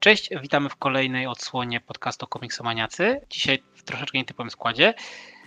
Cześć, 0.00 0.30
witamy 0.42 0.68
w 0.68 0.76
kolejnej 0.76 1.26
odsłonie 1.26 1.80
podcastu 1.80 2.26
Komiksomaniacy. 2.26 3.20
Dzisiaj 3.30 3.62
w 3.74 3.82
troszeczkę 3.82 4.18
nietypowym 4.18 4.50
składzie. 4.50 4.94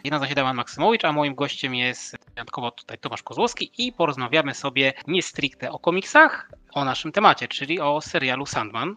Ja 0.04 0.12
nazywam 0.12 0.30
się 0.30 0.36
Damian 0.36 0.56
Maksymowicz, 0.56 1.06
a 1.06 1.12
moim 1.12 1.36
gościem 1.36 1.76
jest 1.76 2.18
wyjątkowo 2.36 2.72
tutaj 2.72 2.98
Tomasz 2.98 3.24
Kozłowski 3.24 3.72
i 3.78 3.94
porozmawiamy 3.94 4.54
sobie 4.54 4.94
nie 5.08 5.22
stricte 5.22 5.72
o 5.72 5.80
komiksach, 5.80 6.52
o 6.74 6.86
naszym 6.86 7.12
temacie, 7.12 7.48
czyli 7.48 7.80
o 7.80 8.02
serialu 8.02 8.46
Sandman, 8.46 8.96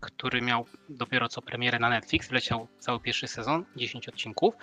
który 0.00 0.42
miał 0.42 0.66
dopiero 0.88 1.28
co 1.28 1.42
premierę 1.42 1.78
na 1.78 1.88
Netflix, 1.88 2.28
wleciał 2.28 2.68
cały 2.78 3.00
pierwszy 3.00 3.28
sezon, 3.28 3.64
10 3.76 4.08
odcinków. 4.08 4.54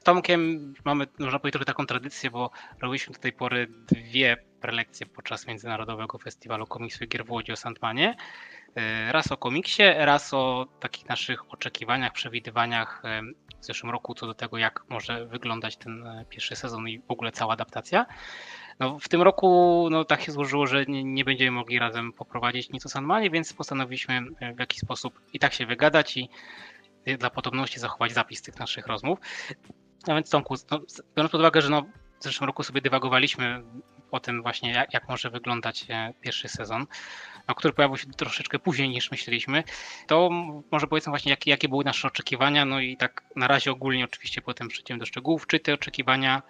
Z 0.00 0.04
Tomkiem 0.04 0.74
mamy, 0.84 1.06
można 1.18 1.38
powiedzieć, 1.38 1.64
taką 1.66 1.86
tradycję, 1.86 2.30
bo 2.30 2.50
robiliśmy 2.80 3.14
do 3.14 3.20
tej 3.20 3.32
pory 3.32 3.66
dwie 3.88 4.36
prelekcje 4.60 5.06
podczas 5.06 5.46
Międzynarodowego 5.46 6.18
Festiwalu 6.18 6.66
Komiksu 6.66 7.04
i 7.04 7.08
Gier 7.08 7.26
w 7.26 7.30
Łodzi 7.30 7.52
o 7.52 7.56
Sandmanie. 7.56 8.16
E, 8.76 9.12
raz 9.12 9.32
o 9.32 9.36
komiksie, 9.36 9.82
raz 9.96 10.34
o 10.34 10.66
takich 10.80 11.08
naszych 11.08 11.52
oczekiwaniach, 11.52 12.12
przewidywaniach 12.12 13.02
e, 13.04 13.22
w 13.60 13.64
zeszłym 13.64 13.92
roku 13.92 14.14
co 14.14 14.26
do 14.26 14.34
tego, 14.34 14.58
jak 14.58 14.84
może 14.88 15.26
wyglądać 15.26 15.76
ten 15.76 16.06
e, 16.06 16.24
pierwszy 16.28 16.56
sezon 16.56 16.88
i 16.88 16.98
w 16.98 17.10
ogóle 17.10 17.32
cała 17.32 17.52
adaptacja. 17.52 18.06
No, 18.80 18.98
w 18.98 19.08
tym 19.08 19.22
roku 19.22 19.88
no, 19.90 20.04
tak 20.04 20.22
się 20.22 20.32
złożyło, 20.32 20.66
że 20.66 20.84
nie, 20.84 21.04
nie 21.04 21.24
będziemy 21.24 21.50
mogli 21.50 21.78
razem 21.78 22.12
poprowadzić 22.12 22.70
nic 22.70 22.86
o 22.86 22.88
Sandmanie, 22.88 23.30
więc 23.30 23.52
postanowiliśmy 23.52 24.20
w 24.56 24.60
jakiś 24.60 24.80
sposób 24.80 25.20
i 25.32 25.38
tak 25.38 25.52
się 25.52 25.66
wygadać 25.66 26.16
i 26.16 26.28
dla 27.18 27.30
podobności 27.30 27.80
zachować 27.80 28.12
zapis 28.12 28.42
tych 28.42 28.58
naszych 28.58 28.86
rozmów. 28.86 29.18
A 30.08 30.14
więc 30.14 30.30
Tomku, 30.30 30.54
no, 30.70 30.80
biorąc 31.16 31.32
pod 31.32 31.40
uwagę, 31.40 31.62
że 31.62 31.68
no, 31.68 31.82
w 32.20 32.24
zeszłym 32.24 32.46
roku 32.46 32.62
sobie 32.62 32.80
dywagowaliśmy 32.80 33.62
o 34.10 34.20
tym 34.20 34.42
właśnie, 34.42 34.72
jak, 34.72 34.94
jak 34.94 35.08
może 35.08 35.30
wyglądać 35.30 35.86
pierwszy 36.20 36.48
sezon, 36.48 36.86
no, 37.48 37.54
który 37.54 37.74
pojawił 37.74 37.96
się 37.96 38.06
troszeczkę 38.06 38.58
później 38.58 38.88
niż 38.88 39.10
myśleliśmy, 39.10 39.64
to 40.06 40.30
może 40.70 40.86
powiedzmy 40.86 41.10
właśnie, 41.10 41.30
jakie, 41.30 41.50
jakie 41.50 41.68
były 41.68 41.84
nasze 41.84 42.08
oczekiwania, 42.08 42.64
no 42.64 42.80
i 42.80 42.96
tak 42.96 43.24
na 43.36 43.48
razie 43.48 43.70
ogólnie 43.70 44.04
oczywiście 44.04 44.42
potem 44.42 44.68
przejdziemy 44.68 45.00
do 45.00 45.06
szczegółów, 45.06 45.46
czy 45.46 45.60
te 45.60 45.74
oczekiwania 45.74 46.42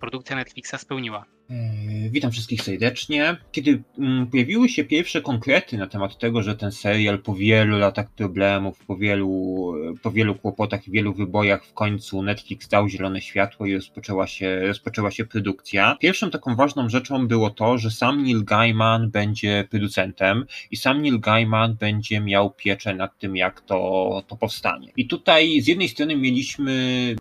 produkcja 0.00 0.36
Netflixa 0.36 0.74
spełniła. 0.78 1.26
E, 1.50 2.10
witam 2.10 2.30
wszystkich 2.30 2.62
serdecznie. 2.62 3.36
Kiedy 3.52 3.82
mm, 3.98 4.26
pojawiły 4.26 4.68
się 4.68 4.84
pierwsze 4.84 5.22
konkrety 5.22 5.78
na 5.78 5.86
temat 5.86 6.18
tego, 6.18 6.42
że 6.42 6.56
ten 6.56 6.72
serial 6.72 7.18
po 7.18 7.34
wielu 7.34 7.78
latach 7.78 8.10
problemów, 8.10 8.84
po 8.86 8.96
wielu, 8.96 9.72
po 10.02 10.10
wielu 10.10 10.34
kłopotach 10.34 10.88
i 10.88 10.90
wielu 10.90 11.14
wybojach 11.14 11.64
w 11.64 11.72
końcu 11.72 12.22
Netflix 12.22 12.68
dał 12.68 12.88
zielone 12.88 13.20
światło 13.20 13.66
i 13.66 13.74
rozpoczęła 13.74 14.26
się, 14.26 14.60
rozpoczęła 14.60 15.10
się 15.10 15.24
produkcja, 15.24 15.96
pierwszą 16.00 16.30
taką 16.30 16.56
ważną 16.56 16.88
rzeczą 16.88 17.26
było 17.26 17.50
to, 17.50 17.78
że 17.78 17.90
sam 17.90 18.22
Neil 18.22 18.44
Gaiman 18.44 19.10
będzie 19.10 19.66
producentem 19.70 20.44
i 20.70 20.76
sam 20.76 21.02
Neil 21.02 21.20
Gaiman 21.20 21.74
będzie 21.74 22.20
miał 22.20 22.50
pieczę 22.50 22.94
nad 22.94 23.18
tym, 23.18 23.36
jak 23.36 23.60
to, 23.60 24.22
to 24.26 24.36
powstanie. 24.36 24.92
I 24.96 25.06
tutaj 25.06 25.60
z 25.60 25.66
jednej 25.66 25.88
strony 25.88 26.16
mieliśmy 26.16 26.70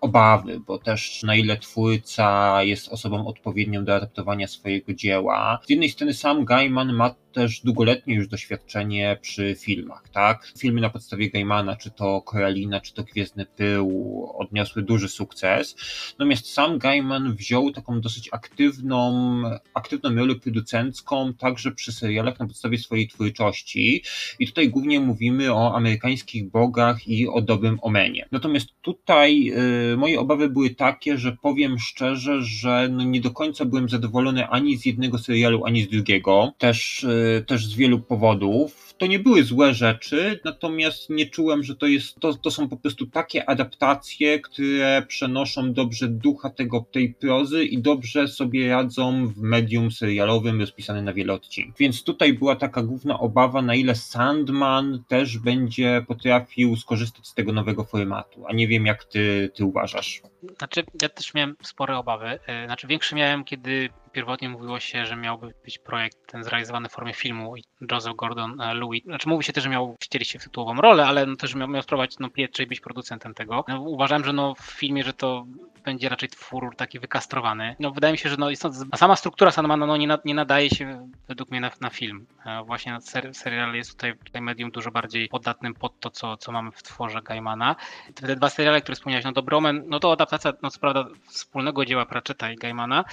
obawy, 0.01 0.59
bo 0.67 0.77
też 0.77 1.23
na 1.23 1.35
ile 1.35 1.57
twórca 1.57 2.59
jest 2.69 2.89
osobą 2.89 3.27
odpowiednią 3.27 3.85
do 3.85 3.95
adaptowania 3.95 4.47
swojego 4.47 4.93
dzieła. 4.93 5.59
Z 5.65 5.69
jednej 5.69 5.89
strony 5.89 6.13
sam 6.13 6.45
Gaiman 6.45 6.93
ma 6.93 7.15
też 7.31 7.61
długoletnie 7.61 8.15
już 8.15 8.27
doświadczenie 8.27 9.17
przy 9.21 9.55
filmach, 9.59 10.09
tak? 10.09 10.51
Filmy 10.57 10.81
na 10.81 10.89
podstawie 10.89 11.29
Gaimana, 11.29 11.75
czy 11.75 11.91
to 11.91 12.21
Koralina, 12.21 12.81
czy 12.81 12.93
to 12.93 13.03
Gwiezdny 13.03 13.45
Pył, 13.45 14.29
odniosły 14.37 14.81
duży 14.81 15.09
sukces. 15.09 15.75
Natomiast 16.11 16.53
sam 16.53 16.77
Gaiman 16.77 17.35
wziął 17.35 17.71
taką 17.71 18.01
dosyć 18.01 18.29
aktywną, 18.31 19.41
aktywną 19.73 20.15
rolę 20.15 20.35
producencką 20.35 21.33
także 21.33 21.71
przy 21.71 21.91
serialach 21.91 22.39
na 22.39 22.47
podstawie 22.47 22.77
swojej 22.77 23.07
twórczości. 23.07 24.03
I 24.39 24.47
tutaj 24.47 24.69
głównie 24.69 24.99
mówimy 24.99 25.53
o 25.53 25.75
amerykańskich 25.75 26.51
bogach 26.51 27.07
i 27.07 27.27
o 27.27 27.41
dobrym 27.41 27.77
omenie. 27.81 28.27
Natomiast 28.31 28.69
tutaj 28.81 29.51
y, 29.93 29.97
moje 29.97 30.19
obawy 30.19 30.49
były 30.49 30.69
takie, 30.69 31.17
że 31.17 31.37
powiem 31.41 31.79
szczerze, 31.79 32.43
że 32.59 32.89
no 32.91 33.03
nie 33.03 33.21
do 33.21 33.31
końca 33.31 33.65
byłem 33.65 33.89
zadowolony 33.89 34.47
ani 34.47 34.77
z 34.77 34.85
jednego 34.85 35.17
serialu, 35.17 35.65
ani 35.65 35.83
z 35.83 35.89
drugiego. 35.89 36.53
Też 36.57 37.03
y, 37.03 37.43
też 37.47 37.65
z 37.65 37.75
wielu 37.75 37.99
powodów 37.99 38.89
to 38.99 39.07
nie 39.07 39.19
były 39.19 39.43
złe 39.43 39.73
rzeczy, 39.73 40.39
natomiast 40.45 41.09
nie 41.09 41.25
czułem, 41.25 41.63
że 41.63 41.75
to 41.75 41.85
jest, 41.85 42.19
to, 42.19 42.33
to 42.33 42.51
są 42.51 42.69
po 42.69 42.77
prostu 42.77 43.05
takie 43.05 43.49
adaptacje, 43.49 44.39
które 44.39 45.03
przenoszą 45.07 45.73
dobrze 45.73 46.07
ducha 46.07 46.49
tego, 46.49 46.85
tej 46.91 47.13
prozy 47.13 47.65
i 47.65 47.81
dobrze 47.81 48.27
sobie 48.27 48.69
radzą 48.69 49.27
w 49.27 49.37
medium 49.37 49.91
serialowym 49.91 50.59
rozpisane 50.59 51.01
na 51.01 51.13
wiele 51.13 51.33
odcinków. 51.33 51.79
Więc 51.79 52.03
tutaj 52.03 52.33
była 52.33 52.55
taka 52.55 52.83
główna 52.83 53.19
obawa, 53.19 53.61
na 53.61 53.75
ile 53.75 53.95
Sandman 53.95 55.03
też 55.07 55.37
będzie 55.37 56.05
potrafił 56.07 56.75
skorzystać 56.75 57.27
z 57.27 57.33
tego 57.33 57.53
nowego 57.53 57.83
formatu, 57.83 58.45
a 58.47 58.53
nie 58.53 58.67
wiem 58.67 58.85
jak 58.85 59.03
ty, 59.03 59.51
ty 59.55 59.65
uważasz. 59.65 60.21
Znaczy, 60.57 60.83
ja 61.01 61.09
też 61.09 61.33
miałem 61.33 61.55
spore 61.63 61.97
obawy. 61.97 62.39
E, 62.49 62.65
znaczy, 62.65 62.87
większe 62.87 63.15
miałem, 63.15 63.43
kiedy 63.43 63.89
pierwotnie 64.19 64.49
mówiło 64.49 64.79
się, 64.79 65.05
że 65.05 65.15
miałby 65.15 65.53
być 65.63 65.77
projekt 65.77 66.17
ten 66.27 66.43
zrealizowany 66.43 66.89
w 66.89 66.91
formie 66.91 67.13
filmu 67.13 67.57
i 67.57 67.63
Joseph 67.91 68.15
Gordon-Lewitt. 68.15 69.03
Znaczy 69.05 69.29
mówi 69.29 69.43
się 69.43 69.53
też, 69.53 69.63
że 69.63 69.69
miał 69.69 69.95
wcielić 69.99 70.29
się 70.29 70.39
w 70.39 70.43
tytułową 70.43 70.81
rolę, 70.81 71.07
ale 71.07 71.25
no 71.25 71.35
też 71.35 71.55
miał, 71.55 71.67
miał 71.67 71.81
spróbować 71.81 72.19
no, 72.19 72.29
pierwszej 72.29 72.67
być 72.67 72.79
producentem 72.79 73.33
tego. 73.33 73.65
No, 73.67 73.81
uważałem, 73.81 74.25
że 74.25 74.33
no, 74.33 74.55
w 74.55 74.61
filmie, 74.61 75.03
że 75.03 75.13
to 75.13 75.45
będzie 75.83 76.09
raczej 76.09 76.29
twór 76.29 76.75
taki 76.75 76.99
wykastrowany. 76.99 77.75
No 77.79 77.91
wydaje 77.91 78.11
mi 78.11 78.17
się, 78.17 78.29
że 78.29 78.37
no, 78.37 78.49
jest 78.49 78.63
sama 78.95 79.15
struktura 79.15 79.51
Sandmana 79.51 79.85
no, 79.85 79.97
nie, 79.97 80.07
na, 80.07 80.19
nie 80.25 80.33
nadaje 80.33 80.69
się 80.69 81.09
według 81.27 81.51
mnie 81.51 81.61
na, 81.61 81.71
na 81.81 81.89
film. 81.89 82.25
E, 82.45 82.63
właśnie 82.63 83.01
ser, 83.01 83.35
serial 83.35 83.73
jest 83.73 83.91
tutaj, 83.91 84.17
tutaj 84.17 84.41
medium 84.41 84.71
dużo 84.71 84.91
bardziej 84.91 85.29
podatnym 85.29 85.73
pod 85.73 85.99
to, 85.99 86.09
co, 86.09 86.37
co 86.37 86.51
mamy 86.51 86.71
w 86.71 86.83
tworze 86.83 87.21
Gaimana. 87.21 87.75
Te 88.15 88.35
dwa 88.35 88.49
seriale, 88.49 88.81
które 88.81 88.95
wspomniałeś, 88.95 89.25
no 89.25 89.31
Dobromen, 89.31 89.83
no 89.87 89.99
to 89.99 90.11
adaptacja, 90.11 90.53
no 90.61 90.69
co 90.69 90.79
prawda 90.79 91.05
wspólnego 91.27 91.85
dzieła 91.85 92.05
Pratchetta 92.05 92.51
i 92.51 92.55
Gaimana. 92.55 93.05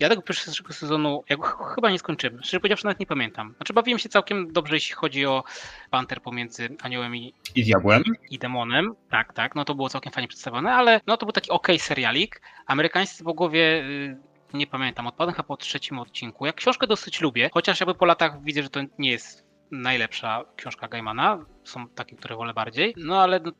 Ja 0.00 0.08
tego 0.08 0.22
pierwszego 0.52 0.72
sezonu, 0.72 1.24
ja 1.28 1.36
go 1.36 1.42
chyba 1.42 1.90
nie 1.90 1.98
skończyłem. 1.98 2.42
Szczerze 2.42 2.60
powiedziawszy 2.60 2.84
nawet 2.84 3.00
nie 3.00 3.06
pamiętam. 3.06 3.54
Znaczy 3.56 3.72
bawiłem 3.72 3.98
się 3.98 4.08
całkiem 4.08 4.52
dobrze, 4.52 4.74
jeśli 4.74 4.94
chodzi 4.94 5.26
o 5.26 5.44
Panter 5.90 6.22
pomiędzy 6.22 6.76
aniołem 6.82 7.16
i, 7.16 7.34
I 7.54 7.64
diabłem. 7.64 8.02
I 8.30 8.38
demonem. 8.38 8.94
Tak, 9.10 9.32
tak, 9.32 9.54
no 9.54 9.64
to 9.64 9.74
było 9.74 9.88
całkiem 9.88 10.12
fajnie 10.12 10.28
przedstawione, 10.28 10.72
ale 10.74 11.00
no 11.06 11.16
to 11.16 11.26
był 11.26 11.32
taki 11.32 11.50
ok 11.50 11.68
serialik. 11.78 12.42
Amerykańscy 12.66 13.24
bogowie 13.24 13.84
y, 13.84 14.16
nie 14.54 14.66
pamiętam, 14.66 15.06
odpadłem 15.06 15.34
chyba 15.34 15.48
po 15.48 15.56
trzecim 15.56 15.98
odcinku. 15.98 16.46
Jak 16.46 16.56
książkę 16.56 16.86
dosyć 16.86 17.20
lubię, 17.20 17.50
chociaż 17.52 17.80
jakby 17.80 17.94
po 17.94 18.04
latach 18.04 18.42
widzę, 18.42 18.62
że 18.62 18.70
to 18.70 18.80
nie 18.98 19.10
jest 19.10 19.46
najlepsza 19.70 20.44
książka 20.56 20.88
Gaimana 20.88 21.44
są 21.64 21.88
takie, 21.88 22.16
które 22.16 22.36
wolę 22.36 22.54
bardziej. 22.54 22.94
No 22.96 23.22
ale 23.22 23.40
no, 23.40 23.52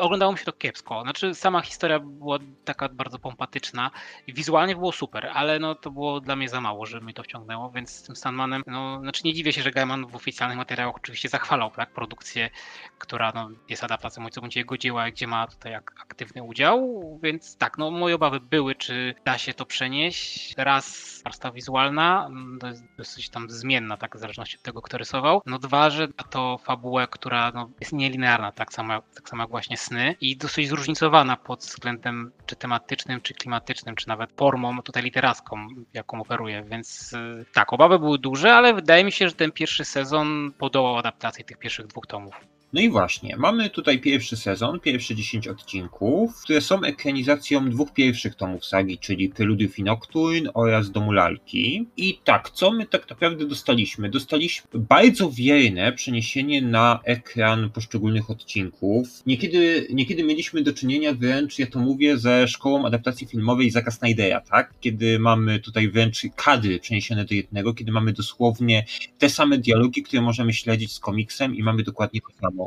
oglądało 0.00 0.32
mi 0.32 0.38
się 0.38 0.44
to 0.44 0.52
kiepsko. 0.52 1.02
Znaczy 1.02 1.34
sama 1.34 1.60
historia 1.60 1.98
była 2.00 2.38
taka 2.64 2.88
bardzo 2.88 3.18
pompatyczna 3.18 3.90
wizualnie 4.28 4.76
było 4.76 4.92
super, 4.92 5.30
ale 5.34 5.58
no 5.58 5.74
to 5.74 5.90
było 5.90 6.20
dla 6.20 6.36
mnie 6.36 6.48
za 6.48 6.60
mało, 6.60 6.86
żeby 6.86 7.04
mnie 7.04 7.14
to 7.14 7.22
wciągnęło, 7.22 7.70
więc 7.70 7.90
z 7.90 8.02
tym 8.02 8.16
Sandmanem, 8.16 8.62
no 8.66 9.00
znaczy 9.00 9.22
nie 9.24 9.34
dziwię 9.34 9.52
się, 9.52 9.62
że 9.62 9.70
Gaiman 9.70 10.06
w 10.06 10.16
oficjalnych 10.16 10.58
materiałach 10.58 10.96
oczywiście 10.96 11.28
zachwalał 11.28 11.70
tak, 11.70 11.92
produkcję, 11.92 12.50
która 12.98 13.32
no, 13.34 13.50
jest 13.68 13.84
adaptacją 13.84 14.24
ojca 14.24 14.40
bądź 14.40 14.56
jego 14.56 14.78
dzieła, 14.78 15.10
gdzie 15.10 15.26
ma 15.26 15.46
tutaj 15.46 15.74
aktywny 15.74 16.42
udział, 16.42 17.02
więc 17.22 17.56
tak, 17.56 17.78
no 17.78 17.90
moje 17.90 18.14
obawy 18.14 18.40
były, 18.40 18.74
czy 18.74 19.14
da 19.24 19.38
się 19.38 19.54
to 19.54 19.66
przenieść. 19.66 20.54
Raz 20.56 21.20
warstwa 21.24 21.52
wizualna, 21.52 22.26
mm, 22.26 22.58
to 22.60 22.66
jest 22.66 22.84
dosyć 22.98 23.30
tam 23.30 23.50
zmienna, 23.50 23.96
tak 23.96 24.16
w 24.16 24.20
zależności 24.20 24.56
od 24.56 24.62
tego, 24.62 24.82
kto 24.82 24.98
rysował. 24.98 25.42
No 25.46 25.58
dwa, 25.58 25.90
że 25.90 26.08
to 26.30 26.58
fabułę, 26.58 27.08
która 27.12 27.52
no, 27.54 27.70
jest 27.80 27.92
nielinearna, 27.92 28.52
tak 28.52 28.72
samo, 28.72 29.02
tak 29.14 29.28
samo 29.28 29.42
jak 29.42 29.50
właśnie 29.50 29.76
sny 29.76 30.16
i 30.20 30.36
dosyć 30.36 30.68
zróżnicowana 30.68 31.36
pod 31.36 31.60
względem 31.60 32.32
czy 32.46 32.56
tematycznym, 32.56 33.20
czy 33.20 33.34
klimatycznym, 33.34 33.94
czy 33.94 34.08
nawet 34.08 34.32
formą 34.32 34.82
tutaj 34.82 35.02
literacką, 35.02 35.68
jaką 35.94 36.20
operuje, 36.20 36.62
więc 36.62 37.12
y, 37.12 37.44
tak, 37.52 37.72
obawy 37.72 37.98
były 37.98 38.18
duże, 38.18 38.54
ale 38.54 38.74
wydaje 38.74 39.04
mi 39.04 39.12
się, 39.12 39.28
że 39.28 39.34
ten 39.34 39.52
pierwszy 39.52 39.84
sezon 39.84 40.52
podołał 40.58 40.98
adaptacji 40.98 41.44
tych 41.44 41.58
pierwszych 41.58 41.86
dwóch 41.86 42.06
tomów. 42.06 42.40
No 42.72 42.80
i 42.80 42.90
właśnie, 42.90 43.36
mamy 43.36 43.70
tutaj 43.70 44.00
pierwszy 44.00 44.36
sezon, 44.36 44.80
pierwsze 44.80 45.14
10 45.14 45.48
odcinków, 45.48 46.42
które 46.44 46.60
są 46.60 46.82
ekranizacją 46.82 47.70
dwóch 47.70 47.92
pierwszych 47.92 48.34
tomów 48.34 48.64
sagi, 48.64 48.98
czyli 48.98 49.28
Preludiów 49.28 49.78
i 49.78 49.82
Nocturne 49.82 50.52
oraz 50.54 50.90
Domu 50.90 51.12
Lalki. 51.12 51.86
I 51.96 52.18
tak, 52.24 52.50
co 52.50 52.72
my 52.72 52.86
tak 52.86 53.10
naprawdę 53.10 53.46
dostaliśmy? 53.46 54.10
Dostaliśmy 54.10 54.70
bardzo 54.74 55.30
wierne 55.30 55.92
przeniesienie 55.92 56.62
na 56.62 57.00
ekran 57.04 57.70
poszczególnych 57.70 58.30
odcinków. 58.30 59.08
Niekiedy, 59.26 59.86
niekiedy 59.90 60.24
mieliśmy 60.24 60.62
do 60.62 60.72
czynienia 60.72 61.14
wręcz, 61.14 61.58
ja 61.58 61.66
to 61.66 61.78
mówię, 61.78 62.18
ze 62.18 62.48
szkołą 62.48 62.86
adaptacji 62.86 63.26
filmowej 63.26 63.70
Zaka 63.70 63.90
Snydera, 63.90 64.40
tak? 64.40 64.74
Kiedy 64.80 65.18
mamy 65.18 65.60
tutaj 65.60 65.88
wręcz 65.88 66.22
kadry 66.36 66.78
przeniesione 66.78 67.24
do 67.24 67.34
jednego, 67.34 67.74
kiedy 67.74 67.92
mamy 67.92 68.12
dosłownie 68.12 68.84
te 69.18 69.30
same 69.30 69.58
dialogi, 69.58 70.02
które 70.02 70.22
możemy 70.22 70.52
śledzić 70.52 70.92
z 70.92 71.00
komiksem 71.00 71.54
i 71.54 71.62
mamy 71.62 71.82
dokładnie 71.82 72.20
to 72.20 72.40
samo 72.40 72.61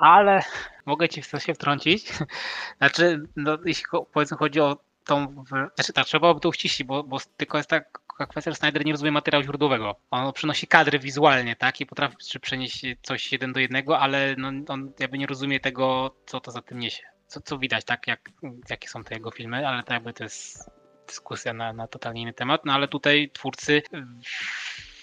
ale 0.00 0.42
mogę 0.86 1.08
ci 1.08 1.22
w 1.22 1.30
to 1.30 1.40
się 1.40 1.54
wtrącić. 1.54 2.12
Znaczy, 2.78 3.20
no, 3.36 3.58
jeśli 3.64 3.84
powiedzmy 4.12 4.36
chodzi 4.36 4.60
o 4.60 4.76
tą, 5.04 5.44
znaczy 5.74 5.92
tak, 5.92 6.06
trzeba 6.06 6.20
byłoby 6.20 6.40
to 6.40 6.48
uściślić, 6.48 6.86
bo, 6.88 7.04
bo 7.04 7.18
tylko 7.36 7.56
jest 7.58 7.70
tak 7.70 8.04
że 8.46 8.54
Snyder 8.54 8.84
nie 8.84 8.92
rozumie 8.92 9.12
materiału 9.12 9.44
źródłowego. 9.44 9.96
On 10.10 10.32
przynosi 10.32 10.66
kadry 10.66 10.98
wizualnie, 10.98 11.56
tak, 11.56 11.80
i 11.80 11.86
potrafi 11.86 12.16
przenieść 12.40 12.86
coś 13.02 13.32
jeden 13.32 13.52
do 13.52 13.60
jednego, 13.60 13.98
ale 13.98 14.34
no, 14.38 14.52
on 14.68 14.92
jakby 14.98 15.18
nie 15.18 15.26
rozumie 15.26 15.60
tego, 15.60 16.16
co 16.26 16.40
to 16.40 16.50
za 16.50 16.62
tym 16.62 16.78
niesie. 16.78 17.02
Co, 17.26 17.40
co 17.40 17.58
widać, 17.58 17.84
tak, 17.84 18.06
jak, 18.06 18.30
jakie 18.70 18.88
są 18.88 19.04
te 19.04 19.14
jego 19.14 19.30
filmy, 19.30 19.68
ale 19.68 19.82
to 19.82 19.94
jakby 19.94 20.12
to 20.12 20.24
jest 20.24 20.70
dyskusja 21.06 21.52
na, 21.52 21.72
na 21.72 21.86
totalnie 21.86 22.22
inny 22.22 22.32
temat, 22.32 22.64
no 22.64 22.72
ale 22.72 22.88
tutaj 22.88 23.30
twórcy 23.32 23.82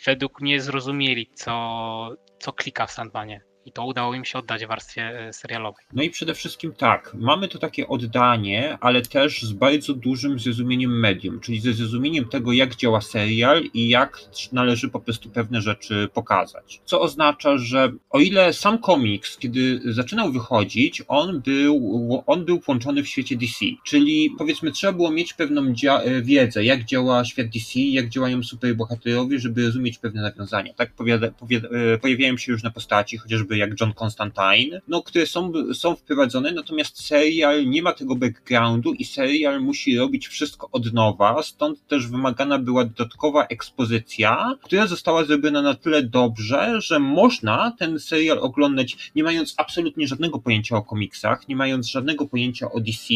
według 0.06 0.42
mnie 0.42 0.62
zrozumieli, 0.62 1.32
co, 1.34 2.16
co 2.40 2.54
klika 2.54 2.88
w 2.88 2.92
Sandmanie. 2.92 3.51
I 3.66 3.72
to 3.72 3.86
udało 3.86 4.14
im 4.14 4.26
się 4.26 4.40
oddać 4.40 4.66
w 4.66 4.68
warstwie 4.68 5.28
e, 5.28 5.34
serialowej. 5.34 5.86
No 5.94 6.04
i 6.04 6.10
przede 6.10 6.34
wszystkim 6.34 6.74
tak, 6.74 7.14
mamy 7.14 7.48
to 7.48 7.60
takie 7.60 7.88
oddanie, 7.88 8.78
ale 8.82 9.02
też 9.02 9.44
z 9.44 9.54
bardzo 9.54 9.94
dużym 9.94 10.40
zrozumieniem 10.40 11.00
medium, 11.00 11.40
czyli 11.40 11.60
ze 11.60 11.74
zrozumieniem 11.74 12.26
tego, 12.26 12.52
jak 12.52 12.76
działa 12.76 13.02
serial 13.02 13.64
i 13.74 13.90
jak 13.90 14.20
należy 14.52 14.90
po 14.90 15.00
prostu 15.00 15.30
pewne 15.30 15.62
rzeczy 15.62 16.10
pokazać. 16.14 16.82
Co 16.86 17.02
oznacza, 17.02 17.58
że 17.58 17.92
o 18.10 18.20
ile 18.20 18.54
sam 18.54 18.78
komiks, 18.78 19.38
kiedy 19.38 19.82
zaczynał 19.86 20.32
wychodzić, 20.32 21.04
on 21.08 21.42
był, 21.42 22.24
on 22.28 22.46
był 22.46 22.60
włączony 22.60 23.04
w 23.04 23.08
świecie 23.08 23.36
DC, 23.36 23.66
czyli 23.86 24.30
powiedzmy 24.38 24.72
trzeba 24.72 24.94
było 24.94 25.12
mieć 25.12 25.34
pewną 25.34 25.74
e, 25.88 26.22
wiedzę, 26.22 26.64
jak 26.64 26.86
działa 26.86 27.26
świat 27.26 27.48
DC, 27.48 27.80
jak 27.80 28.10
działają 28.10 28.44
superbohaterowie, 28.44 29.40
żeby 29.40 29.66
rozumieć 29.66 29.98
pewne 29.98 30.22
nawiązania. 30.22 30.74
Tak 30.74 30.92
e, 31.72 31.98
pojawiają 31.98 32.38
się 32.38 32.52
różne 32.52 32.72
postaci, 32.72 33.18
chociażby 33.18 33.51
jak 33.56 33.82
John 33.82 33.94
Constantine, 33.94 34.82
no, 34.88 35.04
które 35.04 35.26
są, 35.26 35.52
są 35.74 35.96
wprowadzone, 35.96 36.52
natomiast 36.52 37.06
serial 37.06 37.70
nie 37.70 37.82
ma 37.82 37.94
tego 37.94 38.16
backgroundu 38.16 38.94
i 38.94 39.06
serial 39.06 39.62
musi 39.62 39.98
robić 39.98 40.28
wszystko 40.28 40.70
od 40.72 40.94
nowa, 40.94 41.44
stąd 41.44 41.88
też 41.88 42.08
wymagana 42.08 42.60
była 42.60 42.86
dodatkowa 42.86 43.46
ekspozycja, 43.46 44.56
która 44.64 44.88
została 44.88 45.26
zrobiona 45.26 45.62
na 45.62 45.74
tyle 45.74 46.04
dobrze, 46.04 46.82
że 46.82 47.00
można 47.00 47.76
ten 47.80 48.00
serial 48.00 48.40
oglądać 48.40 49.12
nie 49.16 49.24
mając 49.24 49.54
absolutnie 49.58 50.08
żadnego 50.08 50.40
pojęcia 50.40 50.76
o 50.78 50.82
komiksach, 50.82 51.48
nie 51.48 51.56
mając 51.56 51.88
żadnego 51.88 52.28
pojęcia 52.28 52.72
o 52.72 52.80
DC 52.80 53.14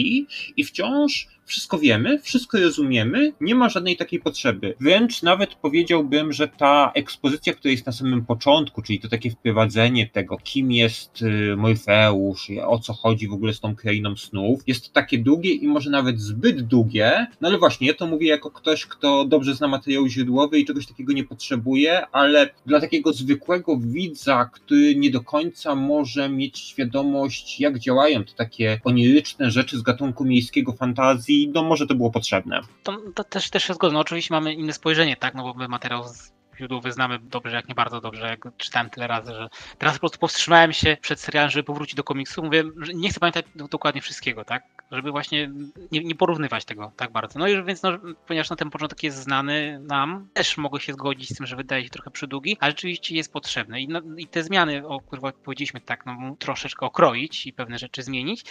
i 0.58 0.64
wciąż 0.64 1.28
wszystko 1.46 1.80
wiemy, 1.80 2.20
wszystko 2.20 2.60
rozumiemy, 2.60 3.34
nie 3.42 3.56
ma 3.56 3.70
żadnej 3.70 3.98
takiej 3.98 4.20
potrzeby. 4.20 4.76
Wręcz 4.80 5.24
nawet 5.24 5.56
powiedziałbym, 5.56 6.34
że 6.34 6.48
ta 6.48 6.92
ekspozycja, 6.96 7.54
która 7.54 7.72
jest 7.72 7.86
na 7.86 7.92
samym 7.92 8.26
początku, 8.26 8.82
czyli 8.82 9.00
to 9.00 9.10
takie 9.10 9.32
wprowadzenie 9.32 10.10
tego, 10.10 10.25
kim 10.44 10.72
jest 10.72 11.22
y, 11.22 11.56
Morfeusz, 11.58 12.52
o 12.66 12.80
co 12.80 12.94
chodzi 12.94 13.28
w 13.28 13.34
ogóle 13.34 13.54
z 13.54 13.60
tą 13.60 13.76
krainą 13.76 14.16
snów, 14.16 14.62
jest 14.68 14.94
takie 14.94 15.18
długie 15.18 15.52
i 15.52 15.68
może 15.68 15.90
nawet 15.90 16.22
zbyt 16.22 16.62
długie, 16.62 17.28
no 17.42 17.48
ale 17.48 17.58
właśnie, 17.58 17.88
ja 17.88 17.94
to 17.94 18.08
mówię 18.08 18.28
jako 18.28 18.52
ktoś, 18.52 18.86
kto 18.86 19.26
dobrze 19.26 19.56
zna 19.56 19.68
materiał 19.68 20.08
źródłowy 20.08 20.60
i 20.60 20.66
czegoś 20.66 20.88
takiego 20.88 21.14
nie 21.14 21.24
potrzebuje, 21.24 22.08
ale 22.08 22.50
dla 22.66 22.82
takiego 22.82 23.14
zwykłego 23.14 23.78
widza, 23.78 24.46
który 24.46 24.96
nie 24.96 25.12
do 25.12 25.22
końca 25.22 25.76
może 25.76 26.30
mieć 26.30 26.60
świadomość, 26.60 27.60
jak 27.60 27.80
działają 27.80 28.24
te 28.24 28.34
takie 28.34 28.80
oniryczne 28.84 29.52
rzeczy 29.52 29.78
z 29.78 29.82
gatunku 29.82 30.26
miejskiego 30.26 30.74
fantazji, 30.74 31.52
no 31.54 31.64
może 31.64 31.88
to 31.88 31.96
było 31.96 32.12
potrzebne. 32.12 32.62
To, 32.84 32.98
to 33.16 33.24
też, 33.24 33.50
też 33.50 33.64
się 33.64 33.74
zgodzę. 33.74 33.94
No, 33.94 34.00
oczywiście 34.00 34.34
mamy 34.34 34.54
inne 34.54 34.74
spojrzenie, 34.74 35.16
tak, 35.16 35.36
no 35.36 35.54
bo 35.54 35.68
materiał 35.68 36.04
z 36.08 36.35
źródłowy 36.58 36.92
znamy 36.92 37.20
dobrze, 37.20 37.56
jak 37.56 37.68
nie 37.70 37.76
bardzo 37.76 38.02
dobrze, 38.02 38.28
jak 38.28 38.58
czytałem 38.58 38.90
tyle 38.90 39.08
razy, 39.08 39.34
że 39.34 39.50
teraz 39.78 39.96
po 39.96 40.00
prostu 40.00 40.20
powstrzymałem 40.20 40.74
się 40.74 40.98
przed 41.02 41.20
serialem, 41.20 41.50
żeby 41.52 41.64
powrócić 41.64 41.96
do 41.96 42.04
komiksu. 42.04 42.44
Mówię, 42.44 42.64
że 42.78 42.94
nie 42.94 43.10
chcę 43.10 43.20
pamiętać 43.20 43.46
dokładnie 43.56 44.02
wszystkiego, 44.02 44.46
tak? 44.46 44.75
Żeby 44.92 45.12
właśnie 45.12 45.52
nie, 45.92 46.04
nie 46.04 46.16
porównywać 46.16 46.66
tego 46.66 46.92
tak 46.96 47.12
bardzo. 47.12 47.40
No 47.40 47.48
i 47.48 47.64
więc, 47.64 47.84
no, 47.84 47.92
ponieważ 48.28 48.50
na 48.50 48.56
ten 48.56 48.70
początek 48.70 49.04
jest 49.04 49.18
znany 49.18 49.80
nam, 49.80 50.28
też 50.34 50.58
mogę 50.58 50.80
się 50.80 50.94
zgodzić 50.94 51.30
z 51.30 51.38
tym, 51.38 51.46
że 51.46 51.56
wydaje 51.56 51.84
się 51.84 51.90
trochę 51.90 52.12
przydługi, 52.12 52.58
ale 52.60 52.72
rzeczywiście 52.72 53.16
jest 53.16 53.34
potrzebny. 53.34 53.82
I, 53.82 53.88
no, 53.88 54.02
i 54.18 54.28
te 54.28 54.44
zmiany, 54.44 54.88
o 54.88 55.02
których 55.02 55.36
powiedzieliśmy, 55.36 55.82
tak, 55.82 56.06
no, 56.06 56.36
troszeczkę 56.40 56.86
okroić 56.86 57.48
i 57.48 57.54
pewne 57.54 57.78
rzeczy 57.78 58.04
zmienić, 58.04 58.46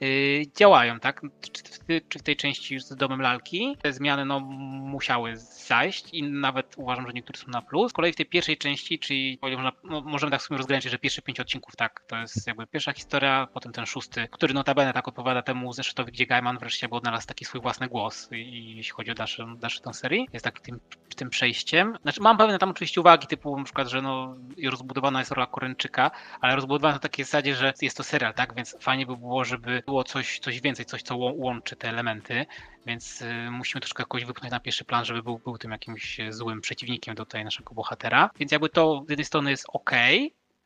yy, 0.00 0.42
działają, 0.56 1.00
tak? 1.00 1.22
Czy 1.52 1.62
w, 1.62 2.08
czy 2.08 2.18
w 2.18 2.22
tej 2.22 2.36
części 2.36 2.80
z 2.80 2.96
domem 2.96 3.20
lalki 3.22 3.76
te 3.82 3.92
zmiany, 3.92 4.24
no, 4.24 4.40
musiały 4.40 5.36
zajść 5.36 6.08
i 6.12 6.22
nawet 6.22 6.74
uważam, 6.76 7.06
że 7.06 7.12
niektóre 7.12 7.38
są 7.38 7.48
na 7.48 7.62
plus. 7.62 7.90
Z 7.90 7.94
kolei 7.94 8.12
w 8.12 8.16
tej 8.16 8.26
pierwszej 8.26 8.58
części, 8.58 8.98
czyli 8.98 9.38
no, 9.84 10.00
możemy 10.00 10.30
tak 10.30 10.40
w 10.40 10.44
sumie 10.44 10.58
rozgraniczyć, 10.58 10.92
że 10.92 10.98
pierwsze 10.98 11.22
pięć 11.22 11.40
odcinków, 11.40 11.76
tak, 11.76 12.04
to 12.06 12.16
jest 12.16 12.46
jakby 12.46 12.66
pierwsza 12.66 12.92
historia, 12.92 13.48
potem 13.54 13.72
ten 13.72 13.86
szósty, 13.86 14.28
który 14.30 14.54
notabene 14.54 14.92
tak 14.92 15.08
odpowiada 15.08 15.42
temu 15.42 15.72
zeszytowi, 15.82 16.12
gdzie 16.12 16.26
Gaiman 16.26 16.58
wreszcie 16.58 16.90
odnalazł 16.90 17.26
taki 17.26 17.44
swój 17.44 17.60
własny 17.60 17.88
głos, 17.88 18.28
i, 18.32 18.76
jeśli 18.76 18.92
chodzi 18.92 19.10
o 19.10 19.14
dalszą, 19.14 19.56
dalszą 19.56 19.80
tą 19.80 19.92
serię. 19.92 20.24
Jest 20.32 20.44
taki 20.44 20.62
tym, 20.62 20.80
tym 21.16 21.30
przejściem. 21.30 21.96
Znaczy 22.02 22.20
mam 22.20 22.36
pewne 22.36 22.58
tam 22.58 22.70
oczywiście 22.70 23.00
uwagi, 23.00 23.26
typu 23.26 23.58
na 23.58 23.64
przykład, 23.64 23.88
że 23.88 24.02
no 24.02 24.36
rozbudowana 24.70 25.18
jest 25.18 25.30
rola 25.30 25.46
Korynczyka, 25.46 26.10
ale 26.40 26.56
rozbudowana 26.56 26.94
na 26.94 27.00
takiej 27.00 27.24
zasadzie, 27.24 27.54
że 27.54 27.72
jest 27.82 27.96
to 27.96 28.02
serial, 28.02 28.34
tak, 28.34 28.54
więc 28.54 28.76
fajnie 28.80 29.06
by 29.06 29.16
było, 29.16 29.44
żeby 29.44 29.82
było 29.86 30.04
coś, 30.04 30.38
coś 30.38 30.60
więcej, 30.60 30.86
coś, 30.86 31.02
co 31.02 31.16
łączy 31.16 31.76
te 31.76 31.88
elementy 31.88 32.46
więc 32.86 33.22
y, 33.22 33.50
musimy 33.50 33.80
troszkę 33.80 34.02
jakoś 34.02 34.24
wypchnąć 34.24 34.52
na 34.52 34.60
pierwszy 34.60 34.84
plan, 34.84 35.04
żeby 35.04 35.22
był, 35.22 35.38
był 35.38 35.58
tym 35.58 35.70
jakimś 35.70 36.20
złym 36.30 36.60
przeciwnikiem 36.60 37.14
do 37.14 37.24
tutaj 37.24 37.44
naszego 37.44 37.74
bohatera. 37.74 38.30
Więc 38.38 38.52
jakby 38.52 38.68
to 38.68 39.02
z 39.06 39.10
jednej 39.10 39.24
strony 39.24 39.50
jest 39.50 39.66
ok, 39.68 39.90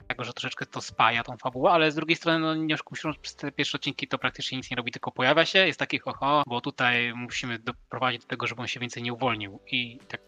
tego, 0.08 0.24
że 0.24 0.32
troszeczkę 0.32 0.66
to 0.66 0.80
spaja 0.80 1.24
tą 1.24 1.36
fabułę, 1.36 1.70
ale 1.70 1.92
z 1.92 1.94
drugiej 1.94 2.16
strony, 2.16 2.38
no 2.38 2.54
nie 2.54 2.74
oszukujmy 2.74 3.18
przez 3.22 3.36
te 3.36 3.52
pierwsze 3.52 3.78
odcinki 3.78 4.08
to 4.08 4.18
praktycznie 4.18 4.58
nic 4.58 4.70
nie 4.70 4.76
robi, 4.76 4.92
tylko 4.92 5.12
pojawia 5.12 5.44
się, 5.44 5.66
jest 5.66 5.78
taki 5.78 6.04
oho, 6.04 6.42
bo 6.46 6.60
tutaj 6.60 7.14
musimy 7.14 7.58
doprowadzić 7.58 8.22
do 8.22 8.28
tego, 8.28 8.46
żeby 8.46 8.60
on 8.60 8.68
się 8.68 8.80
więcej 8.80 9.02
nie 9.02 9.12
uwolnił 9.12 9.60
i 9.66 9.98
tak 10.08 10.20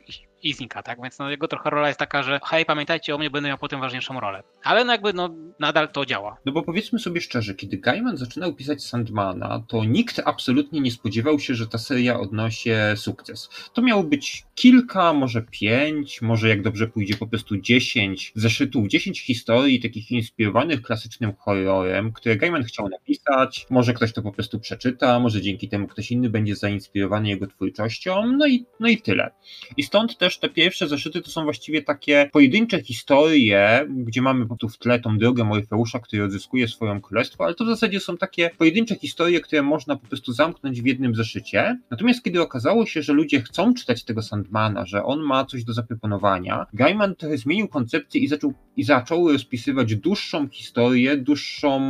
znika, 0.55 0.83
tak? 0.83 1.03
Więc 1.03 1.19
no, 1.19 1.31
jego 1.31 1.49
trochę 1.49 1.71
rola 1.71 1.89
jest 1.89 1.99
taka, 1.99 2.23
że 2.23 2.41
hej, 2.45 2.65
pamiętajcie 2.65 3.15
o 3.15 3.19
mnie, 3.19 3.31
będę 3.31 3.49
miał 3.49 3.59
potem 3.59 3.81
ważniejszą 3.81 4.21
rolę. 4.21 4.43
Ale 4.65 4.85
no 4.85 4.93
jakby 4.93 5.13
no, 5.13 5.29
nadal 5.61 5.89
to 5.89 6.07
działa. 6.07 6.37
No 6.45 6.53
bo 6.53 6.63
powiedzmy 6.63 6.99
sobie 6.99 7.21
szczerze, 7.21 7.55
kiedy 7.55 7.79
Gaiman 7.79 8.17
zaczynał 8.17 8.55
pisać 8.55 8.85
Sandmana, 8.85 9.63
to 9.69 9.85
nikt 9.85 10.21
absolutnie 10.25 10.81
nie 10.81 10.91
spodziewał 10.91 11.39
się, 11.39 11.55
że 11.55 11.67
ta 11.67 11.79
seria 11.79 12.21
odnosi 12.21 12.71
sukces. 12.97 13.49
To 13.75 13.83
miało 13.83 14.05
być 14.05 14.45
kilka, 14.55 15.13
może 15.13 15.43
pięć, 15.51 16.23
może 16.23 16.49
jak 16.49 16.63
dobrze 16.63 16.87
pójdzie 16.87 17.17
po 17.17 17.27
prostu 17.27 17.57
dziesięć 17.57 18.33
zeszytów, 18.35 18.89
dziesięć 18.89 19.21
historii 19.21 19.81
takich 19.81 20.11
inspirowanych 20.11 20.83
klasycznym 20.83 21.33
horrorem, 21.39 22.13
które 22.13 22.37
Gaiman 22.37 22.65
chciał 22.65 22.89
napisać. 22.89 23.67
Może 23.71 23.95
ktoś 23.95 24.13
to 24.13 24.23
po 24.23 24.33
prostu 24.33 24.61
przeczyta, 24.61 25.21
może 25.21 25.43
dzięki 25.43 25.69
temu 25.69 25.87
ktoś 25.87 26.11
inny 26.11 26.31
będzie 26.31 26.57
zainspirowany 26.57 27.29
jego 27.29 27.47
twórczością, 27.47 28.33
no 28.39 28.47
i, 28.47 28.67
no 28.81 28.89
i 28.89 28.99
tyle. 28.99 29.31
I 29.77 29.83
stąd 29.83 30.19
też 30.19 30.26
te 30.39 30.49
pierwsze 30.49 30.89
zeszyty 30.89 31.23
to 31.23 31.31
są 31.31 31.45
właściwie 31.45 31.83
takie 31.83 32.31
pojedyncze 32.33 32.83
historie, 32.83 33.87
gdzie 33.89 34.23
mamy 34.23 34.47
tu 34.59 34.69
w 34.69 34.79
tle 34.79 35.01
tą 35.01 35.19
drogę 35.19 35.45
Morfeusza, 35.45 35.99
który 35.99 36.25
odzyskuje 36.25 36.69
swoją 36.69 37.01
królestwo, 37.01 37.45
ale 37.45 37.55
to 37.55 37.65
w 37.65 37.69
zasadzie 37.69 38.01
są 38.01 38.17
takie 38.17 38.51
pojedyncze 38.59 38.95
historie, 38.95 39.41
które 39.41 39.63
można 39.63 39.97
po 39.97 40.07
prostu 40.07 40.33
zamknąć 40.33 40.83
w 40.83 40.87
jednym 40.87 41.15
zeszycie. 41.15 41.79
Natomiast 41.91 42.23
kiedy 42.23 42.43
okazało 42.43 42.87
się, 42.87 43.03
że 43.03 43.13
ludzie 43.13 43.41
chcą 43.41 43.75
czytać 43.75 44.05
tego 44.05 44.23
Sandmana, 44.23 44.87
że 44.87 45.05
on 45.05 45.21
ma 45.21 45.45
coś 45.45 45.65
do 45.65 45.73
zaproponowania, 45.73 46.67
Gaiman 46.73 47.15
trochę 47.15 47.39
zmienił 47.39 47.69
koncepcję 47.69 48.21
i 48.21 48.29
zaczął, 48.29 48.55
i 48.77 48.85
zaczął 48.85 49.33
rozpisywać 49.33 49.97
dłuższą 49.97 50.49
historię, 50.49 51.17
dłuższą, 51.17 51.81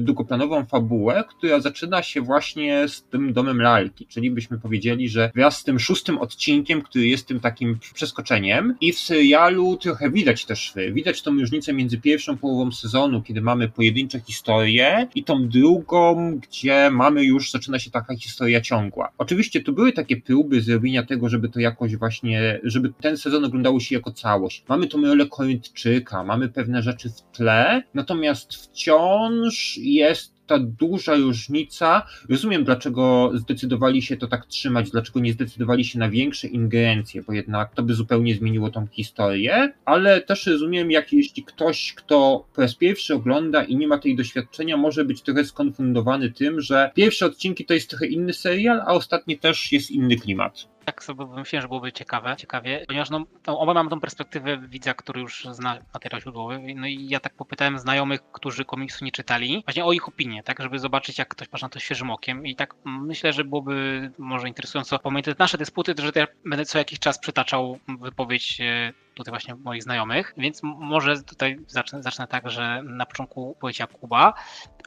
długoplanową 0.00 0.66
fabułę, 0.66 1.24
która 1.28 1.60
zaczyna 1.60 2.02
się 2.02 2.20
właśnie 2.20 2.88
z 2.88 3.02
tym 3.02 3.32
domem 3.32 3.62
lalki, 3.62 4.06
czyli 4.06 4.30
byśmy 4.30 4.58
powiedzieli, 4.58 5.08
że 5.08 5.30
wraz 5.34 5.58
z 5.58 5.64
tym 5.64 5.78
szóstym 5.78 6.18
odcinkiem, 6.18 6.82
który 6.82 7.06
jest 7.06 7.26
tym 7.26 7.40
takim 7.40 7.78
przeskoczeniem 7.94 8.76
i 8.80 8.92
w 8.92 8.98
serialu 8.98 9.76
trochę 9.76 10.10
widać 10.10 10.44
też, 10.44 10.72
widać 10.92 11.22
tą 11.22 11.30
różnicę 11.30 11.72
między 11.72 11.98
pierwszą 11.98 12.36
połową 12.36 12.72
sezonu, 12.72 13.22
kiedy 13.22 13.40
mamy 13.40 13.68
pojedyncze 13.68 14.20
historie 14.20 15.08
i 15.14 15.24
tą 15.24 15.48
drugą, 15.48 16.32
gdzie 16.38 16.90
mamy 16.90 17.24
już, 17.24 17.50
zaczyna 17.50 17.78
się 17.78 17.90
taka 17.90 18.16
historia 18.16 18.60
ciągła. 18.60 19.12
Oczywiście 19.18 19.60
tu 19.60 19.72
były 19.72 19.92
takie 19.92 20.16
próby 20.16 20.62
zrobienia 20.62 21.02
tego, 21.02 21.28
żeby 21.28 21.48
to 21.48 21.60
jakoś 21.60 21.96
właśnie, 21.96 22.60
żeby 22.62 22.92
ten 23.00 23.16
sezon 23.16 23.44
oglądało 23.44 23.80
się 23.80 23.94
jako 23.94 24.12
całość. 24.12 24.64
Mamy 24.68 24.86
tą 24.86 25.02
rolę 25.02 25.26
Koryntczyka, 25.26 26.24
mamy 26.24 26.48
pewne 26.48 26.82
rzeczy 26.82 27.08
w 27.10 27.36
tle, 27.36 27.82
natomiast 27.94 28.54
wciąż 28.54 29.78
jest 29.82 30.35
ta 30.46 30.58
duża 30.58 31.14
różnica. 31.14 32.06
Rozumiem, 32.28 32.64
dlaczego 32.64 33.32
zdecydowali 33.34 34.02
się 34.02 34.16
to 34.16 34.26
tak 34.26 34.46
trzymać, 34.46 34.90
dlaczego 34.90 35.20
nie 35.20 35.32
zdecydowali 35.32 35.84
się 35.84 35.98
na 35.98 36.10
większe 36.10 36.48
ingerencje, 36.48 37.22
bo 37.22 37.32
jednak 37.32 37.74
to 37.74 37.82
by 37.82 37.94
zupełnie 37.94 38.34
zmieniło 38.34 38.70
tą 38.70 38.86
historię, 38.86 39.72
ale 39.84 40.20
też 40.20 40.46
rozumiem, 40.46 40.90
jak 40.90 41.12
jeśli 41.12 41.42
ktoś, 41.42 41.92
kto 41.92 42.46
po 42.54 42.62
raz 42.62 42.74
pierwszy 42.74 43.14
ogląda 43.14 43.64
i 43.64 43.76
nie 43.76 43.88
ma 43.88 43.98
tej 43.98 44.16
doświadczenia, 44.16 44.76
może 44.76 45.04
być 45.04 45.22
trochę 45.22 45.44
skonfundowany 45.44 46.30
tym, 46.30 46.60
że 46.60 46.90
pierwsze 46.94 47.26
odcinki 47.26 47.64
to 47.64 47.74
jest 47.74 47.90
trochę 47.90 48.06
inny 48.06 48.32
serial, 48.32 48.80
a 48.80 48.86
ostatnie 48.86 49.38
też 49.38 49.72
jest 49.72 49.90
inny 49.90 50.16
klimat. 50.16 50.75
Tak 50.86 51.04
sobie 51.04 51.26
myślałem, 51.26 51.62
że 51.62 51.68
byłoby 51.68 51.92
ciekawe, 51.92 52.36
ciekawie, 52.38 52.84
ponieważ 52.86 53.10
no, 53.10 53.24
to 53.42 53.58
oba 53.58 53.74
mamy 53.74 53.90
tą 53.90 54.00
perspektywę 54.00 54.58
widza, 54.58 54.94
który 54.94 55.20
już 55.20 55.46
zna 55.50 55.78
materiał 55.94 56.20
źródłowy, 56.20 56.60
no 56.76 56.86
i 56.86 57.08
ja 57.08 57.20
tak 57.20 57.34
popytałem 57.34 57.78
znajomych, 57.78 58.20
którzy 58.32 58.64
komiksu 58.64 59.04
nie 59.04 59.12
czytali, 59.12 59.62
właśnie 59.66 59.84
o 59.84 59.92
ich 59.92 60.08
opinię, 60.08 60.42
tak, 60.42 60.62
żeby 60.62 60.78
zobaczyć, 60.78 61.18
jak 61.18 61.28
ktoś 61.28 61.48
patrzy 61.48 61.64
na 61.64 61.68
to 61.68 61.78
świeżym 61.78 62.10
okiem 62.10 62.46
i 62.46 62.56
tak 62.56 62.74
myślę, 62.84 63.32
że 63.32 63.44
byłoby 63.44 64.10
może 64.18 64.48
interesująco 64.48 64.98
pamiętać 64.98 65.38
nasze 65.38 65.58
dysputy, 65.58 65.94
że 65.98 66.12
ja 66.14 66.26
będę 66.44 66.64
co 66.64 66.78
jakiś 66.78 66.98
czas 66.98 67.18
przytaczał 67.18 67.78
wypowiedź 68.00 68.60
e, 68.60 68.92
tutaj 69.16 69.32
właśnie 69.32 69.54
moich 69.54 69.82
znajomych, 69.82 70.34
więc 70.36 70.60
może 70.62 71.22
tutaj 71.22 71.58
zacznę, 71.66 72.02
zacznę 72.02 72.26
tak, 72.26 72.50
że 72.50 72.82
na 72.82 73.06
początku 73.06 73.56
powiedział 73.60 73.88
Jakuba, 73.92 74.34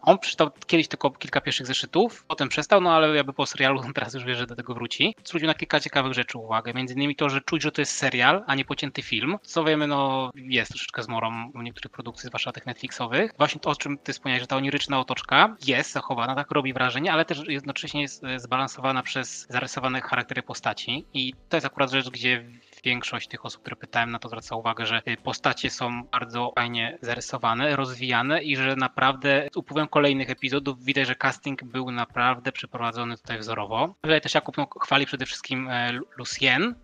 on 0.02 0.20
przeczytał 0.20 0.52
kiedyś 0.68 0.88
tylko 0.88 1.12
kilka 1.12 1.42
pierwszych 1.42 1.68
zeszytów, 1.68 2.26
potem 2.28 2.50
przestał, 2.50 2.82
no 2.82 2.94
ale 2.94 3.16
jakby 3.16 3.34
po 3.34 3.46
serialu 3.46 3.82
teraz 3.96 4.14
już 4.14 4.24
wie, 4.24 4.36
że 4.36 4.48
do 4.48 4.56
tego 4.56 4.74
wróci. 4.74 5.16
Zwrócił 5.24 5.48
na 5.48 5.54
kilka 5.54 5.80
ciekawych 5.80 6.14
rzeczy 6.14 6.38
uwagę, 6.38 6.74
między 6.74 6.94
innymi 6.94 7.16
to, 7.16 7.30
że 7.30 7.42
czuć, 7.42 7.64
że 7.64 7.72
to 7.72 7.82
jest 7.82 7.98
serial, 7.98 8.44
a 8.48 8.56
nie 8.56 8.66
pocięty 8.66 9.02
film, 9.02 9.38
co 9.42 9.64
wiemy, 9.64 9.88
no 9.88 10.32
jest 10.36 10.72
troszeczkę 10.72 11.04
zmorą 11.04 11.52
u 11.56 11.62
niektórych 11.62 11.92
produkcji, 11.92 12.28
zwłaszcza 12.28 12.52
tych 12.52 12.66
Netflixowych. 12.66 13.32
Właśnie 13.38 13.62
to, 13.62 13.70
o 13.70 13.76
czym 13.76 13.98
ty 13.98 14.14
wspomniałeś, 14.14 14.42
że 14.42 14.48
ta 14.48 14.56
oniryczna 14.56 15.00
otoczka 15.00 15.56
jest 15.66 15.92
zachowana, 15.92 16.36
tak 16.36 16.52
robi 16.52 16.74
wrażenie, 16.74 17.14
ale 17.14 17.26
też 17.26 17.42
jednocześnie 17.48 18.02
jest 18.02 18.24
zbalansowana 18.38 19.04
przez 19.04 19.48
zarysowane 19.50 20.02
charaktery 20.02 20.44
postaci 20.44 21.06
i 21.14 21.34
to 21.50 21.58
jest 21.58 21.68
akurat 21.68 21.92
rzecz, 21.92 22.10
gdzie 22.10 22.46
większość 22.84 23.28
tych 23.28 23.46
osób, 23.46 23.62
które 23.62 23.76
pytałem, 23.76 24.12
na 24.12 24.20
to 24.20 24.30
zwraca 24.30 24.56
uwagę, 24.56 24.86
że 24.86 25.02
y, 25.08 25.18
postacie 25.18 25.70
są 25.70 26.04
bardzo 26.04 26.52
fajnie 26.56 26.98
zarysowane, 27.02 27.76
rozwijane 27.76 28.44
i 28.44 28.56
że 28.56 28.76
naprawdę 28.76 29.48
z 29.54 29.58
upływem 29.58 29.88
kolejnych 29.88 30.30
epizodów 30.30 30.84
widać, 30.84 31.08
że 31.08 31.16
casting 31.16 31.64
był 31.64 31.92
naprawdę 31.92 32.52
przeprowadzony 32.52 33.18
tutaj 33.18 33.40
wzorowo. 33.40 33.96
Tutaj 34.02 34.22
też 34.22 34.34
Jakub 34.34 34.58
no, 34.58 34.68
chwali 34.82 35.06
przede 35.06 35.26
wszystkim 35.26 35.70
e, 35.70 36.00
Lucien, 36.18 36.76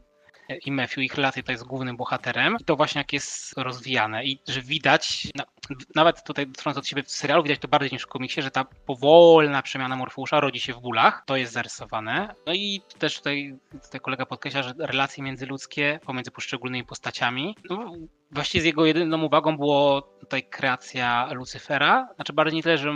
i 0.66 0.72
Matthew, 0.72 0.98
ich 0.98 1.16
relacje 1.16 1.44
tutaj 1.44 1.58
z 1.58 1.64
głównym 1.64 1.98
bohaterem. 1.98 2.58
I 2.60 2.64
to 2.64 2.75
właśnie 2.75 3.00
jak 3.00 3.14
jest 3.14 3.54
rozwijane 3.58 4.25
i 4.25 4.40
że 4.48 4.62
widać, 4.62 5.28
nawet 5.96 6.24
tutaj 6.24 6.48
trąc 6.48 6.78
od 6.78 6.88
siebie 6.88 7.04
w 7.04 7.12
serialu, 7.12 7.44
widać 7.44 7.60
to 7.60 7.68
bardziej 7.68 7.92
niż 7.92 8.04
w 8.04 8.08
komiksie, 8.08 8.42
że 8.42 8.52
ta 8.52 8.66
powolna 8.86 9.62
przemiana 9.62 9.96
Morfeusza 9.96 10.40
rodzi 10.40 10.60
się 10.60 10.74
w 10.74 10.82
bólach. 10.82 11.24
To 11.25 11.36
jest 11.36 11.54
zarysowane. 11.54 12.36
No 12.46 12.54
i 12.54 12.82
też 13.00 13.18
tutaj, 13.18 13.58
tutaj 13.84 14.02
kolega 14.02 14.25
podkreśla, 14.25 14.64
że 14.64 14.74
relacje 14.80 15.24
międzyludzkie 15.24 16.00
pomiędzy 16.06 16.32
poszczególnymi 16.32 16.86
postaciami, 16.86 17.56
no, 17.70 17.94
właściwie 18.32 18.62
z 18.62 18.66
jego 18.66 18.86
jedyną 18.86 19.24
uwagą 19.24 19.58
było 19.58 20.02
tutaj 20.02 20.44
kreacja 20.44 21.34
Lucyfera. 21.34 22.10
Znaczy 22.16 22.34
bardziej 22.34 22.56
nie 22.56 22.64
tyle, 22.64 22.78
że 22.78 22.94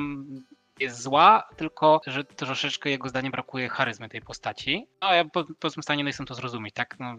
jest 0.79 1.01
zła, 1.01 1.43
tylko 1.57 2.01
że 2.07 2.23
troszeczkę 2.23 2.89
jego 2.89 3.09
zdaniem 3.09 3.31
brakuje 3.31 3.69
charyzmy 3.69 4.09
tej 4.09 4.21
postaci. 4.21 4.87
No 5.01 5.13
ja 5.13 5.25
po, 5.25 5.45
po 5.59 5.69
tym 5.69 5.83
stanie 5.83 6.03
no 6.03 6.09
jestem 6.09 6.25
to 6.25 6.33
zrozumieć, 6.33 6.73
tak? 6.73 6.95
No, 6.99 7.15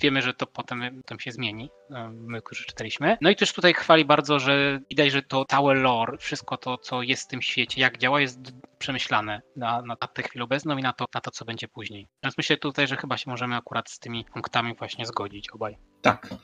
wiemy, 0.00 0.22
że 0.22 0.34
to 0.34 0.46
potem, 0.46 0.96
potem 0.96 1.20
się 1.20 1.32
zmieni, 1.32 1.70
e, 1.90 2.08
my, 2.08 2.42
którzy 2.42 2.64
czytaliśmy. 2.64 3.18
No 3.20 3.30
i 3.30 3.36
też 3.36 3.52
tutaj 3.52 3.74
chwali 3.74 4.04
bardzo, 4.04 4.38
że 4.38 4.80
widać, 4.90 5.12
że 5.12 5.22
to 5.22 5.44
całe 5.44 5.74
lore, 5.74 6.18
wszystko 6.18 6.56
to, 6.56 6.78
co 6.78 7.02
jest 7.02 7.22
w 7.22 7.30
tym 7.30 7.42
świecie, 7.42 7.80
jak 7.80 7.98
działa, 7.98 8.20
jest 8.20 8.52
przemyślane 8.80 9.42
na, 9.56 9.82
na 9.82 9.96
tę 9.96 10.22
chwilę 10.22 10.44
obecną 10.44 10.78
i 10.78 10.82
na 10.82 10.92
to, 10.92 11.06
na 11.14 11.20
to, 11.20 11.30
co 11.30 11.44
będzie 11.44 11.68
później. 11.68 12.08
Więc 12.22 12.36
myślę 12.38 12.56
tutaj, 12.56 12.88
że 12.88 12.96
chyba 12.96 13.16
się 13.16 13.30
możemy 13.30 13.56
akurat 13.56 13.90
z 13.90 13.98
tymi 13.98 14.24
punktami 14.32 14.74
właśnie 14.78 15.06
zgodzić 15.06 15.50
obaj. 15.50 15.76
Tak. 16.02 16.34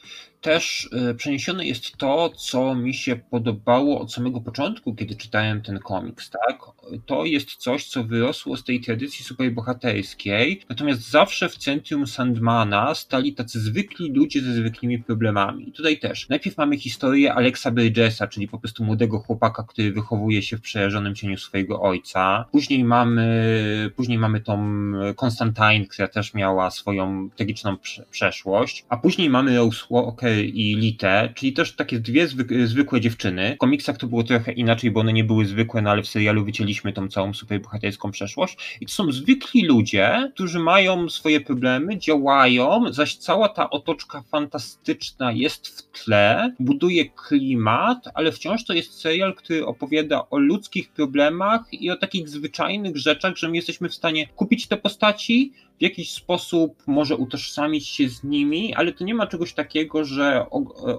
Też 0.40 0.88
y, 1.10 1.14
przeniesione 1.14 1.66
jest 1.66 1.96
to, 1.96 2.30
co 2.30 2.74
mi 2.74 2.94
się 2.94 3.16
podobało 3.16 4.00
od 4.00 4.12
samego 4.12 4.40
początku, 4.40 4.94
kiedy 4.94 5.16
czytałem 5.16 5.62
ten 5.62 5.78
komiks, 5.78 6.30
tak? 6.30 6.58
To 7.06 7.24
jest 7.24 7.56
coś, 7.56 7.88
co 7.88 8.04
wyrosło 8.04 8.56
z 8.56 8.64
tej 8.64 8.80
tradycji 8.80 9.24
superbohaterskiej, 9.24 10.62
natomiast 10.68 11.10
zawsze 11.10 11.48
w 11.48 11.56
centrum 11.56 12.06
Sandmana 12.06 12.94
stali 12.94 13.34
tacy 13.34 13.60
zwykli 13.60 14.12
ludzie 14.12 14.40
ze 14.40 14.54
zwykłymi 14.54 14.98
problemami. 14.98 15.72
Tutaj 15.72 15.98
też. 15.98 16.28
Najpierw 16.28 16.56
mamy 16.56 16.78
historię 16.78 17.34
Alexa 17.34 17.70
Bridgesa, 17.70 18.26
czyli 18.26 18.48
po 18.48 18.58
prostu 18.58 18.84
młodego 18.84 19.18
chłopaka, 19.18 19.62
który 19.62 19.92
wychowuje 19.92 20.42
się 20.42 20.56
w 20.56 20.60
przejarzonym 20.60 21.14
cieniu 21.14 21.38
swojego 21.38 21.82
ojca. 21.82 22.25
Później 22.52 22.84
mamy, 22.84 23.90
później 23.96 24.18
mamy 24.18 24.40
tą 24.40 24.56
Constantine, 25.24 25.86
która 25.90 26.08
też 26.08 26.34
miała 26.34 26.70
swoją 26.70 27.30
tragiczną 27.36 27.76
przeszłość, 28.10 28.84
a 28.88 28.96
później 28.96 29.30
mamy 29.30 29.56
Rose 29.56 29.86
i 30.44 30.76
Litę, 30.76 31.32
czyli 31.34 31.52
też 31.52 31.76
takie 31.76 31.98
dwie 31.98 32.28
zwyk 32.28 32.48
zwykłe 32.64 33.00
dziewczyny. 33.00 33.54
W 33.54 33.58
komiksach 33.58 33.96
to 33.96 34.06
było 34.06 34.22
trochę 34.22 34.52
inaczej, 34.52 34.90
bo 34.90 35.00
one 35.00 35.12
nie 35.12 35.24
były 35.24 35.46
zwykłe, 35.46 35.82
no 35.82 35.90
ale 35.90 36.02
w 36.02 36.08
serialu 36.08 36.44
wycięliśmy 36.44 36.92
tą 36.92 37.08
całą 37.08 37.34
superbohaterską 37.34 38.10
przeszłość. 38.10 38.78
I 38.80 38.86
to 38.86 38.92
są 38.92 39.12
zwykli 39.12 39.64
ludzie, 39.64 40.30
którzy 40.34 40.58
mają 40.58 41.08
swoje 41.08 41.40
problemy, 41.40 41.98
działają, 41.98 42.92
zaś 42.92 43.16
cała 43.16 43.48
ta 43.48 43.70
otoczka 43.70 44.22
fantastyczna 44.30 45.32
jest 45.32 45.68
w 45.68 46.04
tle, 46.04 46.54
buduje 46.60 47.04
klimat, 47.10 48.08
ale 48.14 48.32
wciąż 48.32 48.64
to 48.64 48.72
jest 48.72 49.00
serial, 49.00 49.34
który 49.34 49.66
opowiada 49.66 50.26
o 50.30 50.38
ludzkich 50.38 50.88
problemach 50.88 51.62
i 51.72 51.90
o 51.90 51.96
takich 51.96 52.15
zwyczajnych 52.24 52.96
rzeczach, 52.96 53.36
że 53.36 53.48
my 53.48 53.56
jesteśmy 53.56 53.88
w 53.88 53.94
stanie 53.94 54.26
kupić 54.26 54.66
te 54.66 54.76
postaci, 54.76 55.52
w 55.78 55.82
jakiś 55.82 56.10
sposób 56.10 56.82
może 56.86 57.16
utożsamić 57.16 57.88
się 57.88 58.08
z 58.08 58.24
nimi, 58.24 58.74
ale 58.74 58.92
to 58.92 59.04
nie 59.04 59.14
ma 59.14 59.26
czegoś 59.26 59.52
takiego, 59.54 60.04
że 60.04 60.46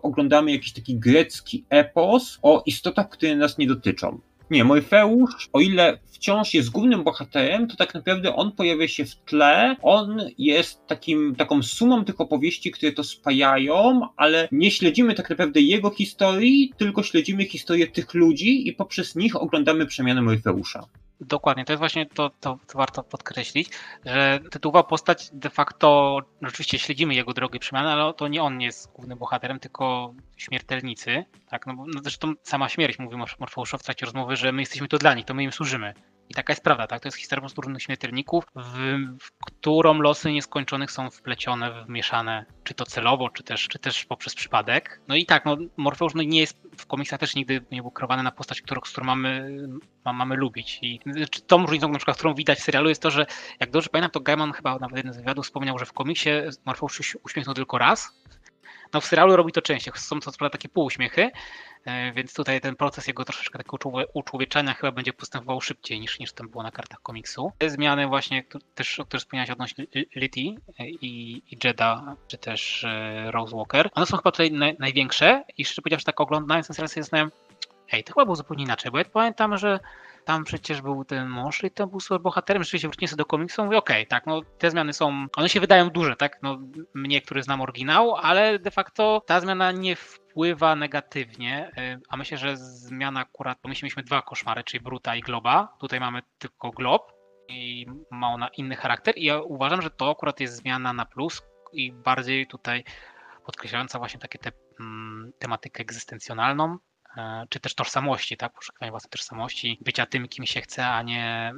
oglądamy 0.01 0.51
jakiś 0.51 0.73
taki 0.73 0.95
grecki 0.95 1.63
epos 1.69 2.39
o 2.41 2.63
istotach, 2.65 3.09
które 3.09 3.35
nas 3.35 3.57
nie 3.57 3.67
dotyczą. 3.67 4.19
Nie, 4.51 4.63
Morfeusz, 4.63 5.49
o 5.53 5.59
ile 5.59 5.99
wciąż 6.11 6.53
jest 6.53 6.69
głównym 6.69 7.03
bohaterem, 7.03 7.67
to 7.67 7.75
tak 7.75 7.93
naprawdę 7.93 8.35
on 8.35 8.51
pojawia 8.51 8.87
się 8.87 9.05
w 9.05 9.15
tle, 9.15 9.75
on 9.81 10.21
jest 10.37 10.87
takim, 10.87 11.35
taką 11.35 11.63
sumą 11.63 12.05
tych 12.05 12.21
opowieści, 12.21 12.71
które 12.71 12.91
to 12.91 13.03
spajają, 13.03 14.01
ale 14.17 14.47
nie 14.51 14.71
śledzimy 14.71 15.13
tak 15.13 15.29
naprawdę 15.29 15.61
jego 15.61 15.89
historii, 15.89 16.73
tylko 16.77 17.03
śledzimy 17.03 17.45
historię 17.45 17.87
tych 17.87 18.13
ludzi 18.13 18.67
i 18.67 18.73
poprzez 18.73 19.15
nich 19.15 19.35
oglądamy 19.35 19.85
przemianę 19.85 20.21
Morfeusza. 20.21 20.83
Dokładnie, 21.21 21.65
to 21.65 21.73
jest 21.73 21.79
właśnie 21.79 22.05
to, 22.05 22.29
to, 22.29 22.59
to, 22.67 22.77
warto 22.77 23.03
podkreślić, 23.03 23.69
że 24.05 24.39
tytułowa 24.51 24.83
postać 24.83 25.29
de 25.33 25.49
facto, 25.49 26.19
oczywiście 26.41 26.79
śledzimy 26.79 27.15
jego 27.15 27.33
drogi 27.33 27.59
przemiany, 27.59 27.89
ale 27.89 28.13
to 28.13 28.27
nie 28.27 28.43
on 28.43 28.61
jest 28.61 28.91
głównym 28.91 29.17
bohaterem, 29.17 29.59
tylko 29.59 30.13
śmiertelnicy. 30.37 31.25
Tak? 31.49 31.67
No, 31.67 31.73
no 31.87 32.01
zresztą 32.01 32.33
sama 32.43 32.69
śmierć 32.69 32.99
mówi 32.99 33.17
Morfeuszowi 33.39 33.81
w 33.81 33.85
trakcie 33.85 34.05
rozmowy, 34.05 34.35
że 34.35 34.51
my 34.51 34.61
jesteśmy 34.61 34.87
to 34.87 34.97
dla 34.97 35.13
nich, 35.13 35.25
to 35.25 35.33
my 35.33 35.43
im 35.43 35.51
służymy. 35.51 35.93
I 36.29 36.33
taka 36.33 36.53
jest 36.53 36.63
prawda, 36.63 36.87
tak? 36.87 37.01
To 37.01 37.07
jest 37.07 37.17
historia 37.17 37.47
różnych 37.57 37.83
śmiertelników, 37.83 38.45
w, 38.55 38.97
w, 39.21 39.31
którą 39.45 40.01
losy 40.01 40.31
nieskończonych 40.31 40.91
są 40.91 41.09
wplecione, 41.09 41.85
wmieszane, 41.85 42.45
czy 42.63 42.73
to 42.73 42.85
celowo, 42.85 43.29
czy 43.29 43.43
też, 43.43 43.67
czy 43.67 43.79
też 43.79 44.05
poprzez 44.05 44.35
przypadek. 44.35 45.01
No 45.07 45.15
i 45.15 45.25
tak, 45.25 45.45
no, 45.45 45.57
Morfeusz 45.77 46.13
no, 46.13 46.23
nie 46.23 46.39
jest 46.39 46.57
w 46.77 46.85
komiksach 46.85 47.19
też 47.19 47.35
nigdy 47.35 47.61
nie 47.71 47.81
był 47.81 47.91
kreowany 47.91 48.23
na 48.23 48.31
postać, 48.31 48.61
którą, 48.61 48.81
którą 48.81 49.05
mamy, 49.05 49.59
ma, 50.05 50.13
mamy 50.13 50.35
lubić. 50.35 50.79
I 50.81 50.99
tą 51.47 51.65
różnicą, 51.65 51.89
na 51.89 51.97
przykład, 51.97 52.17
którą 52.17 52.33
widać 52.33 52.59
w 52.59 52.63
serialu, 52.63 52.89
jest 52.89 53.01
to, 53.01 53.11
że 53.11 53.25
jak 53.59 53.71
dobrze 53.71 53.89
pamiętam, 53.89 54.11
to 54.11 54.19
Gaiman 54.19 54.53
chyba 54.53 54.79
nawet 54.79 54.97
jeden 54.97 55.13
z 55.13 55.17
wywiadów 55.17 55.45
wspomniał, 55.45 55.77
że 55.77 55.85
w 55.85 55.93
komiksie 55.93 56.29
Morfeusz 56.65 57.17
uśmiechnął 57.23 57.55
tylko 57.55 57.77
raz. 57.77 58.13
No 58.93 59.01
w 59.01 59.05
serialu 59.05 59.35
robi 59.35 59.51
to 59.51 59.61
częściej. 59.61 59.93
Są 59.95 60.19
to 60.19 60.31
prawda 60.31 60.49
takie 60.49 60.69
półuśmiechy, 60.69 61.31
E, 61.87 62.11
więc 62.11 62.33
tutaj 62.33 62.61
ten 62.61 62.75
proces 62.75 63.07
jego 63.07 63.25
troszeczkę 63.25 63.57
takiego 63.57 63.77
uczłowieczenia 64.13 64.73
chyba 64.73 64.91
będzie 64.91 65.13
postępował 65.13 65.61
szybciej 65.61 65.99
niż, 65.99 66.19
niż 66.19 66.33
to 66.33 66.43
było 66.43 66.63
na 66.63 66.71
kartach 66.71 67.01
komiksu. 67.01 67.51
Te 67.57 67.69
zmiany 67.69 68.07
właśnie 68.07 68.43
też, 68.75 68.99
o 68.99 69.05
których 69.05 69.21
wspomniałeś 69.21 69.49
odnośnie 69.49 69.85
Litty 70.15 70.41
e, 70.79 70.89
i, 70.89 71.43
i 71.51 71.57
Jeda, 71.63 72.15
czy 72.27 72.37
też 72.37 72.83
e, 72.83 73.31
Rose 73.31 73.55
Walker, 73.55 73.89
one 73.93 74.05
są 74.05 74.17
chyba 74.17 74.31
tutaj 74.31 74.51
naj, 74.51 74.75
największe 74.79 75.43
i 75.57 75.65
szczerze 75.65 75.81
powiedziawszy 75.81 76.05
tak 76.05 76.21
oglądając 76.21 76.67
ten 76.67 76.73
serial 76.73 76.89
sobie 76.89 77.03
zastanawiam, 77.03 77.31
ej, 77.91 78.03
to 78.03 78.13
chyba 78.13 78.25
było 78.25 78.35
zupełnie 78.35 78.63
inaczej, 78.63 78.91
bo 78.91 78.97
ja 78.97 79.05
pamiętam, 79.05 79.57
że 79.57 79.79
tam 80.27 80.43
przecież 80.43 80.81
był 80.81 81.05
ten 81.05 81.29
mąż 81.29 81.63
i 81.63 81.71
to 81.71 81.87
był 81.87 81.99
super 81.99 82.21
bohaterem, 82.21 82.63
rzeczywiście 82.63 82.87
wróciłem 82.87 83.07
sobie 83.07 83.17
do 83.17 83.25
komiksu, 83.25 83.65
mówię, 83.65 83.77
okej, 83.77 83.97
okay, 83.97 84.05
tak, 84.05 84.25
no 84.25 84.41
te 84.57 84.71
zmiany 84.71 84.93
są, 84.93 85.27
one 85.35 85.49
się 85.49 85.59
wydają 85.59 85.89
duże, 85.89 86.15
tak, 86.15 86.39
no 86.41 86.57
mnie, 86.93 87.21
który 87.21 87.43
znam 87.43 87.61
oryginał, 87.61 88.15
ale 88.15 88.59
de 88.59 88.71
facto 88.71 89.21
ta 89.25 89.39
zmiana 89.39 89.71
nie 89.71 89.95
wpływa 89.95 90.75
negatywnie, 90.75 91.71
y, 91.77 92.01
a 92.09 92.17
myślę, 92.17 92.37
że 92.37 92.57
zmiana 92.57 93.19
akurat, 93.19 93.57
bo 93.63 93.69
dwa 94.03 94.21
koszmary, 94.21 94.63
czyli 94.63 94.83
Bruta 94.83 95.15
i 95.15 95.21
Globa, 95.21 95.75
tutaj 95.79 95.99
mamy 95.99 96.21
tylko 96.37 96.71
Glob 96.71 97.11
i 97.47 97.85
ma 98.11 98.33
ona 98.33 98.47
inny 98.47 98.75
charakter 98.75 99.17
i 99.17 99.25
ja 99.25 99.41
uważam, 99.41 99.81
że 99.81 99.89
to 99.89 100.11
akurat 100.11 100.39
jest 100.39 100.55
zmiana 100.55 100.93
na 100.93 101.05
plus 101.05 101.41
i 101.73 101.91
bardziej 101.91 102.47
tutaj 102.47 102.83
podkreślająca 103.45 103.99
właśnie 103.99 104.19
takie 104.19 104.39
te, 104.39 104.51
mm, 104.79 105.31
tematykę 105.39 105.81
egzystencjonalną, 105.81 106.77
czy 107.49 107.59
też 107.59 107.75
tożsamości, 107.75 108.37
tak? 108.37 108.53
Poszukiwanie 108.53 108.91
własnej 108.91 109.09
tożsamości, 109.09 109.77
bycia 109.81 110.05
tym, 110.05 110.27
kim 110.27 110.45
się 110.45 110.61
chce, 110.61 110.87
a 110.87 111.01
nie 111.01 111.53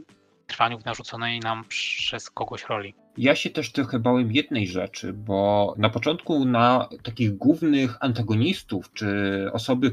trwaniu 0.48 0.80
w 0.80 0.86
narzuconej 0.86 1.40
nam 1.40 1.66
przez 1.68 2.30
kogoś 2.30 2.66
roli. 2.66 2.96
Ja 3.18 3.36
się 3.36 3.50
też 3.50 3.72
trochę 3.72 4.00
bałem 4.00 4.32
jednej 4.32 4.68
rzeczy, 4.68 5.14
bo 5.14 5.74
na 5.78 5.90
początku 5.90 6.46
na 6.46 6.90
takich 7.04 7.38
głównych 7.38 7.98
antagonistów, 8.00 8.94
czy 8.94 9.50
osoby, 9.54 9.92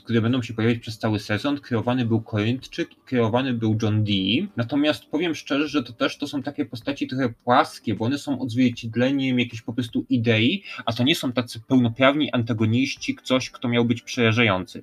które 0.00 0.20
będą 0.20 0.42
się 0.42 0.54
pojawiać 0.54 0.78
przez 0.78 0.98
cały 0.98 1.18
sezon, 1.18 1.60
kreowany 1.60 2.06
był 2.06 2.20
Koryntczyk 2.20 2.88
kreowany 3.04 3.52
był 3.54 3.78
John 3.82 4.04
Dee. 4.04 4.48
Natomiast 4.56 5.04
powiem 5.04 5.34
szczerze, 5.34 5.68
że 5.68 5.82
to 5.82 5.92
też 5.92 6.18
to 6.18 6.26
są 6.26 6.42
takie 6.42 6.64
postaci 6.64 7.06
trochę 7.06 7.28
płaskie, 7.44 7.94
bo 7.94 8.04
one 8.04 8.18
są 8.18 8.40
odzwierciedleniem 8.40 9.38
jakiejś 9.38 9.62
po 9.62 9.72
prostu 9.72 10.06
idei, 10.08 10.62
a 10.86 10.92
to 10.92 11.04
nie 11.04 11.14
są 11.14 11.32
tacy 11.32 11.60
pełnoprawni 11.60 12.32
antagoniści, 12.32 13.16
coś, 13.22 13.50
kto 13.50 13.68
miał 13.68 13.84
być 13.84 14.02
przerażający. 14.02 14.82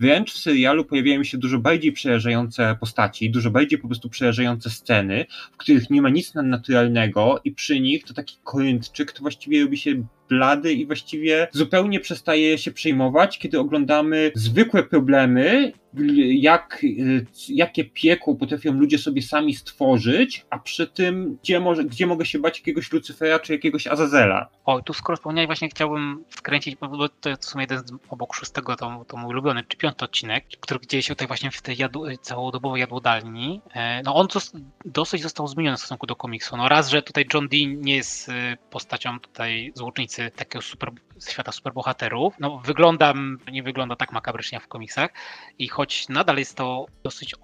Wręcz 0.00 0.32
w 0.32 0.38
serialu 0.38 0.84
pojawiają 0.84 1.24
się 1.24 1.38
dużo 1.38 1.58
bardziej 1.58 1.92
przerażające 1.92 2.76
postaci, 2.80 3.30
dużo 3.30 3.50
bardziej 3.50 3.78
po 3.78 3.88
prostu 3.88 4.08
przerażające 4.08 4.70
sceny, 4.70 5.26
w 5.52 5.56
których 5.56 5.90
nie 5.90 6.02
ma 6.02 6.08
nic 6.08 6.34
nadnaturalnego 6.34 7.40
i 7.44 7.52
przy 7.52 7.80
nich 7.80 8.04
to 8.04 8.14
taki 8.14 8.36
Koryntczyk 8.44 9.12
to 9.12 9.20
właściwie 9.22 9.62
robi 9.62 9.78
się 9.78 10.04
blady 10.30 10.72
i 10.72 10.86
właściwie 10.86 11.48
zupełnie 11.52 12.00
przestaje 12.00 12.58
się 12.58 12.70
przejmować, 12.70 13.38
kiedy 13.38 13.58
oglądamy 13.58 14.32
zwykłe 14.34 14.82
problemy, 14.82 15.72
jak, 16.34 16.82
jakie 17.48 17.84
piekło 17.84 18.34
potrafią 18.34 18.72
ludzie 18.72 18.98
sobie 18.98 19.22
sami 19.22 19.54
stworzyć, 19.54 20.46
a 20.50 20.58
przy 20.58 20.86
tym, 20.86 21.38
gdzie, 21.42 21.60
może, 21.60 21.84
gdzie 21.84 22.06
mogę 22.06 22.26
się 22.26 22.38
bać 22.38 22.58
jakiegoś 22.58 22.92
Lucyfera 22.92 23.38
czy 23.38 23.52
jakiegoś 23.52 23.86
Azazela. 23.86 24.48
O, 24.64 24.82
tu 24.82 24.92
skoro 24.92 25.16
wspomniałeś, 25.16 25.46
właśnie 25.46 25.68
chciałbym 25.68 26.24
wkręcić, 26.30 26.76
bo 26.76 27.08
to 27.08 27.28
jest 27.28 27.42
w 27.42 27.48
sumie 27.48 27.62
jeden 27.62 27.78
z, 27.78 27.92
obok 28.08 28.34
szóstego, 28.34 28.76
to, 28.76 29.04
to 29.08 29.16
mój 29.16 29.30
ulubiony, 29.30 29.64
czy 29.68 29.76
piąty 29.76 30.04
odcinek, 30.04 30.44
który 30.60 30.80
dzieje 30.86 31.02
się 31.02 31.14
tutaj 31.14 31.26
właśnie 31.26 31.50
w 31.50 31.62
tej 31.62 31.76
jadł, 31.76 32.04
całodobowej 32.20 32.80
jadłodalni. 32.80 33.60
E, 33.74 34.02
no 34.02 34.14
on 34.14 34.28
dosyć 34.84 35.22
został 35.22 35.48
zmieniony 35.48 35.76
w 35.76 35.80
stosunku 35.80 36.06
do 36.06 36.16
komiksu. 36.16 36.56
No 36.56 36.68
raz, 36.68 36.88
że 36.88 37.02
tutaj 37.02 37.26
John 37.34 37.48
Dee 37.48 37.66
nie 37.66 37.96
jest 37.96 38.28
y, 38.28 38.32
postacią 38.70 39.20
tutaj 39.20 39.72
złocznicy 39.74 40.30
takiego 40.36 40.62
super, 40.62 40.90
świata 41.28 41.52
superbohaterów. 41.52 42.34
No, 42.40 42.58
wygląda, 42.58 43.14
nie 43.52 43.62
wygląda 43.62 43.96
tak 43.96 44.12
makabrycznie 44.12 44.56
jak 44.56 44.64
w 44.64 44.68
komiksach 44.68 45.10
i 45.58 45.68
choć 45.68 46.08
nadal 46.08 46.38
jest 46.38 46.56
to 46.56 46.86
dosyć 47.02 47.34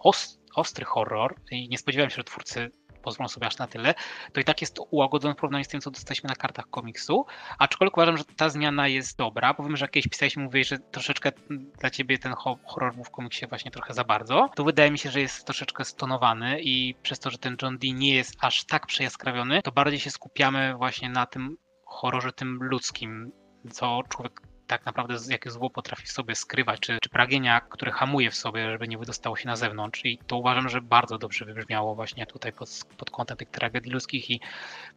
ostry 0.54 0.84
horror 0.84 1.34
i 1.50 1.68
nie 1.68 1.78
spodziewałem 1.78 2.10
się, 2.10 2.16
że 2.16 2.24
twórcy 2.24 2.70
pozwolą 3.06 3.28
sobie 3.28 3.46
aż 3.46 3.58
na 3.58 3.66
tyle, 3.66 3.94
to 4.32 4.40
i 4.40 4.44
tak 4.44 4.60
jest 4.60 4.74
to 4.74 4.82
ułagodzone 4.82 5.34
w 5.34 5.36
porównaniu 5.36 5.64
z 5.64 5.68
tym, 5.68 5.80
co 5.80 5.90
dostaliśmy 5.90 6.28
na 6.28 6.34
kartach 6.34 6.70
komiksu. 6.70 7.26
Aczkolwiek 7.58 7.96
uważam, 7.96 8.16
że 8.16 8.24
ta 8.24 8.48
zmiana 8.48 8.88
jest 8.88 9.18
dobra. 9.18 9.54
Powiem, 9.54 9.76
że 9.76 9.84
jakieś 9.84 10.08
pisałeś 10.08 10.36
mówię, 10.36 10.64
że 10.64 10.78
troszeczkę 10.78 11.32
dla 11.80 11.90
ciebie 11.90 12.18
ten 12.18 12.34
horror 12.64 12.94
był 12.94 13.04
w 13.04 13.10
komiksie 13.10 13.46
właśnie 13.46 13.70
trochę 13.70 13.94
za 13.94 14.04
bardzo. 14.04 14.50
To 14.54 14.64
wydaje 14.64 14.90
mi 14.90 14.98
się, 14.98 15.10
że 15.10 15.20
jest 15.20 15.44
troszeczkę 15.44 15.84
stonowany 15.84 16.60
i 16.60 16.94
przez 17.02 17.18
to, 17.18 17.30
że 17.30 17.38
ten 17.38 17.56
John 17.62 17.78
Dee 17.78 17.94
nie 17.94 18.14
jest 18.14 18.36
aż 18.40 18.64
tak 18.64 18.86
przejaskrawiony, 18.86 19.62
to 19.62 19.72
bardziej 19.72 20.00
się 20.00 20.10
skupiamy 20.10 20.74
właśnie 20.76 21.10
na 21.10 21.26
tym 21.26 21.56
horrorze 21.84 22.32
tym 22.32 22.58
ludzkim, 22.62 23.32
co 23.70 24.02
człowiek 24.08 24.40
tak 24.66 24.86
naprawdę 24.86 25.14
jakie 25.28 25.50
zło 25.50 25.70
potrafi 25.70 26.06
sobie 26.06 26.34
skrywać, 26.34 26.80
czy, 26.80 26.98
czy 27.02 27.08
pragnienia, 27.08 27.60
które 27.60 27.92
hamuje 27.92 28.30
w 28.30 28.34
sobie, 28.34 28.70
żeby 28.70 28.88
nie 28.88 28.98
wydostało 28.98 29.36
się 29.36 29.48
na 29.48 29.56
zewnątrz. 29.56 30.04
I 30.04 30.18
to 30.26 30.36
uważam, 30.36 30.68
że 30.68 30.80
bardzo 30.80 31.18
dobrze 31.18 31.44
wybrzmiało 31.44 31.94
właśnie 31.94 32.26
tutaj 32.26 32.52
pod, 32.52 32.68
pod 32.96 33.10
kątem 33.10 33.36
tych 33.36 33.50
tragedii 33.50 33.92
ludzkich 33.92 34.30
i 34.30 34.40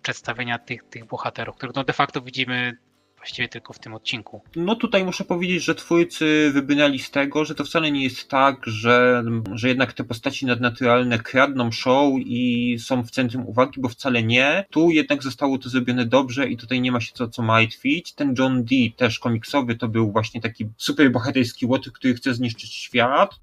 przedstawienia 0.02 0.60
tych, 0.60 0.84
tych 0.84 1.06
bohaterów, 1.06 1.56
których 1.56 1.76
no 1.76 1.84
de 1.84 1.94
facto 1.94 2.22
widzimy 2.22 2.78
właściwie 3.20 3.48
tylko 3.50 3.74
w 3.74 3.80
tym 3.80 3.94
odcinku. 3.94 4.42
No 4.56 4.76
tutaj 4.76 5.06
muszę 5.06 5.24
powiedzieć, 5.24 5.64
że 5.64 5.76
twórcy 5.76 6.52
wybynali 6.54 7.00
z 7.00 7.12
tego, 7.12 7.46
że 7.46 7.56
to 7.56 7.64
wcale 7.64 7.92
nie 7.92 8.04
jest 8.04 8.30
tak, 8.30 8.66
że, 8.66 9.24
że 9.54 9.68
jednak 9.68 9.94
te 9.94 10.04
postaci 10.04 10.46
nadnaturalne 10.46 11.20
kradną 11.20 11.72
show 11.72 12.14
i 12.20 12.78
są 12.80 13.04
w 13.04 13.12
centrum 13.12 13.48
uwagi, 13.48 13.82
bo 13.82 13.90
wcale 13.90 14.24
nie. 14.24 14.66
Tu 14.72 14.90
jednak 14.90 15.24
zostało 15.24 15.58
to 15.58 15.70
zrobione 15.70 16.06
dobrze 16.06 16.50
i 16.50 16.58
tutaj 16.58 16.82
nie 16.82 16.92
ma 16.92 17.02
się 17.02 17.12
co, 17.14 17.28
co 17.28 17.42
martwić. 17.42 18.14
Ten 18.14 18.36
John 18.38 18.66
Dee, 18.66 18.94
też 18.98 19.20
komiksowy, 19.20 19.76
to 19.76 19.88
był 19.88 20.12
właśnie 20.12 20.42
taki 20.42 20.68
super 20.78 21.12
bohaterski 21.12 21.66
łotr, 21.66 21.92
który 21.92 22.14
chce 22.14 22.34
zniszczyć 22.34 22.74
świat. 22.74 23.40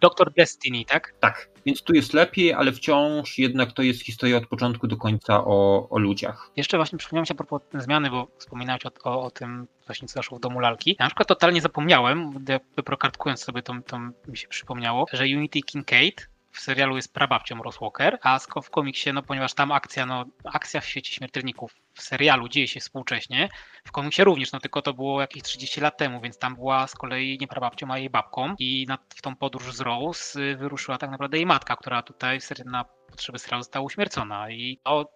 Doktor 0.00 0.32
Destiny, 0.32 0.84
tak? 0.84 1.14
Tak, 1.20 1.48
więc 1.66 1.82
tu 1.82 1.94
jest 1.94 2.14
lepiej, 2.14 2.52
ale 2.52 2.72
wciąż 2.72 3.38
jednak 3.38 3.72
to 3.72 3.82
jest 3.82 4.02
historia 4.02 4.36
od 4.36 4.46
początku 4.46 4.86
do 4.86 4.96
końca 4.96 5.44
o, 5.44 5.88
o 5.88 5.98
ludziach. 5.98 6.50
Jeszcze 6.56 6.76
właśnie 6.76 6.98
przypomniałem 6.98 7.26
się 7.26 7.34
a 7.34 7.36
propos 7.36 7.62
zmiany, 7.74 8.10
bo 8.10 8.28
wspominałeś 8.38 8.86
o, 8.86 8.90
o, 9.04 9.22
o 9.22 9.30
tym 9.30 9.66
właśnie 9.86 10.08
co 10.08 10.14
zaszło 10.14 10.38
w 10.38 10.40
domu 10.40 10.60
lalki. 10.60 10.96
Ja 10.98 11.04
na 11.04 11.10
przykład 11.10 11.28
totalnie 11.28 11.60
zapomniałem, 11.60 12.44
wyprokartkując 12.76 13.44
sobie 13.44 13.62
to, 13.62 13.74
to 13.86 13.98
mi 14.28 14.36
się 14.36 14.48
przypomniało, 14.48 15.06
że 15.12 15.24
Unity 15.24 15.60
Kincaid 15.60 16.31
w 16.52 16.60
serialu 16.60 16.96
jest 16.96 17.14
prababcią 17.14 17.62
Ross 17.62 17.78
Walker, 17.80 18.18
a 18.22 18.38
w 18.62 18.70
komiksie, 18.70 19.12
no 19.12 19.22
ponieważ 19.22 19.54
tam 19.54 19.72
akcja, 19.72 20.06
no 20.06 20.24
akcja 20.44 20.80
w 20.80 20.86
świecie 20.86 21.12
śmiertelników 21.12 21.74
w 21.94 22.02
serialu 22.02 22.48
dzieje 22.48 22.68
się 22.68 22.80
współcześnie, 22.80 23.48
w 23.84 23.92
komiksie 23.92 24.24
również, 24.24 24.52
no 24.52 24.60
tylko 24.60 24.82
to 24.82 24.94
było 24.94 25.20
jakieś 25.20 25.42
30 25.42 25.80
lat 25.80 25.96
temu, 25.96 26.20
więc 26.20 26.38
tam 26.38 26.54
była 26.54 26.86
z 26.86 26.94
kolei 26.94 27.38
nie 27.40 27.48
prababcią, 27.48 27.90
a 27.90 27.98
jej 27.98 28.10
babką 28.10 28.54
i 28.58 28.86
na, 28.88 28.98
w 29.16 29.22
tą 29.22 29.36
podróż 29.36 29.74
z 29.74 29.80
Rose 29.80 30.40
y, 30.40 30.56
wyruszyła 30.56 30.98
tak 30.98 31.10
naprawdę 31.10 31.36
jej 31.36 31.46
matka, 31.46 31.76
która 31.76 32.02
tutaj 32.02 32.38
na 32.64 32.84
potrzeby 32.84 33.38
serialu 33.38 33.62
została 33.62 33.84
uśmiercona 33.84 34.50
i 34.50 34.80
to, 34.84 35.12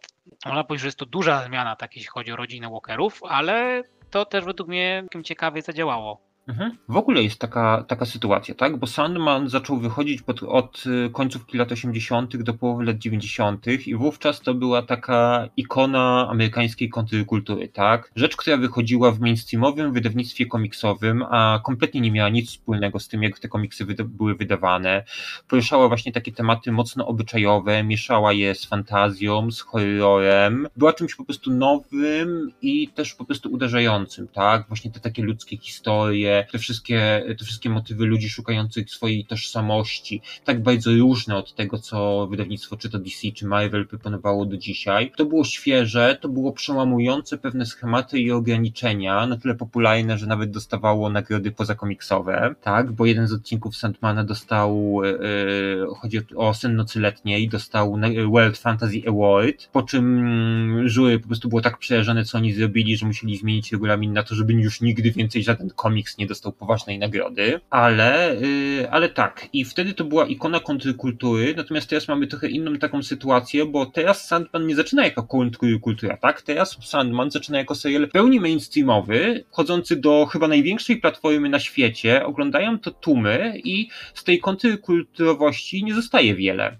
można 0.46 0.64
powiedzieć, 0.64 0.82
że 0.82 0.88
jest 0.88 0.98
to 0.98 1.06
duża 1.06 1.44
zmiana, 1.44 1.76
tak 1.76 1.96
jeśli 1.96 2.08
chodzi 2.08 2.32
o 2.32 2.36
rodzinę 2.36 2.70
Walkerów, 2.70 3.20
ale 3.28 3.82
to 4.10 4.24
też 4.24 4.44
według 4.44 4.68
mnie 4.68 5.04
ciekawie 5.24 5.62
zadziałało. 5.62 6.25
Mhm. 6.48 6.76
W 6.88 6.96
ogóle 6.96 7.22
jest 7.22 7.38
taka, 7.38 7.84
taka 7.88 8.06
sytuacja, 8.06 8.54
tak? 8.54 8.76
Bo 8.76 8.86
Sandman 8.86 9.48
zaczął 9.48 9.76
wychodzić 9.76 10.22
pod, 10.22 10.42
od 10.42 10.84
y, 10.86 11.10
końcówki 11.10 11.58
lat 11.58 11.72
80. 11.72 12.36
do 12.36 12.54
połowy 12.54 12.84
lat 12.84 12.98
90. 12.98 13.66
i 13.86 13.94
wówczas 13.94 14.40
to 14.40 14.54
była 14.54 14.82
taka 14.82 15.48
ikona 15.56 16.28
amerykańskiej 16.30 16.88
kontrkultury, 16.88 17.68
tak? 17.68 18.12
Rzecz, 18.16 18.36
która 18.36 18.56
wychodziła 18.56 19.10
w 19.12 19.20
mainstreamowym 19.20 19.92
wydawnictwie 19.92 20.46
komiksowym, 20.46 21.24
a 21.30 21.60
kompletnie 21.64 22.00
nie 22.00 22.12
miała 22.12 22.28
nic 22.28 22.50
wspólnego 22.50 22.98
z 22.98 23.08
tym, 23.08 23.22
jak 23.22 23.38
te 23.38 23.48
komiksy 23.48 23.84
wyda 23.84 24.04
były 24.04 24.34
wydawane. 24.34 25.04
Poruszała 25.48 25.88
właśnie 25.88 26.12
takie 26.12 26.32
tematy 26.32 26.72
mocno 26.72 27.06
obyczajowe, 27.06 27.84
mieszała 27.84 28.32
je 28.32 28.54
z 28.54 28.64
fantazją, 28.64 29.50
z 29.50 29.60
horrorem. 29.60 30.68
Była 30.76 30.92
czymś 30.92 31.14
po 31.14 31.24
prostu 31.24 31.50
nowym 31.50 32.52
i 32.62 32.88
też 32.88 33.14
po 33.14 33.24
prostu 33.24 33.52
uderzającym, 33.52 34.28
tak? 34.28 34.68
Właśnie 34.68 34.90
te 34.90 35.00
takie 35.00 35.22
ludzkie 35.22 35.56
historie, 35.56 36.35
te 36.52 36.58
wszystkie, 36.58 37.24
te 37.38 37.44
wszystkie 37.44 37.70
motywy 37.70 38.06
ludzi 38.06 38.28
szukających 38.28 38.90
swojej 38.90 39.24
tożsamości, 39.24 40.22
tak 40.44 40.62
bardzo 40.62 40.90
różne 40.90 41.36
od 41.36 41.54
tego, 41.54 41.78
co 41.78 42.26
wydawnictwo 42.26 42.76
czy 42.76 42.90
to 42.90 42.98
DC, 42.98 43.32
czy 43.34 43.46
Marvel 43.46 43.86
proponowało 43.86 44.46
do 44.46 44.56
dzisiaj. 44.56 45.12
To 45.16 45.24
było 45.24 45.44
świeże, 45.44 46.18
to 46.20 46.28
było 46.28 46.52
przełamujące 46.52 47.38
pewne 47.38 47.66
schematy 47.66 48.20
i 48.20 48.30
ograniczenia, 48.30 49.26
na 49.26 49.36
tyle 49.36 49.54
popularne, 49.54 50.18
że 50.18 50.26
nawet 50.26 50.50
dostawało 50.50 51.10
nagrody 51.10 51.50
pozakomiksowe, 51.50 52.54
tak, 52.62 52.92
bo 52.92 53.06
jeden 53.06 53.26
z 53.26 53.32
odcinków 53.32 53.76
Sandmana 53.76 54.24
dostał, 54.24 55.00
yy, 55.04 55.86
chodzi 56.00 56.20
o 56.36 56.54
Sen 56.54 56.76
Nocy 56.76 57.00
Letniej, 57.00 57.48
dostał 57.48 57.98
World 58.30 58.58
Fantasy 58.58 59.02
Award, 59.08 59.68
po 59.72 59.82
czym 59.82 60.82
jury 60.88 61.20
po 61.20 61.26
prostu 61.26 61.48
było 61.48 61.60
tak 61.60 61.78
przerażone, 61.78 62.24
co 62.24 62.38
oni 62.38 62.52
zrobili, 62.52 62.96
że 62.96 63.06
musieli 63.06 63.36
zmienić 63.36 63.72
regulamin 63.72 64.12
na 64.12 64.22
to, 64.22 64.34
żeby 64.34 64.52
już 64.52 64.80
nigdy 64.80 65.10
więcej 65.10 65.42
żaden 65.42 65.70
komiks 65.70 66.18
nie 66.18 66.25
nie 66.26 66.28
dostał 66.28 66.52
poważnej 66.52 66.98
nagrody, 66.98 67.60
ale, 67.70 68.36
yy, 68.40 68.90
ale 68.90 69.08
tak. 69.08 69.48
I 69.52 69.64
wtedy 69.64 69.94
to 69.94 70.04
była 70.04 70.26
ikona 70.26 70.60
kontrkultury, 70.60 71.54
natomiast 71.56 71.90
teraz 71.90 72.08
mamy 72.08 72.26
trochę 72.26 72.48
inną 72.48 72.76
taką 72.78 73.02
sytuację, 73.02 73.66
bo 73.66 73.86
teraz 73.86 74.26
Sandman 74.28 74.66
nie 74.66 74.76
zaczyna 74.76 75.04
jako 75.04 75.22
kontrkultura, 75.22 76.16
tak? 76.16 76.42
Teraz 76.42 76.78
Sandman 76.82 77.30
zaczyna 77.30 77.58
jako 77.58 77.74
serial 77.74 78.08
pełni 78.08 78.40
mainstreamowy, 78.40 79.44
chodzący 79.50 79.96
do 79.96 80.26
chyba 80.26 80.48
największej 80.48 80.96
platformy 80.96 81.48
na 81.48 81.60
świecie, 81.60 82.24
oglądają 82.24 82.78
to 82.78 82.90
tłumy 82.90 83.60
i 83.64 83.88
z 84.14 84.24
tej 84.24 84.38
kontrkulturowości 84.38 85.84
nie 85.84 85.94
zostaje 85.94 86.34
wiele. 86.34 86.78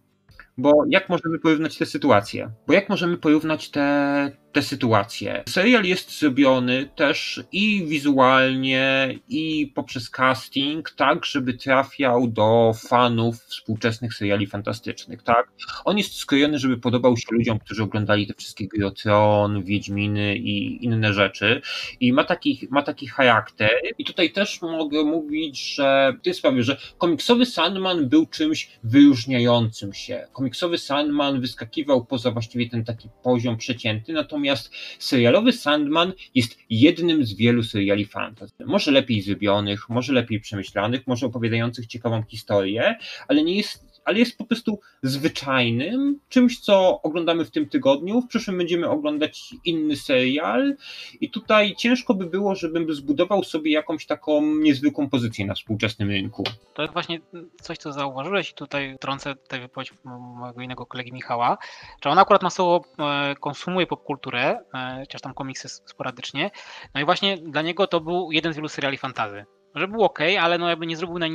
Bo 0.59 0.72
jak 0.90 1.09
możemy 1.09 1.38
porównać 1.38 1.78
te 1.78 1.87
sytuacje? 1.87 2.50
Bo 2.66 2.72
jak 2.72 2.88
możemy 2.88 3.16
porównać 3.16 3.70
te, 3.70 4.30
te 4.56 4.62
sytuacje. 4.62 5.42
Serial 5.48 5.84
jest 5.84 6.18
zrobiony 6.18 6.88
też 6.94 7.42
i 7.52 7.86
wizualnie, 7.86 9.14
i 9.28 9.72
poprzez 9.74 10.10
casting, 10.10 10.90
tak, 10.90 11.24
żeby 11.24 11.54
trafiał 11.54 12.28
do 12.28 12.72
fanów 12.88 13.36
współczesnych 13.36 14.14
seriali 14.14 14.46
fantastycznych, 14.46 15.22
tak. 15.22 15.48
On 15.84 15.98
jest 15.98 16.14
skrojony, 16.14 16.58
żeby 16.58 16.76
podobał 16.76 17.16
się 17.16 17.26
ludziom, 17.30 17.58
którzy 17.58 17.82
oglądali 17.82 18.26
te 18.26 18.34
wszystkie 18.34 18.68
gry 18.68 18.86
o 18.86 18.90
Tron, 18.90 19.62
Wiedźminy 19.64 20.36
i 20.36 20.84
inne 20.84 21.12
rzeczy 21.12 21.62
i 22.00 22.12
ma 22.12 22.24
taki, 22.24 22.68
ma 22.70 22.82
taki 22.82 23.06
charakter 23.06 23.70
i 23.98 24.04
tutaj 24.04 24.32
też 24.32 24.62
mogę 24.62 25.04
mówić, 25.04 25.74
że 25.74 26.12
w 26.20 26.24
tej 26.24 26.34
sprawie, 26.34 26.62
że 26.62 26.76
komiksowy 26.98 27.46
Sandman 27.46 28.08
był 28.08 28.26
czymś 28.26 28.70
wyróżniającym 28.84 29.94
się. 29.94 30.26
Komiksowy 30.32 30.78
Sandman 30.78 31.40
wyskakiwał 31.40 32.04
poza 32.04 32.30
właściwie 32.30 32.70
ten 32.70 32.84
taki 32.84 33.08
poziom 33.22 33.56
przeciętny, 33.56 34.14
natomiast 34.14 34.45
Natomiast 34.46 34.70
serialowy 34.98 35.52
Sandman 35.52 36.12
jest 36.35 36.59
jednym 36.70 37.26
z 37.26 37.35
wielu 37.35 37.62
seriali 37.62 38.04
fantasy. 38.04 38.64
Może 38.64 38.90
lepiej 38.90 39.22
zrobionych, 39.22 39.88
może 39.88 40.12
lepiej 40.12 40.40
przemyślanych, 40.40 41.06
może 41.06 41.26
opowiadających 41.26 41.87
ciekawą 41.87 42.22
historię, 42.22 42.98
ale 43.28 43.42
nie 43.42 43.56
jest 43.56 43.95
ale 44.06 44.18
jest 44.18 44.38
po 44.38 44.44
prostu 44.44 44.80
zwyczajnym, 45.02 46.20
czymś, 46.28 46.60
co 46.60 47.02
oglądamy 47.02 47.44
w 47.44 47.50
tym 47.50 47.68
tygodniu. 47.68 48.20
W 48.20 48.26
przyszłym 48.26 48.58
będziemy 48.58 48.88
oglądać 48.88 49.54
inny 49.64 49.96
serial 49.96 50.76
i 51.20 51.30
tutaj 51.30 51.74
ciężko 51.76 52.14
by 52.14 52.26
było, 52.26 52.54
żebym 52.54 52.94
zbudował 52.94 53.44
sobie 53.44 53.72
jakąś 53.72 54.06
taką 54.06 54.42
niezwykłą 54.42 55.10
pozycję 55.10 55.46
na 55.46 55.54
współczesnym 55.54 56.10
rynku. 56.10 56.44
To 56.74 56.82
jest 56.82 56.92
właśnie 56.92 57.20
coś, 57.62 57.78
co 57.78 57.92
zauważyłeś 57.92 58.50
i 58.50 58.54
tutaj 58.54 58.96
trącę 59.00 59.34
tę 59.48 59.60
wypowiedź 59.60 59.92
mojego 60.04 60.60
innego 60.60 60.86
kolegi 60.86 61.12
Michała, 61.12 61.58
że 62.04 62.10
on 62.10 62.18
akurat 62.18 62.42
masowo 62.42 62.84
e, 62.98 63.34
konsumuje 63.34 63.86
popkulturę, 63.86 64.58
e, 64.74 64.98
chociaż 65.00 65.20
tam 65.20 65.34
komiksy 65.34 65.68
sporadycznie, 65.68 66.50
no 66.94 67.00
i 67.00 67.04
właśnie 67.04 67.36
dla 67.36 67.62
niego 67.62 67.86
to 67.86 68.00
był 68.00 68.32
jeden 68.32 68.52
z 68.52 68.56
wielu 68.56 68.68
seriali 68.68 68.98
fantazy 68.98 69.44
że 69.76 69.88
był 69.88 70.04
ok, 70.04 70.18
ale 70.40 70.58
no 70.58 70.68
jakby 70.68 70.86
nie 70.86 70.96
zrobił 70.96 71.18
na, 71.18 71.26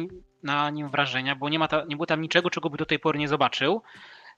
na 0.44 0.70
nim 0.70 0.90
wrażenia, 0.90 1.36
bo 1.36 1.50
nie, 1.50 1.60
ma 1.60 1.68
ta, 1.68 1.84
nie 1.88 1.96
było 1.96 2.06
tam 2.06 2.22
niczego, 2.22 2.50
czego 2.50 2.70
by 2.70 2.78
do 2.78 2.86
tej 2.86 3.00
pory 3.00 3.20
nie 3.20 3.28
zobaczył. 3.28 3.82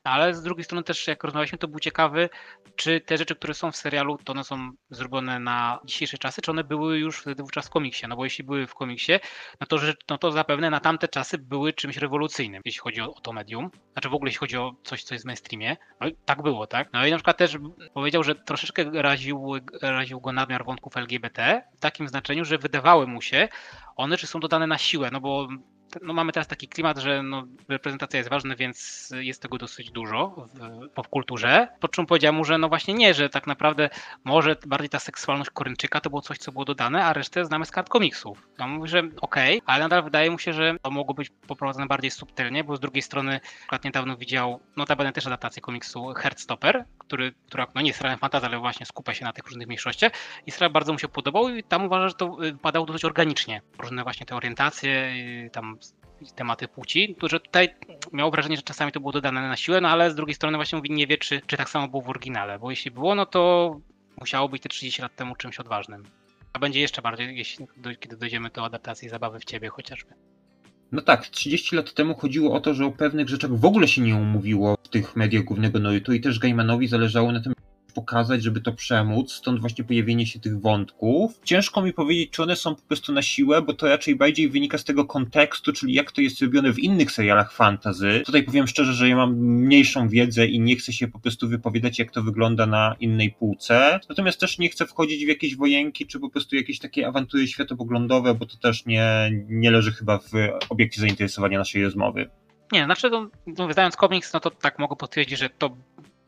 Ale 0.04 0.34
z 0.34 0.42
drugiej 0.42 0.64
strony 0.64 0.84
też 0.84 1.08
jak 1.08 1.24
rozmawialiśmy, 1.24 1.58
to 1.58 1.68
był 1.68 1.80
ciekawy, 1.80 2.30
czy 2.76 3.02
te 3.02 3.18
rzeczy, 3.18 3.36
które 3.36 3.54
są 3.54 3.72
w 3.72 3.76
serialu, 3.76 4.18
to 4.24 4.34
one 4.34 4.44
są 4.44 4.72
zrobione 4.90 5.40
na 5.40 5.80
dzisiejsze 5.86 6.18
czasy, 6.18 6.42
czy 6.42 6.52
one 6.52 6.64
były 6.64 7.00
już 7.00 7.20
wtedy 7.20 7.44
wówczas 7.44 7.68
w 7.68 7.70
komiksie. 7.70 8.08
No 8.08 8.16
bo 8.16 8.24
jeśli 8.24 8.44
były 8.44 8.68
w 8.68 8.74
komiksie, 8.74 9.14
no 9.62 9.68
to, 9.68 9.78
że, 9.78 9.94
no 10.10 10.18
to 10.18 10.32
zapewne 10.32 10.70
na 10.70 10.80
tamte 10.80 11.08
czasy 11.08 11.38
były 11.38 11.74
czymś 11.74 11.98
rewolucyjnym, 11.98 12.62
jeśli 12.66 12.80
chodzi 12.80 13.02
o, 13.02 13.14
o 13.14 13.22
to 13.22 13.34
medium. 13.34 13.72
Znaczy 13.94 14.10
w 14.10 14.14
ogóle 14.14 14.30
jeśli 14.30 14.40
chodzi 14.40 14.58
o 14.58 14.76
coś, 14.84 15.04
co 15.04 15.16
jest 15.16 15.26
w 15.26 15.28
mainstreamie. 15.28 15.78
No 16.02 16.08
i 16.08 16.16
tak 16.26 16.42
było, 16.42 16.68
tak? 16.68 16.90
No 16.94 17.06
i 17.06 17.12
na 17.12 17.18
przykład 17.18 17.38
też 17.38 17.58
powiedział, 17.94 18.24
że 18.24 18.36
troszeczkę 18.36 18.86
raził, 18.94 19.54
raził 19.82 20.22
go 20.22 20.32
nadmiar 20.32 20.66
wątków 20.66 20.98
LGBT 20.98 21.62
w 21.78 21.80
takim 21.80 22.08
znaczeniu, 22.08 22.46
że 22.46 22.58
wydawały 22.58 23.08
mu 23.08 23.22
się 23.22 23.48
one, 23.96 24.18
czy 24.18 24.28
są 24.28 24.40
dodane 24.40 24.68
na 24.68 24.78
siłę, 24.78 25.10
no 25.12 25.22
bo 25.22 25.48
no 26.02 26.14
mamy 26.14 26.32
teraz 26.32 26.48
taki 26.48 26.68
klimat, 26.68 26.98
że 26.98 27.24
no, 27.24 27.44
reprezentacja 27.70 28.18
jest 28.18 28.30
ważna, 28.30 28.56
więc 28.56 29.10
jest 29.16 29.42
tego 29.42 29.58
dosyć 29.58 29.92
dużo 29.92 30.48
w 30.54 30.90
popkulturze. 30.90 31.68
Po 31.80 31.88
czym 31.88 32.06
powiedziałem 32.06 32.36
mu, 32.36 32.46
że 32.46 32.58
no 32.58 32.70
właśnie 32.70 32.94
nie, 32.94 33.14
że 33.14 33.30
tak 33.30 33.48
naprawdę 33.48 33.90
może 34.24 34.56
bardziej 34.68 34.90
ta 34.90 35.00
seksualność 35.00 35.50
Koreańczyka 35.50 36.02
to 36.02 36.10
było 36.10 36.22
coś, 36.22 36.38
co 36.38 36.52
było 36.52 36.66
dodane, 36.66 37.06
a 37.06 37.14
resztę 37.14 37.46
znamy 37.46 37.66
z 37.66 37.72
kart 37.72 37.90
komiksów. 37.90 38.48
No 38.60 38.68
mówi, 38.68 38.90
że 38.90 39.00
okej, 39.00 39.58
okay, 39.58 39.74
ale 39.74 39.84
nadal 39.84 40.04
wydaje 40.04 40.32
mu 40.32 40.40
się, 40.40 40.54
że 40.54 40.76
to 40.82 40.92
mogło 40.92 41.14
być 41.14 41.30
poprowadzone 41.48 41.88
bardziej 41.88 42.12
subtelnie, 42.12 42.64
bo 42.64 42.76
z 42.76 42.80
drugiej 42.80 43.02
strony 43.02 43.40
przykład 43.60 43.84
niedawno 43.84 44.18
widział, 44.18 44.60
notabene 44.76 45.12
też 45.12 45.28
adaptację 45.28 45.62
komiksu 45.62 46.14
Heartstopper, 46.14 46.86
który, 47.08 47.34
która 47.48 47.68
no 47.76 47.82
nie 47.82 47.88
jest 47.88 47.98
serialem 47.98 48.20
fantazy, 48.20 48.46
ale 48.46 48.60
właśnie 48.60 48.86
skupia 48.86 49.14
się 49.14 49.26
na 49.26 49.34
tych 49.34 49.46
różnych 49.46 49.68
mniejszościach 49.68 50.12
i 50.46 50.52
serial 50.52 50.72
bardzo 50.72 50.94
mu 50.94 51.00
się 51.00 51.08
podobał 51.08 51.50
i 51.50 51.64
tam 51.64 51.86
uważa, 51.86 52.10
że 52.10 52.16
to 52.16 52.46
y, 52.46 52.58
padało 52.58 52.86
dosyć 52.86 53.06
organicznie. 53.06 53.62
Różne 53.80 54.04
właśnie 54.04 54.26
te 54.26 54.36
orientacje, 54.36 55.14
tam 55.52 55.78
tematy 56.36 56.68
płci, 56.68 57.16
że 57.24 57.40
tutaj 57.40 57.76
miał 58.12 58.32
wrażenie, 58.32 58.56
że 58.56 58.62
czasami 58.62 58.92
to 58.92 59.00
było 59.00 59.12
dodane 59.12 59.42
na 59.42 59.56
siłę, 59.56 59.82
no 59.82 59.90
ale 59.90 60.12
z 60.12 60.16
drugiej 60.16 60.36
strony 60.36 60.58
właśnie 60.58 60.76
mówi, 60.76 60.92
nie 60.92 61.08
wie, 61.08 61.18
czy, 61.18 61.42
czy 61.48 61.58
tak 61.58 61.70
samo 61.70 61.88
było 61.88 62.02
w 62.02 62.10
oryginale, 62.10 62.60
bo 62.60 62.70
jeśli 62.70 62.92
było, 62.92 63.16
no 63.16 63.26
to 63.26 63.76
musiało 64.20 64.50
być 64.50 64.64
te 64.64 64.70
30 64.70 65.02
lat 65.02 65.16
temu 65.16 65.36
czymś 65.36 65.60
odważnym. 65.60 66.04
A 66.54 66.60
będzie 66.60 66.80
jeszcze 66.80 67.02
bardziej, 67.02 67.38
jeśli, 67.38 67.68
kiedy 68.00 68.18
dojdziemy 68.18 68.50
do 68.50 68.66
adaptacji 68.66 69.10
zabawy 69.10 69.40
w 69.40 69.46
ciebie 69.46 69.70
chociażby. 69.70 70.14
No 70.94 71.02
tak, 71.02 71.28
30 71.28 71.76
lat 71.76 71.94
temu 71.94 72.16
chodziło 72.16 72.54
o 72.54 72.60
to, 72.60 72.74
że 72.74 72.86
o 72.86 72.92
pewnych 72.92 73.30
rzeczach 73.30 73.56
w 73.56 73.66
ogóle 73.66 73.88
się 73.88 74.02
nie 74.02 74.16
umówiło 74.16 74.78
w 74.84 74.90
tych 74.90 75.16
mediach 75.16 75.44
głównego 75.44 75.80
nurtu 75.80 76.14
i 76.14 76.22
też 76.22 76.40
Gaimanowi 76.40 76.88
zależało 76.88 77.32
na 77.32 77.42
tym, 77.42 77.53
pokazać, 77.94 78.44
żeby 78.44 78.62
to 78.62 78.74
przemóc, 78.74 79.34
stąd 79.34 79.62
właśnie 79.62 79.84
pojawienie 79.84 80.28
się 80.28 80.40
tych 80.40 80.62
wątków. 80.62 81.40
Ciężko 81.44 81.82
mi 81.82 81.94
powiedzieć, 81.94 82.30
czy 82.32 82.44
one 82.44 82.56
są 82.56 82.76
po 82.76 82.82
prostu 82.82 83.14
na 83.14 83.22
siłę, 83.22 83.62
bo 83.62 83.74
to 83.74 83.88
raczej 83.88 84.16
bardziej 84.16 84.50
wynika 84.50 84.78
z 84.78 84.84
tego 84.84 85.06
kontekstu, 85.06 85.74
czyli 85.74 85.94
jak 85.94 86.12
to 86.12 86.22
jest 86.22 86.42
robione 86.42 86.74
w 86.74 86.80
innych 86.80 87.12
serialach 87.12 87.54
fantazy. 87.54 88.22
Tutaj 88.26 88.44
powiem 88.44 88.68
szczerze, 88.68 88.94
że 88.94 89.10
ja 89.10 89.16
mam 89.16 89.36
mniejszą 89.36 90.10
wiedzę 90.10 90.48
i 90.48 90.60
nie 90.60 90.76
chcę 90.76 90.94
się 90.94 91.08
po 91.08 91.20
prostu 91.20 91.48
wypowiadać, 91.48 92.00
jak 92.00 92.12
to 92.12 92.24
wygląda 92.24 92.66
na 92.66 92.96
innej 93.00 93.32
półce. 93.32 94.00
Natomiast 94.10 94.40
też 94.40 94.60
nie 94.60 94.70
chcę 94.70 94.86
wchodzić 94.86 95.26
w 95.26 95.28
jakieś 95.28 95.56
wojenki, 95.56 96.08
czy 96.08 96.20
po 96.20 96.30
prostu 96.30 96.56
jakieś 96.56 96.80
takie 96.80 97.08
awantury 97.08 97.48
światopoglądowe, 97.48 98.34
bo 98.34 98.46
to 98.46 98.58
też 98.58 98.86
nie, 98.86 99.32
nie 99.50 99.72
leży 99.72 99.92
chyba 99.92 100.18
w 100.18 100.32
obiekcie 100.70 101.02
zainteresowania 101.02 101.58
naszej 101.58 101.84
rozmowy. 101.84 102.30
Nie, 102.72 102.86
znaczy, 102.86 103.10
no, 103.10 103.30
no, 103.58 103.68
wydając 103.68 103.96
komiks, 103.96 104.34
no 104.34 104.40
to 104.40 104.52
tak 104.52 104.80
mogę 104.80 104.96
potwierdzić, 104.96 105.40
że 105.40 105.50
to 105.50 105.78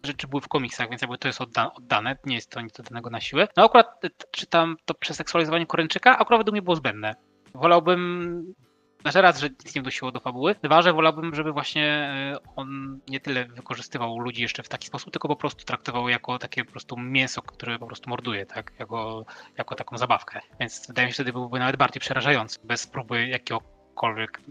rzeczy 0.05 0.27
były 0.27 0.41
w 0.41 0.47
komiksach, 0.47 0.89
więc 0.89 1.01
jakby 1.01 1.17
to 1.17 1.27
jest 1.27 1.41
odda 1.41 1.73
oddane, 1.73 2.17
nie 2.25 2.35
jest 2.35 2.49
to 2.49 2.61
nic 2.61 2.79
oddanego 2.79 3.09
na 3.09 3.21
siłę. 3.21 3.47
No 3.57 3.65
akurat 3.65 4.05
e, 4.05 4.09
czytam 4.31 4.77
to 4.85 4.93
przeseksualizowanie 4.93 5.65
Koreańczyka, 5.65 6.17
akurat 6.17 6.39
według 6.39 6.53
mnie 6.53 6.61
było 6.61 6.75
zbędne. 6.75 7.15
Wolałbym 7.53 8.53
znaczy 9.05 9.21
raz, 9.21 9.39
że 9.39 9.49
nic 9.49 9.75
nie 9.75 9.81
wdusiło 9.81 10.11
do 10.11 10.19
fabuły. 10.19 10.55
Dwa, 10.63 10.81
że 10.81 10.93
wolałbym, 10.93 11.35
żeby 11.35 11.51
właśnie 11.51 11.85
e, 11.85 12.37
on 12.55 12.99
nie 13.09 13.19
tyle 13.19 13.45
wykorzystywał 13.45 14.19
ludzi 14.19 14.41
jeszcze 14.41 14.63
w 14.63 14.69
taki 14.69 14.87
sposób, 14.87 15.11
tylko 15.11 15.27
po 15.27 15.35
prostu 15.35 15.65
traktował 15.65 16.09
jako 16.09 16.39
takie 16.39 16.65
po 16.65 16.71
prostu 16.71 16.97
mięso, 16.97 17.41
które 17.41 17.79
po 17.79 17.87
prostu 17.87 18.09
morduje, 18.09 18.45
tak? 18.45 18.71
Jako, 18.79 19.25
jako 19.57 19.75
taką 19.75 19.97
zabawkę. 19.97 20.39
Więc 20.59 20.87
wydaje 20.87 21.07
mi 21.07 21.11
się, 21.11 21.15
że 21.15 21.23
wtedy 21.23 21.33
byłby 21.33 21.59
nawet 21.59 21.75
bardziej 21.75 21.99
przerażający, 21.99 22.59
bez 22.63 22.87
próby 22.87 23.27
jakiegokolwiek 23.27 24.41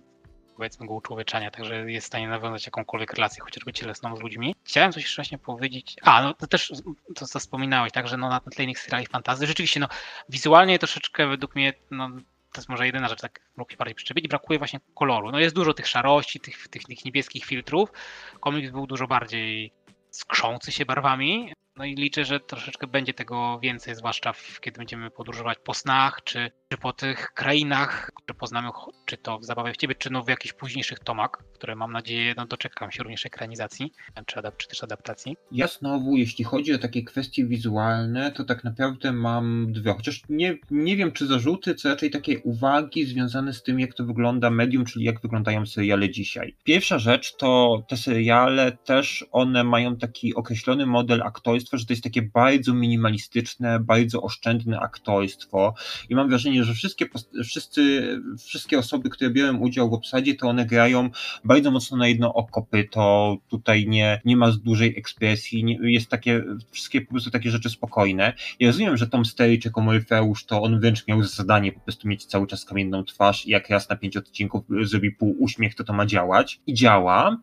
powiedzmy 0.57 0.87
go 0.87 0.95
uczłowieczania, 0.95 1.51
także 1.51 1.93
jest 1.93 2.05
w 2.05 2.09
stanie 2.09 2.29
nawiązać 2.29 2.67
jakąkolwiek 2.67 3.13
relację, 3.13 3.43
chociażby 3.45 3.73
cielesną 3.73 4.17
z 4.17 4.21
ludźmi. 4.21 4.55
Chciałem 4.65 4.93
coś 4.93 5.03
jeszcze 5.03 5.23
właśnie 5.23 5.39
powiedzieć, 5.39 5.97
a 6.03 6.23
no 6.23 6.35
to 6.35 6.47
też 6.47 6.73
to 7.15 7.27
co 7.27 7.39
wspominałeś, 7.39 7.93
także 7.93 8.17
no 8.17 8.29
na 8.29 8.41
tle 8.41 8.65
innych 8.65 8.79
seriali 8.79 9.07
fantazy, 9.07 9.47
rzeczywiście 9.47 9.81
no 9.81 9.89
wizualnie 10.29 10.79
troszeczkę 10.79 11.27
według 11.27 11.55
mnie 11.55 11.73
no 11.91 12.11
to 12.55 12.61
jest 12.61 12.69
może 12.69 12.87
jedyna 12.87 13.09
rzecz, 13.09 13.21
tak 13.21 13.41
mógł 13.57 13.71
się 13.71 13.77
bardziej 13.77 13.95
przyczepić, 13.95 14.29
brakuje 14.29 14.59
właśnie 14.59 14.81
koloru. 14.95 15.33
No 15.33 15.39
jest 15.39 15.55
dużo 15.55 15.75
tych 15.75 15.87
szarości, 15.87 16.41
tych, 16.41 16.69
tych, 16.69 16.83
tych 16.83 17.05
niebieskich 17.05 17.45
filtrów. 17.45 17.93
Komiks 18.41 18.71
był 18.71 18.87
dużo 18.87 19.07
bardziej 19.07 19.73
skrzący 20.11 20.73
się 20.73 20.85
barwami. 20.85 21.53
No 21.77 21.85
i 21.85 21.95
liczę, 21.95 22.25
że 22.25 22.41
troszeczkę 22.41 22.87
będzie 22.87 23.15
tego 23.15 23.59
więcej, 23.63 23.95
zwłaszcza 23.95 24.33
w, 24.33 24.61
kiedy 24.61 24.79
będziemy 24.79 25.11
podróżować 25.11 25.59
po 25.65 25.75
snach, 25.75 26.21
czy, 26.25 26.51
czy 26.69 26.79
po 26.79 26.93
tych 26.93 27.33
krainach, 27.35 28.11
które 28.15 28.39
poznamy, 28.39 28.69
czy 29.07 29.17
to 29.17 29.39
w 29.39 29.45
Zabawie 29.45 29.73
w 29.73 29.77
Ciebie, 29.77 29.95
czy 29.95 30.11
no 30.11 30.23
w 30.23 30.29
jakichś 30.29 30.55
późniejszych 30.55 30.99
tomach, 30.99 31.31
które 31.55 31.77
mam 31.77 31.93
nadzieję, 31.93 32.35
no 32.37 32.47
doczekam 32.47 32.91
się 32.91 33.03
również 33.03 33.27
ekranizacji, 33.27 33.93
czy, 34.27 34.39
adap 34.39 34.57
czy 34.57 34.69
też 34.69 34.85
adaptacji. 34.85 35.37
Ja 35.53 35.67
znowu, 35.67 36.17
jeśli 36.17 36.45
chodzi 36.45 36.75
o 36.75 36.79
takie 36.79 37.03
kwestie 37.03 37.47
wizualne, 37.47 38.33
to 38.33 38.45
tak 38.45 38.65
naprawdę 38.65 39.13
mam 39.13 39.73
dwie, 39.73 39.93
chociaż 39.93 40.23
nie, 40.29 40.59
nie 40.71 40.97
wiem, 40.97 41.13
czy 41.13 41.27
zarzuty, 41.27 41.75
czy 41.75 41.89
raczej 41.89 42.11
takie 42.11 42.39
uwagi 42.39 43.05
związane 43.05 43.53
z 43.53 43.63
tym, 43.63 43.81
jak 43.81 43.95
to 43.95 44.05
wygląda 44.05 44.51
medium, 44.51 44.85
czyli 44.85 45.05
jak 45.05 45.21
wyglądają 45.21 45.67
seriale 45.67 46.11
dzisiaj. 46.11 46.57
Pierwsza 46.65 46.99
rzecz 46.99 47.37
to 47.37 47.83
te 47.89 47.97
seriale 47.97 48.73
też, 48.73 49.25
one 49.33 49.65
mają 49.65 49.97
taki 49.97 50.35
określony 50.35 50.87
model 50.87 51.23
aktorski, 51.23 51.64
że 51.73 51.87
to 51.87 51.93
jest 51.93 52.05
takie 52.05 52.23
bardzo 52.23 52.75
minimalistyczne, 52.75 53.81
bardzo 53.81 54.23
oszczędne 54.23 54.81
aktorstwo 54.81 55.75
i 56.09 56.15
mam 56.15 56.29
wrażenie, 56.29 56.65
że 56.65 56.75
wszystkie, 56.75 57.07
wszyscy, 57.45 58.03
wszystkie 58.39 58.79
osoby, 58.79 59.11
które 59.11 59.31
biorą 59.31 59.59
udział 59.59 59.91
w 59.91 59.95
obsadzie, 59.95 60.35
to 60.35 60.49
one 60.49 60.67
grają 60.67 61.11
bardzo 61.45 61.71
mocno 61.71 61.97
na 61.97 62.09
jedno 62.09 62.35
oko 62.35 62.67
to 62.91 63.37
tutaj 63.49 63.87
nie, 63.89 64.21
nie 64.25 64.37
ma 64.37 64.53
dużej 64.65 64.99
ekspresji, 64.99 65.65
nie, 65.65 65.93
jest 65.93 66.09
takie, 66.09 66.45
wszystkie 66.71 67.01
po 67.01 67.11
prostu 67.11 67.31
takie 67.31 67.51
rzeczy 67.51 67.71
spokojne. 67.71 68.33
Ja 68.61 68.67
rozumiem, 68.67 68.97
że 68.97 69.07
Tom 69.07 69.25
Sturridge 69.25 69.65
jako 69.65 69.81
Morfeusz, 69.81 70.45
to 70.45 70.63
on 70.63 70.81
wręcz 70.81 71.07
miał 71.07 71.23
zadanie 71.23 71.73
po 71.73 71.81
prostu 71.81 72.09
mieć 72.09 72.25
cały 72.25 72.47
czas 72.47 72.65
kamienną 72.65 73.05
twarz 73.05 73.47
i 73.47 73.51
jak 73.51 73.69
raz 73.69 73.89
na 73.89 73.97
pięć 73.97 74.17
odcinków 74.17 74.65
zrobi 74.83 75.11
pół 75.11 75.37
uśmiech, 75.39 75.75
to 75.75 75.85
to 75.85 75.93
ma 75.93 76.07
działać. 76.07 76.61
I 76.67 76.75
działa 76.75 77.39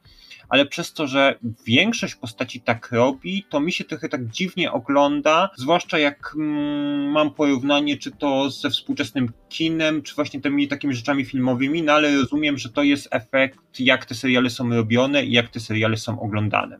ale 0.52 0.66
przez 0.66 0.94
to, 0.94 1.08
że 1.08 1.36
większość 1.66 2.16
postaci 2.16 2.62
tak 2.62 2.92
robi, 2.92 3.46
to 3.50 3.60
mi 3.60 3.72
się 3.72 3.84
trochę 3.84 4.10
tak 4.10 4.28
dziwnie 4.28 4.72
ogląda, 4.72 5.50
zwłaszcza 5.58 6.00
jak 6.00 6.34
mm, 6.36 7.12
mam 7.12 7.34
porównanie, 7.34 7.98
czy 7.98 8.12
to 8.12 8.50
ze 8.50 8.70
współczesnym 8.70 9.32
kinem, 9.50 10.02
czy 10.02 10.16
właśnie 10.16 10.42
tymi 10.42 10.68
takimi 10.68 10.94
rzeczami 10.94 11.26
filmowymi, 11.26 11.84
no 11.84 11.94
ale 11.94 12.16
rozumiem, 12.16 12.58
że 12.58 12.70
to 12.70 12.84
jest 12.84 13.08
efekt, 13.12 13.60
jak 13.80 14.06
te 14.06 14.16
seriale 14.16 14.50
są 14.50 14.70
robione 14.70 15.26
i 15.26 15.32
jak 15.32 15.50
te 15.50 15.60
seriale 15.60 15.98
są 15.98 16.20
oglądane. 16.20 16.80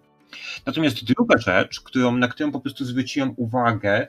Natomiast 0.66 1.04
druga 1.04 1.38
rzecz, 1.38 1.82
którą, 1.82 2.18
na 2.18 2.28
którą 2.28 2.52
po 2.52 2.60
prostu 2.60 2.86
zwróciłem 2.86 3.34
uwagę, 3.38 4.08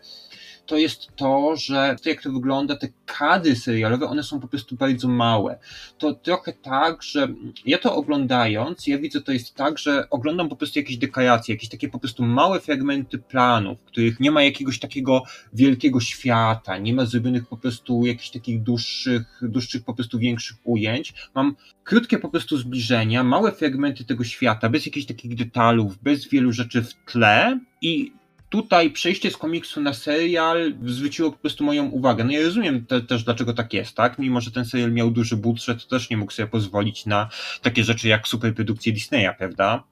to 0.66 0.76
jest 0.76 1.08
to, 1.16 1.56
że 1.56 1.96
to 2.02 2.08
jak 2.08 2.22
to 2.22 2.32
wygląda, 2.32 2.76
te 2.76 2.88
kadry 3.06 3.56
serialowe, 3.56 4.06
one 4.06 4.22
są 4.22 4.40
po 4.40 4.48
prostu 4.48 4.76
bardzo 4.76 5.08
małe. 5.08 5.58
To 5.98 6.14
trochę 6.14 6.52
tak, 6.52 7.02
że 7.02 7.28
ja 7.66 7.78
to 7.78 7.94
oglądając, 7.96 8.86
ja 8.86 8.98
widzę 8.98 9.20
to 9.20 9.32
jest 9.32 9.54
tak, 9.54 9.78
że 9.78 10.10
oglądam 10.10 10.48
po 10.48 10.56
prostu 10.56 10.78
jakieś 10.78 10.96
dekoracje, 10.96 11.54
jakieś 11.54 11.68
takie 11.68 11.88
po 11.88 11.98
prostu 11.98 12.24
małe 12.24 12.60
fragmenty 12.60 13.18
planów, 13.18 13.80
w 13.80 13.84
których 13.84 14.20
nie 14.20 14.30
ma 14.30 14.42
jakiegoś 14.42 14.78
takiego 14.78 15.22
wielkiego 15.52 16.00
świata, 16.00 16.78
nie 16.78 16.94
ma 16.94 17.06
zrobionych 17.06 17.46
po 17.48 17.56
prostu 17.56 18.06
jakichś 18.06 18.30
takich 18.30 18.62
dłuższych, 18.62 19.40
dłuższych 19.42 19.84
po 19.84 19.94
prostu 19.94 20.18
większych 20.18 20.56
ujęć. 20.64 21.14
Mam 21.34 21.56
krótkie 21.84 22.18
po 22.18 22.28
prostu 22.28 22.56
zbliżenia, 22.56 23.24
małe 23.24 23.52
fragmenty 23.52 24.04
tego 24.04 24.24
świata, 24.24 24.68
bez 24.68 24.86
jakichś 24.86 25.06
takich 25.06 25.34
detalów, 25.34 25.98
bez 25.98 26.28
wielu 26.28 26.52
rzeczy 26.52 26.82
w 26.82 26.94
tle 26.94 27.60
i 27.82 28.12
tutaj 28.52 28.90
przejście 28.90 29.30
z 29.30 29.36
komiksu 29.36 29.80
na 29.80 29.94
serial 29.94 30.74
zwróciło 30.86 31.32
po 31.32 31.38
prostu 31.38 31.64
moją 31.64 31.88
uwagę. 31.88 32.24
No 32.24 32.32
ja 32.32 32.42
rozumiem 32.42 32.86
te, 32.86 33.00
też, 33.00 33.24
dlaczego 33.24 33.52
tak 33.52 33.72
jest, 33.72 33.96
tak? 33.96 34.18
Mimo, 34.18 34.40
że 34.40 34.50
ten 34.50 34.64
serial 34.64 34.92
miał 34.92 35.10
duży 35.10 35.36
budżet, 35.36 35.82
to 35.82 35.90
też 35.90 36.10
nie 36.10 36.16
mógł 36.16 36.32
sobie 36.32 36.48
pozwolić 36.48 37.06
na 37.06 37.28
takie 37.62 37.84
rzeczy 37.84 38.08
jak 38.08 38.28
superprodukcje 38.28 38.92
Disneya, 38.92 39.28
prawda? 39.38 39.84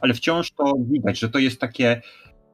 Ale 0.00 0.14
wciąż 0.14 0.50
to 0.50 0.74
widać, 0.78 1.18
że 1.18 1.28
to 1.28 1.38
jest 1.38 1.60
takie 1.60 2.02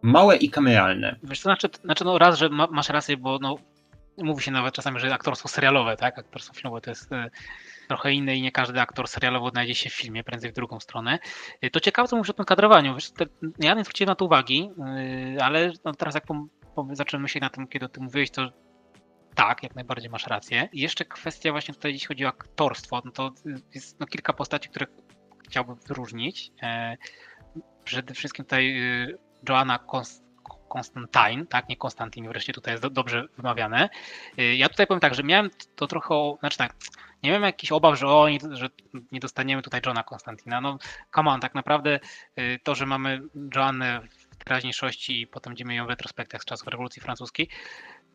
małe 0.02 0.36
i 0.36 0.50
kameralne. 0.50 1.16
Wiesz, 1.22 1.38
to 1.38 1.42
znaczy, 1.42 1.68
znaczy 1.84 2.04
no 2.04 2.18
raz, 2.18 2.38
że 2.38 2.48
ma, 2.48 2.66
masz 2.66 2.88
rację, 2.88 3.16
bo 3.16 3.38
no, 3.38 3.56
mówi 4.24 4.42
się 4.42 4.50
nawet 4.50 4.74
czasami, 4.74 5.00
że 5.00 5.14
aktorstwo 5.14 5.48
serialowe, 5.48 5.96
tak? 5.96 6.18
Aktorstwo 6.18 6.54
filmowe 6.54 6.80
to 6.80 6.90
jest 6.90 7.12
y, 7.12 7.30
trochę 7.88 8.12
inne 8.12 8.36
i 8.36 8.42
nie 8.42 8.52
każdy 8.52 8.80
aktor 8.80 9.08
serialowy 9.08 9.46
odnajdzie 9.46 9.74
się 9.74 9.90
w 9.90 9.94
filmie, 9.94 10.24
prędzej 10.24 10.50
w 10.50 10.54
drugą 10.54 10.80
stronę. 10.80 11.18
Y, 11.64 11.70
to 11.70 11.80
ciekawe, 11.80 12.08
co 12.08 12.16
mówisz 12.16 12.30
o 12.30 12.32
tym 12.32 12.44
kadrowaniu. 12.44 12.94
Wiesz, 12.94 13.10
te, 13.10 13.26
ja 13.58 13.74
nie 13.74 13.84
zwróciłem 13.84 14.08
na 14.08 14.14
to 14.14 14.24
uwagi, 14.24 14.70
y, 15.36 15.42
ale 15.42 15.72
no, 15.84 15.92
teraz 15.92 16.14
jak 16.14 16.26
pom, 16.26 16.48
pom, 16.74 16.96
zacząłem 16.96 17.22
myśleć 17.22 17.42
na 17.42 17.50
tym, 17.50 17.68
kiedy 17.68 17.86
o 17.86 17.88
tym 17.88 18.04
mówiłeś, 18.04 18.30
to 18.30 18.50
tak, 19.34 19.62
jak 19.62 19.74
najbardziej 19.74 20.10
masz 20.10 20.26
rację. 20.26 20.68
I 20.72 20.80
jeszcze 20.80 21.04
kwestia 21.04 21.52
właśnie 21.52 21.74
tutaj, 21.74 21.92
jeśli 21.92 22.06
chodzi 22.06 22.24
o 22.24 22.28
aktorstwo, 22.28 23.02
no 23.04 23.10
to 23.10 23.32
jest 23.74 24.00
no, 24.00 24.06
kilka 24.06 24.32
postaci, 24.32 24.68
które 24.68 24.86
chciałbym 25.48 25.76
wyróżnić. 25.88 26.52
E, 26.62 26.96
przede 27.84 28.14
wszystkim 28.14 28.44
tutaj 28.44 28.80
Joanna 29.48 29.78
Constantine, 30.74 31.46
tak, 31.46 31.68
nie 31.68 31.76
Konstantin, 31.76 32.28
wreszcie 32.28 32.52
tutaj 32.52 32.74
jest 32.74 32.82
do, 32.82 32.90
dobrze 32.90 33.24
wymawiane. 33.36 33.88
Ja 34.56 34.68
tutaj 34.68 34.86
powiem 34.86 35.00
tak, 35.00 35.14
że 35.14 35.22
miałem 35.22 35.50
to 35.76 35.86
trochę, 35.86 36.34
znaczy 36.40 36.58
tak, 36.58 36.74
nie 37.22 37.30
miałem 37.30 37.42
jakichś 37.42 37.72
obaw, 37.72 37.98
że 37.98 38.08
o, 38.08 38.28
nie, 38.28 38.38
że 38.50 38.68
nie 39.12 39.20
dostaniemy 39.20 39.62
tutaj 39.62 39.80
Johna 39.86 40.02
Konstantina. 40.02 40.60
No, 40.60 40.78
come 41.14 41.30
on, 41.30 41.40
tak 41.40 41.54
naprawdę 41.54 42.00
to, 42.62 42.74
że 42.74 42.86
mamy 42.86 43.20
Joannę 43.54 44.00
w 44.30 44.44
teraźniejszości 44.44 45.20
i 45.20 45.26
potem 45.26 45.50
będziemy 45.50 45.74
ją 45.74 45.86
w 45.86 45.90
retrospektach 45.90 46.42
z 46.42 46.44
czasów 46.44 46.68
rewolucji 46.68 47.02
francuskiej, 47.02 47.48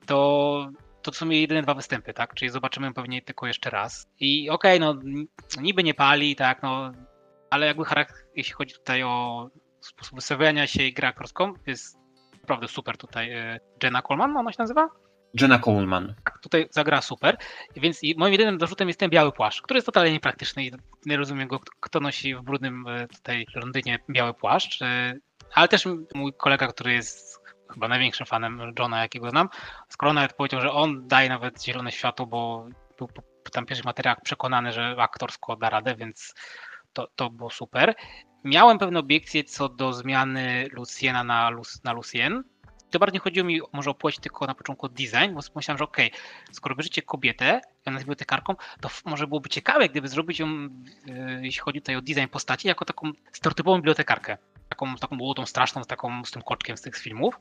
to 0.06 0.70
to 1.02 1.13
są 1.13 1.30
jej 1.30 1.41
jedyne 1.41 1.62
dwa 1.62 1.74
występy, 1.74 2.13
tak? 2.13 2.34
Czyli 2.34 2.52
zobaczymy 2.52 2.94
pewnie 2.94 3.22
tylko 3.22 3.48
jeszcze 3.48 3.70
raz. 3.70 4.10
I 4.20 4.50
okej, 4.50 4.78
okay, 4.82 4.94
no 4.94 5.02
niby 5.62 5.84
nie 5.84 5.94
pali, 5.94 6.36
tak, 6.36 6.63
no, 6.63 6.91
ale 7.50 7.65
jakby 7.65 7.86
charakter, 7.86 8.18
jeśli 8.36 8.54
chodzi 8.54 8.74
tutaj 8.74 9.04
o 9.04 9.50
sposób 9.82 10.15
wystawiania 10.15 10.68
się 10.68 10.84
i 10.84 10.94
grę 10.94 11.08
aktorską 11.08 11.54
jest 11.65 11.98
naprawdę 12.46 12.68
super 12.68 12.98
tutaj. 12.98 13.32
E, 13.32 13.60
Jenna 13.84 14.02
Coleman, 14.02 14.38
ona 14.38 14.52
się 14.52 14.58
nazywa? 14.60 14.90
Jenna 15.42 15.60
Coleman. 15.60 16.16
Tak, 16.24 16.40
tutaj 16.40 16.68
zagra 16.72 17.02
super, 17.02 17.38
więc 17.76 18.02
moim 18.18 18.32
jedynym 18.34 18.60
zarzutem 18.60 18.88
jest 18.88 19.00
ten 19.00 19.10
biały 19.10 19.32
płaszcz, 19.32 19.62
który 19.62 19.78
jest 19.78 19.86
totalnie 19.86 20.12
niepraktyczny 20.12 20.66
i 20.66 20.72
nie 21.06 21.18
rozumiem 21.18 21.48
go, 21.48 21.60
kto 21.80 22.00
nosi 22.00 22.36
w 22.36 22.42
brudnym 22.42 22.88
e, 22.88 23.08
tutaj 23.08 23.46
Londynie 23.56 24.00
biały 24.10 24.34
płaszcz, 24.34 24.82
e, 24.82 25.14
ale 25.54 25.68
też 25.68 25.86
mój 26.16 26.34
kolega, 26.34 26.68
który 26.68 26.94
jest 26.94 27.40
chyba 27.74 27.88
największym 27.88 28.26
fanem 28.26 28.74
Johna, 28.80 29.02
jakiego 29.02 29.30
znam, 29.30 29.50
skoro 29.90 30.14
nawet 30.14 30.34
powiedział, 30.34 30.62
że 30.62 30.72
on 30.72 31.08
daje 31.08 31.30
nawet 31.30 31.64
zielone 31.64 31.92
światło, 31.92 32.28
bo 32.28 32.68
był 32.98 33.08
po 33.08 33.50
tam 33.52 33.66
pierwszych 33.66 33.86
materiałach 33.86 34.22
przekonany, 34.22 34.72
że 34.72 34.96
aktorsko 35.00 35.56
da 35.56 35.70
radę, 35.70 35.96
więc 35.96 36.34
to, 36.94 37.08
to 37.16 37.30
było 37.30 37.50
super. 37.50 37.96
Miałem 38.46 38.78
pewne 38.78 39.00
obiekcje 39.00 39.44
co 39.44 39.70
do 39.70 39.94
zmiany 39.94 40.68
Luciena 40.72 41.24
na, 41.24 41.50
Lu- 41.50 41.64
na 41.84 41.94
Lucien. 41.94 42.44
To 42.92 43.00
bardziej 43.00 43.20
chodziło 43.20 43.48
mi 43.48 43.62
może 43.74 43.90
o 43.90 43.94
płeć 43.94 44.20
tylko 44.20 44.48
na 44.48 44.56
początku 44.56 44.90
design, 44.90 45.34
bo 45.34 45.42
myślałem, 45.56 45.78
że 45.78 45.84
okej, 45.84 46.08
okay, 46.08 46.20
skoro 46.56 46.76
bierzecie 46.76 47.02
kobietę 47.02 47.62
ona 47.86 47.94
jest 47.94 48.06
bibliotekarką, 48.06 48.56
to 48.82 48.90
może 49.06 49.28
byłoby 49.28 49.50
ciekawe, 49.50 49.90
gdyby 49.90 50.08
zrobić 50.08 50.40
ją, 50.40 50.48
yy, 50.50 50.70
jeśli 51.42 51.62
chodzi 51.62 51.82
tutaj 51.82 51.96
o 51.96 52.02
design 52.02 52.28
postaci, 52.32 52.68
jako 52.68 52.86
taką 52.86 53.12
stereotypową 53.32 53.78
bibliotekarkę. 53.78 54.38
Taką, 54.70 54.96
taką 54.96 55.16
młodą, 55.16 55.46
straszną, 55.46 55.82
taką, 55.82 56.26
z 56.26 56.32
tym 56.32 56.42
koczkiem 56.42 56.78
z 56.78 56.82
tych 56.82 56.98
filmów 56.98 57.40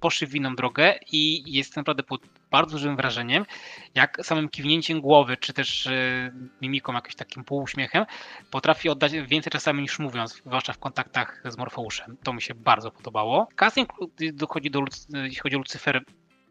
poszli 0.00 0.26
w 0.26 0.34
inną 0.34 0.56
drogę 0.56 0.94
i 1.12 1.52
jest 1.52 1.76
naprawdę 1.76 2.02
pod 2.02 2.20
bardzo 2.50 2.72
dużym 2.72 2.96
wrażeniem, 2.96 3.46
jak 3.94 4.18
samym 4.22 4.48
kiwnięciem 4.48 5.00
głowy, 5.00 5.36
czy 5.36 5.52
też 5.52 5.86
e, 5.86 6.32
mimiką, 6.62 6.92
jakimś 6.92 7.14
takim 7.14 7.44
półuśmiechem, 7.44 8.04
potrafi 8.50 8.88
oddać 8.88 9.12
więcej 9.12 9.50
czasami 9.50 9.82
niż 9.82 9.98
mówiąc, 9.98 10.42
zwłaszcza 10.46 10.72
w 10.72 10.78
kontaktach 10.78 11.42
z 11.44 11.58
Morfeuszem. 11.58 12.16
To 12.22 12.32
mi 12.32 12.42
się 12.42 12.54
bardzo 12.54 12.90
podobało. 12.90 13.48
Casting 13.56 13.90
dochodzi 14.32 14.70
do, 14.70 14.84
jeśli 15.14 15.40
chodzi 15.40 15.56
o 15.56 15.58
Lucyfer, 15.58 16.04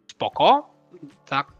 spoko. 0.07 0.75
Tak, 1.25 1.51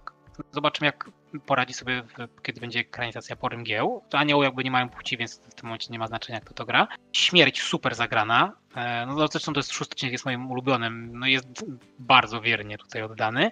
zobaczymy 0.52 0.86
jak 0.86 1.10
poradzi 1.40 1.74
sobie, 1.74 2.04
kiedy 2.44 2.62
będzie 2.62 2.80
ekranizacja 2.80 3.36
po 3.36 3.50
Rymgieł. 3.50 4.04
To 4.10 4.18
anioły 4.18 4.46
jakby 4.46 4.64
nie 4.64 4.72
mają 4.72 4.90
płci, 4.90 5.18
więc 5.18 5.40
w 5.40 5.54
tym 5.54 5.66
momencie 5.66 5.88
nie 5.92 6.00
ma 6.00 6.08
znaczenia, 6.08 6.42
kto 6.42 6.54
to 6.54 6.66
gra. 6.66 6.88
Śmierć 7.14 7.62
super 7.62 7.96
zagrana. 7.96 8.52
E, 8.76 9.06
no 9.06 9.28
zresztą 9.28 9.54
to 9.54 9.60
jest 9.60 9.72
szósty 9.72 9.94
odcinek, 9.94 10.12
jest 10.12 10.26
moim 10.26 10.52
ulubionym. 10.52 11.20
No 11.20 11.28
jest 11.28 11.66
bardzo 12.00 12.42
wiernie 12.42 12.78
tutaj 12.78 13.02
oddany. 13.02 13.52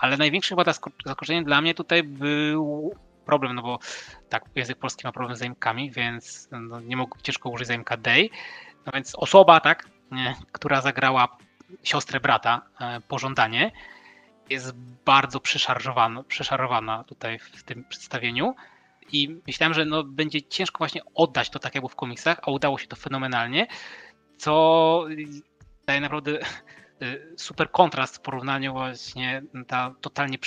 Ale 0.00 0.16
największym 0.16 0.58
chyba 0.58 0.72
zaskoczeniem 1.06 1.44
dla 1.44 1.60
mnie 1.60 1.74
tutaj 1.74 2.02
był 2.02 2.94
problem, 3.26 3.54
no 3.54 3.62
bo 3.62 3.78
tak, 4.28 4.44
język 4.54 4.78
polski 4.78 5.06
ma 5.06 5.12
problem 5.12 5.36
z 5.36 5.38
zaimkami, 5.38 5.90
więc 5.90 6.48
no, 6.52 6.80
nie 6.80 6.96
mógł 6.96 7.18
ciężko 7.22 7.50
użyć 7.50 7.68
zaimka 7.68 7.96
day. 7.96 8.28
No 8.86 8.92
więc 8.94 9.14
osoba, 9.14 9.60
tak, 9.60 9.88
nie, 10.10 10.36
która 10.52 10.80
zagrała 10.80 11.36
siostrę 11.82 12.20
brata, 12.20 12.62
e, 12.80 13.00
pożądanie, 13.00 13.72
jest 14.50 14.72
bardzo 15.04 15.40
przeszarżowana, 16.28 17.04
tutaj 17.04 17.38
w 17.38 17.62
tym 17.62 17.84
przedstawieniu. 17.84 18.54
I 19.12 19.40
myślałem, 19.46 19.74
że 19.74 19.84
no, 19.84 20.04
będzie 20.04 20.42
ciężko 20.42 20.78
właśnie 20.78 21.00
oddać 21.14 21.50
to 21.50 21.58
tak 21.58 21.74
jak 21.74 21.82
było 21.82 21.88
w 21.88 21.96
komiksach, 21.96 22.40
a 22.42 22.50
udało 22.50 22.78
się 22.78 22.86
to 22.86 22.96
fenomenalnie, 22.96 23.66
co 24.36 25.04
daje 25.86 26.00
naprawdę 26.00 26.38
y, 27.02 27.34
super 27.36 27.70
kontrast 27.70 28.16
w 28.16 28.20
porównaniu 28.20 28.72
właśnie 28.72 29.42
ta 29.66 29.94
totalnie 30.00 30.38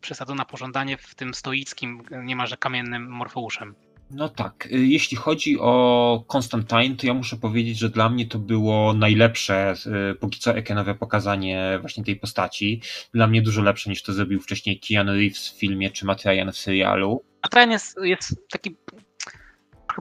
przesadzona 0.00 0.44
pożądanie 0.44 0.96
w 0.96 1.14
tym 1.14 1.34
stoickim, 1.34 2.02
niemalże 2.24 2.56
kamiennym 2.56 3.08
Morfeuszem. 3.08 3.74
No 4.10 4.28
tak, 4.28 4.66
y, 4.66 4.86
jeśli 4.86 5.16
chodzi 5.16 5.58
o 5.60 6.24
Constantine, 6.36 6.96
to 6.96 7.06
ja 7.06 7.14
muszę 7.14 7.36
powiedzieć, 7.36 7.78
że 7.78 7.88
dla 7.88 8.08
mnie 8.08 8.26
to 8.26 8.38
było 8.38 8.94
najlepsze 8.94 9.74
y, 10.12 10.14
póki 10.14 10.40
co 10.40 10.54
ekenowe 10.54 10.94
pokazanie 10.94 11.78
właśnie 11.80 12.04
tej 12.04 12.16
postaci. 12.16 12.80
Dla 13.14 13.26
mnie 13.26 13.42
dużo 13.42 13.62
lepsze 13.62 13.90
niż 13.90 14.02
to 14.02 14.12
zrobił 14.12 14.40
wcześniej 14.40 14.80
Keanu 14.80 15.12
Reeves 15.12 15.48
w 15.48 15.58
filmie 15.58 15.90
czy 15.90 16.06
Matt 16.06 16.22
Ryan 16.24 16.52
w 16.52 16.58
serialu. 16.58 17.24
Matt 17.42 17.54
Ryan 17.54 17.70
jest, 17.70 17.98
jest 18.02 18.50
taki 18.50 18.76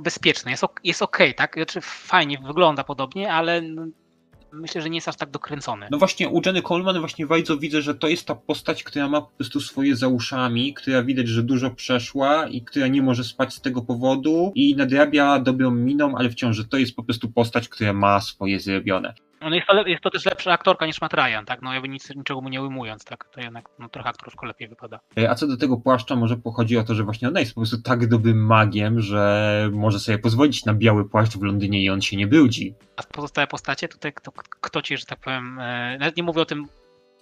bezpieczny, 0.02 0.52
jest, 0.52 0.64
jest 0.84 1.02
ok, 1.02 1.18
tak? 1.36 1.54
Znaczy 1.56 1.82
fajnie 1.82 2.38
wygląda 2.48 2.84
podobnie, 2.84 3.34
ale 3.34 3.62
myślę, 4.58 4.82
że 4.82 4.90
nie 4.90 4.98
jest 4.98 5.08
aż 5.08 5.16
tak 5.16 5.32
dokręcony. 5.32 5.88
No 5.92 5.98
właśnie 5.98 6.30
u 6.30 6.42
Jenny 6.46 6.62
Coleman 6.62 7.00
właśnie 7.00 7.28
bardzo 7.28 7.58
widzę, 7.58 7.82
że 7.82 7.96
to 7.96 8.08
jest 8.08 8.26
ta 8.26 8.36
postać, 8.36 8.84
która 8.84 9.10
ma 9.10 9.22
po 9.22 9.32
prostu 9.38 9.62
swoje 9.62 9.96
za 9.96 10.08
uszami, 10.08 10.74
która 10.74 11.04
widać, 11.04 11.28
że 11.28 11.44
dużo 11.44 11.70
przeszła 11.70 12.48
i 12.48 12.62
która 12.62 12.88
nie 12.88 13.02
może 13.02 13.24
spać 13.24 13.54
z 13.54 13.62
tego 13.62 13.82
powodu 13.82 14.52
i 14.56 14.76
nadrabia 14.76 15.40
dobrą 15.40 15.72
miną, 15.72 16.16
ale 16.18 16.30
wciąż, 16.30 16.56
że 16.58 16.66
to 16.66 16.78
jest 16.78 16.96
po 16.96 17.04
prostu 17.04 17.32
postać, 17.32 17.70
która 17.70 17.94
ma 17.94 18.22
swoje 18.22 18.60
zrobione. 18.60 19.14
No 19.42 19.56
jest, 19.56 19.68
to, 19.68 19.88
jest 19.88 20.04
to 20.04 20.10
też 20.10 20.26
lepsza 20.26 20.52
aktorka 20.52 20.86
niż 20.86 21.02
Matt 21.02 21.14
Ryan, 21.14 21.46
tak? 21.46 21.62
No 21.62 21.74
jakby 21.74 21.90
nic, 21.90 22.16
niczego 22.16 22.42
mu 22.42 22.50
nie 22.50 22.62
ujmując, 22.62 23.06
tak? 23.06 23.30
To 23.34 23.42
jednak 23.42 23.70
no, 23.80 23.90
trochę 23.90 24.10
aktorsko 24.10 24.46
lepiej 24.46 24.68
wypada. 24.68 25.00
E, 25.18 25.30
a 25.30 25.36
co 25.36 25.48
do 25.48 25.58
tego 25.58 25.78
płaszcza, 25.78 26.16
może 26.16 26.38
pochodzi 26.38 26.78
o 26.78 26.84
to, 26.84 26.96
że 26.96 27.04
właśnie 27.04 27.28
ona 27.28 27.40
jest 27.40 27.54
po 27.54 27.62
prostu 27.62 27.82
tak 27.82 28.08
dobrym 28.08 28.46
magiem, 28.46 29.02
że 29.02 29.70
może 29.74 30.00
sobie 30.00 30.18
pozwolić 30.18 30.66
na 30.66 30.74
biały 30.74 31.10
płaszcz 31.10 31.38
w 31.38 31.44
Londynie 31.44 31.84
i 31.84 31.90
on 31.90 32.02
się 32.02 32.18
nie 32.18 32.28
brudzi. 32.28 32.76
A 32.96 33.04
pozostałe 33.04 33.48
postacie 33.48 33.88
tutaj, 33.88 34.14
kto, 34.14 34.32
kto 34.62 34.82
ci, 34.82 34.98
że 34.98 35.06
tak 35.06 35.20
powiem, 35.20 35.60
e, 35.60 35.98
nawet 36.00 36.18
nie 36.18 36.24
mówię 36.24 36.42
o 36.42 36.46
tym, 36.46 36.68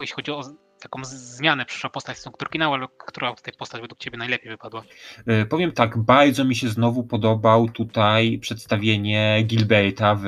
jeśli 0.02 0.16
chodzi 0.16 0.32
o 0.32 0.42
taką 0.82 1.06
zmianę 1.06 1.66
przyszła 1.66 1.90
postać 1.90 2.18
z 2.18 2.28
oryginału, 2.42 2.74
ale 2.74 2.88
która 2.98 3.34
tutaj 3.34 3.54
postać 3.58 3.82
według 3.82 4.00
Ciebie 4.00 4.18
najlepiej 4.18 4.50
wypadła? 4.50 4.84
E, 5.28 5.46
powiem 5.46 5.72
tak, 5.72 5.98
bardzo 5.98 6.46
mi 6.46 6.56
się 6.56 6.70
znowu 6.70 7.04
podobał 7.04 7.70
tutaj 7.70 8.40
przedstawienie 8.40 9.44
Gilberta 9.44 10.16
w 10.16 10.26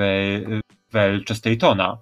Well 0.93 1.23
Chestertona. 1.27 1.97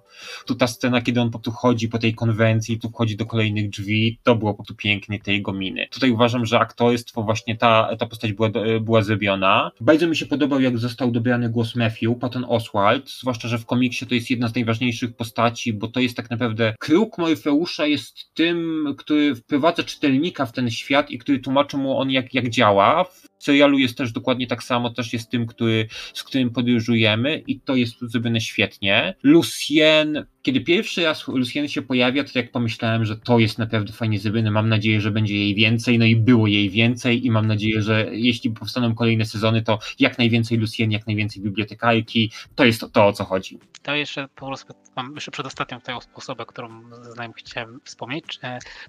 Tu 0.46 0.54
ta 0.54 0.66
scena, 0.66 1.02
kiedy 1.02 1.20
on 1.20 1.30
po 1.30 1.38
tu 1.38 1.50
chodzi 1.50 1.88
po 1.88 1.98
tej 1.98 2.14
konwencji, 2.14 2.78
tu 2.78 2.90
wchodzi 2.90 3.16
do 3.16 3.26
kolejnych 3.26 3.70
drzwi, 3.70 4.18
to 4.22 4.36
było 4.36 4.54
po 4.54 4.62
tu 4.62 4.74
pięknie 4.74 5.20
tej 5.20 5.36
jego 5.36 5.52
miny. 5.52 5.88
Tutaj 5.90 6.10
uważam, 6.10 6.46
że 6.46 6.58
aktorstwo, 6.58 7.22
właśnie 7.22 7.56
ta, 7.56 7.96
ta 7.98 8.06
postać 8.06 8.32
była, 8.32 8.50
była 8.80 9.02
zrobiona. 9.02 9.70
Bardzo 9.80 10.06
mi 10.06 10.16
się 10.16 10.26
podobał, 10.26 10.60
jak 10.60 10.78
został 10.78 11.10
dobrany 11.10 11.48
głos 11.48 11.76
Matthew, 11.76 12.18
Patton 12.20 12.44
Oswald, 12.48 13.10
zwłaszcza, 13.10 13.48
że 13.48 13.58
w 13.58 13.66
komiksie 13.66 14.06
to 14.06 14.14
jest 14.14 14.30
jedna 14.30 14.48
z 14.48 14.54
najważniejszych 14.54 15.16
postaci, 15.16 15.72
bo 15.72 15.88
to 15.88 16.00
jest 16.00 16.16
tak 16.16 16.30
naprawdę 16.30 16.74
kruk 16.80 17.18
Morfeusza 17.18 17.86
jest 17.86 18.34
tym, 18.34 18.86
który 18.98 19.34
wprowadza 19.34 19.82
czytelnika 19.82 20.46
w 20.46 20.52
ten 20.52 20.70
świat 20.70 21.10
i 21.10 21.18
który 21.18 21.38
tłumaczy 21.38 21.76
mu 21.76 21.98
on, 21.98 22.10
jak, 22.10 22.34
jak 22.34 22.48
działa. 22.48 23.04
Serialu 23.38 23.78
jest 23.78 23.98
też 23.98 24.12
dokładnie 24.12 24.46
tak 24.46 24.62
samo, 24.62 24.90
też 24.90 25.12
jest 25.12 25.30
tym, 25.30 25.46
który, 25.46 25.88
z 26.14 26.24
którym 26.24 26.50
podróżujemy 26.50 27.42
i 27.46 27.60
to 27.60 27.76
jest 27.76 27.94
zrobione 28.00 28.40
świetnie. 28.40 29.14
Lucien 29.22 30.26
kiedy 30.46 30.60
pierwszy 30.60 31.04
raz 31.04 31.28
Lucien 31.28 31.68
się 31.68 31.82
pojawia, 31.82 32.24
to 32.24 32.30
jak 32.34 32.52
pomyślałem, 32.52 33.04
że 33.04 33.16
to 33.16 33.38
jest 33.38 33.58
naprawdę 33.58 33.92
fajnie 33.92 34.18
zrobione, 34.18 34.50
mam 34.50 34.68
nadzieję, 34.68 35.00
że 35.00 35.10
będzie 35.10 35.34
jej 35.34 35.54
więcej, 35.54 35.98
no 35.98 36.04
i 36.04 36.16
było 36.16 36.46
jej 36.46 36.70
więcej 36.70 37.26
i 37.26 37.30
mam 37.30 37.46
nadzieję, 37.46 37.82
że 37.82 38.06
jeśli 38.12 38.50
powstaną 38.50 38.94
kolejne 38.94 39.24
sezony, 39.24 39.62
to 39.62 39.78
jak 39.98 40.18
najwięcej 40.18 40.58
Lucien, 40.58 40.90
jak 40.90 41.06
najwięcej 41.06 41.42
bibliotekarki, 41.42 42.32
to 42.54 42.64
jest 42.64 42.80
to, 42.80 42.88
to 42.88 43.06
o 43.06 43.12
co 43.12 43.24
chodzi. 43.24 43.58
To 43.82 43.94
jeszcze 43.94 44.28
po 44.34 44.46
prostu 44.46 44.74
mam 44.96 45.14
jeszcze 45.14 45.30
przedostatnią 45.30 45.80
tutaj 45.80 45.94
osobę, 46.14 46.46
którą 46.46 46.82
znam, 47.02 47.32
chciałem 47.32 47.80
wspomnieć. 47.84 48.38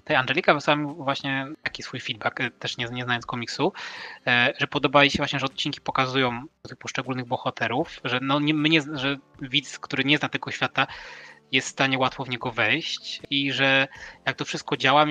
Tej 0.04 0.16
Angelika 0.16 0.54
wysłała 0.54 0.80
mi 0.80 0.94
właśnie 0.94 1.46
taki 1.62 1.82
swój 1.82 2.00
feedback, 2.00 2.38
też 2.58 2.76
nie, 2.76 2.86
nie 2.92 3.04
znając 3.04 3.26
komiksu, 3.26 3.72
że 4.58 4.66
podoba 4.66 5.02
jej 5.02 5.10
się 5.10 5.18
właśnie, 5.18 5.38
że 5.38 5.46
odcinki 5.46 5.80
pokazują 5.80 6.42
tych 6.68 6.78
poszczególnych 6.78 7.26
bohaterów, 7.26 8.00
że 8.04 8.18
no 8.22 8.40
nie, 8.40 8.80
że 8.94 9.16
widz, 9.42 9.78
który 9.78 10.04
nie 10.04 10.18
zna 10.18 10.28
tego 10.28 10.50
świata, 10.50 10.86
jest 11.52 11.68
w 11.68 11.70
stanie 11.70 11.98
łatwo 11.98 12.24
w 12.24 12.28
niego 12.28 12.52
wejść 12.52 13.20
i 13.30 13.52
że 13.52 13.88
jak 14.26 14.36
to 14.36 14.44
wszystko 14.44 14.76
działa, 14.76 15.06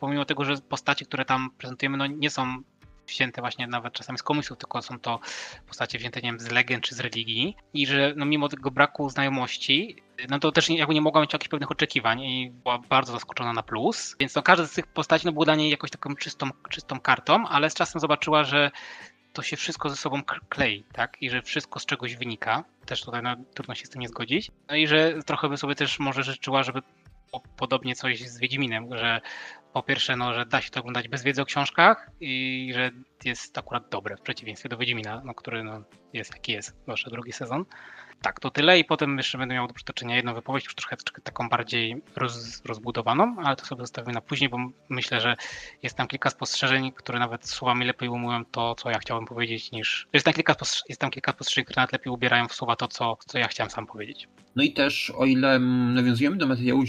pomimo 0.00 0.24
tego, 0.24 0.44
że 0.44 0.56
postacie, 0.56 1.04
które 1.04 1.24
tam 1.24 1.50
prezentujemy, 1.58 1.96
no 1.96 2.06
nie 2.06 2.30
są 2.30 2.62
wzięte 3.06 3.40
właśnie 3.40 3.66
nawet 3.66 3.92
czasami 3.92 4.18
z 4.18 4.22
komiksów, 4.22 4.58
tylko 4.58 4.82
są 4.82 5.00
to 5.00 5.20
postacie 5.68 5.98
wzięte, 5.98 6.20
nie 6.20 6.28
wiem, 6.28 6.40
z 6.40 6.50
legend 6.50 6.84
czy 6.84 6.94
z 6.94 7.00
religii. 7.00 7.56
I 7.74 7.86
że 7.86 8.14
no 8.16 8.26
mimo 8.26 8.48
tego 8.48 8.70
braku 8.70 9.10
znajomości, 9.10 10.02
no 10.28 10.38
to 10.38 10.52
też 10.52 10.68
jakby 10.68 10.94
nie 10.94 11.00
mogła 11.00 11.20
mieć 11.20 11.32
jakichś 11.32 11.48
pewnych 11.48 11.70
oczekiwań 11.70 12.20
i 12.20 12.50
była 12.50 12.78
bardzo 12.78 13.12
zaskoczona 13.12 13.52
na 13.52 13.62
plus, 13.62 14.16
więc 14.20 14.34
no 14.34 14.42
każda 14.42 14.66
z 14.66 14.72
tych 14.72 14.86
postaci 14.86 15.26
no 15.26 15.32
było 15.32 15.44
dla 15.44 15.54
niej 15.54 15.70
jakoś 15.70 15.90
taką 15.90 16.16
czystą, 16.16 16.50
czystą 16.70 17.00
kartą, 17.00 17.48
ale 17.48 17.70
z 17.70 17.74
czasem 17.74 18.00
zobaczyła, 18.00 18.44
że 18.44 18.70
to 19.34 19.42
się 19.42 19.56
wszystko 19.56 19.90
ze 19.90 19.96
sobą 19.96 20.22
klei, 20.48 20.84
tak? 20.92 21.16
I 21.20 21.30
że 21.30 21.42
wszystko 21.42 21.80
z 21.80 21.86
czegoś 21.86 22.16
wynika. 22.16 22.64
Też 22.86 23.02
tutaj 23.02 23.22
no, 23.22 23.36
trudno 23.54 23.74
się 23.74 23.86
z 23.86 23.90
tym 23.90 24.00
nie 24.00 24.08
zgodzić. 24.08 24.50
No 24.68 24.76
i 24.76 24.86
że 24.86 25.22
trochę 25.26 25.48
by 25.48 25.56
sobie 25.56 25.74
też 25.74 25.98
może 25.98 26.22
życzyła, 26.22 26.62
żeby 26.62 26.82
podobnie 27.56 27.94
coś 27.94 28.28
z 28.28 28.38
Wiedźminem, 28.38 28.98
że 28.98 29.20
po 29.72 29.82
pierwsze, 29.82 30.16
no, 30.16 30.34
że 30.34 30.46
da 30.46 30.60
się 30.60 30.70
to 30.70 30.80
oglądać 30.80 31.08
bez 31.08 31.22
wiedzy 31.22 31.42
o 31.42 31.44
książkach 31.44 32.10
i 32.20 32.70
że 32.74 32.90
jest 33.24 33.58
akurat 33.58 33.88
dobre 33.88 34.16
w 34.16 34.20
przeciwieństwie 34.20 34.68
do 34.68 34.76
Wiedźmina, 34.76 35.22
no, 35.24 35.34
który 35.34 35.64
no, 35.64 35.82
jest 36.12 36.34
jaki 36.34 36.52
jest, 36.52 36.76
zwłaszcza 36.82 37.10
drugi 37.10 37.32
sezon. 37.32 37.64
Tak, 38.22 38.40
to 38.40 38.50
tyle 38.50 38.78
i 38.78 38.84
potem 38.84 39.16
jeszcze 39.16 39.38
będę 39.38 39.54
miał 39.54 39.68
do 39.68 39.74
przytoczenia 39.74 40.16
jedną 40.16 40.34
wypowiedź, 40.34 40.64
już 40.64 40.74
trochę 40.74 40.96
taką 41.22 41.48
bardziej 41.48 42.02
roz, 42.16 42.62
rozbudowaną, 42.64 43.36
ale 43.44 43.56
to 43.56 43.66
sobie 43.66 43.82
zostawimy 43.82 44.12
na 44.12 44.20
później, 44.20 44.50
bo 44.50 44.58
myślę, 44.88 45.20
że 45.20 45.36
jest 45.82 45.96
tam 45.96 46.06
kilka 46.06 46.30
spostrzeżeń, 46.30 46.92
które 46.92 47.18
nawet 47.18 47.48
słowami 47.48 47.84
lepiej 47.84 48.08
umują 48.08 48.44
to, 48.44 48.74
co 48.74 48.90
ja 48.90 48.98
chciałem 48.98 49.24
powiedzieć, 49.24 49.72
niż... 49.72 50.06
Jest 50.12 50.24
tam 50.24 50.34
kilka, 50.34 50.56
jest 50.88 51.00
tam 51.00 51.10
kilka 51.10 51.32
spostrzeżeń, 51.32 51.64
które 51.64 51.80
nawet 51.80 51.92
lepiej 51.92 52.12
ubierają 52.12 52.48
w 52.48 52.54
słowa 52.54 52.76
to, 52.76 52.88
co, 52.88 53.16
co 53.26 53.38
ja 53.38 53.48
chciałem 53.48 53.70
sam 53.70 53.86
powiedzieć. 53.86 54.28
No 54.56 54.62
i 54.62 54.72
też, 54.72 55.10
o 55.10 55.24
ile 55.24 55.58
nawiązujemy 55.58 56.36
do 56.36 56.46
materiału 56.46 56.86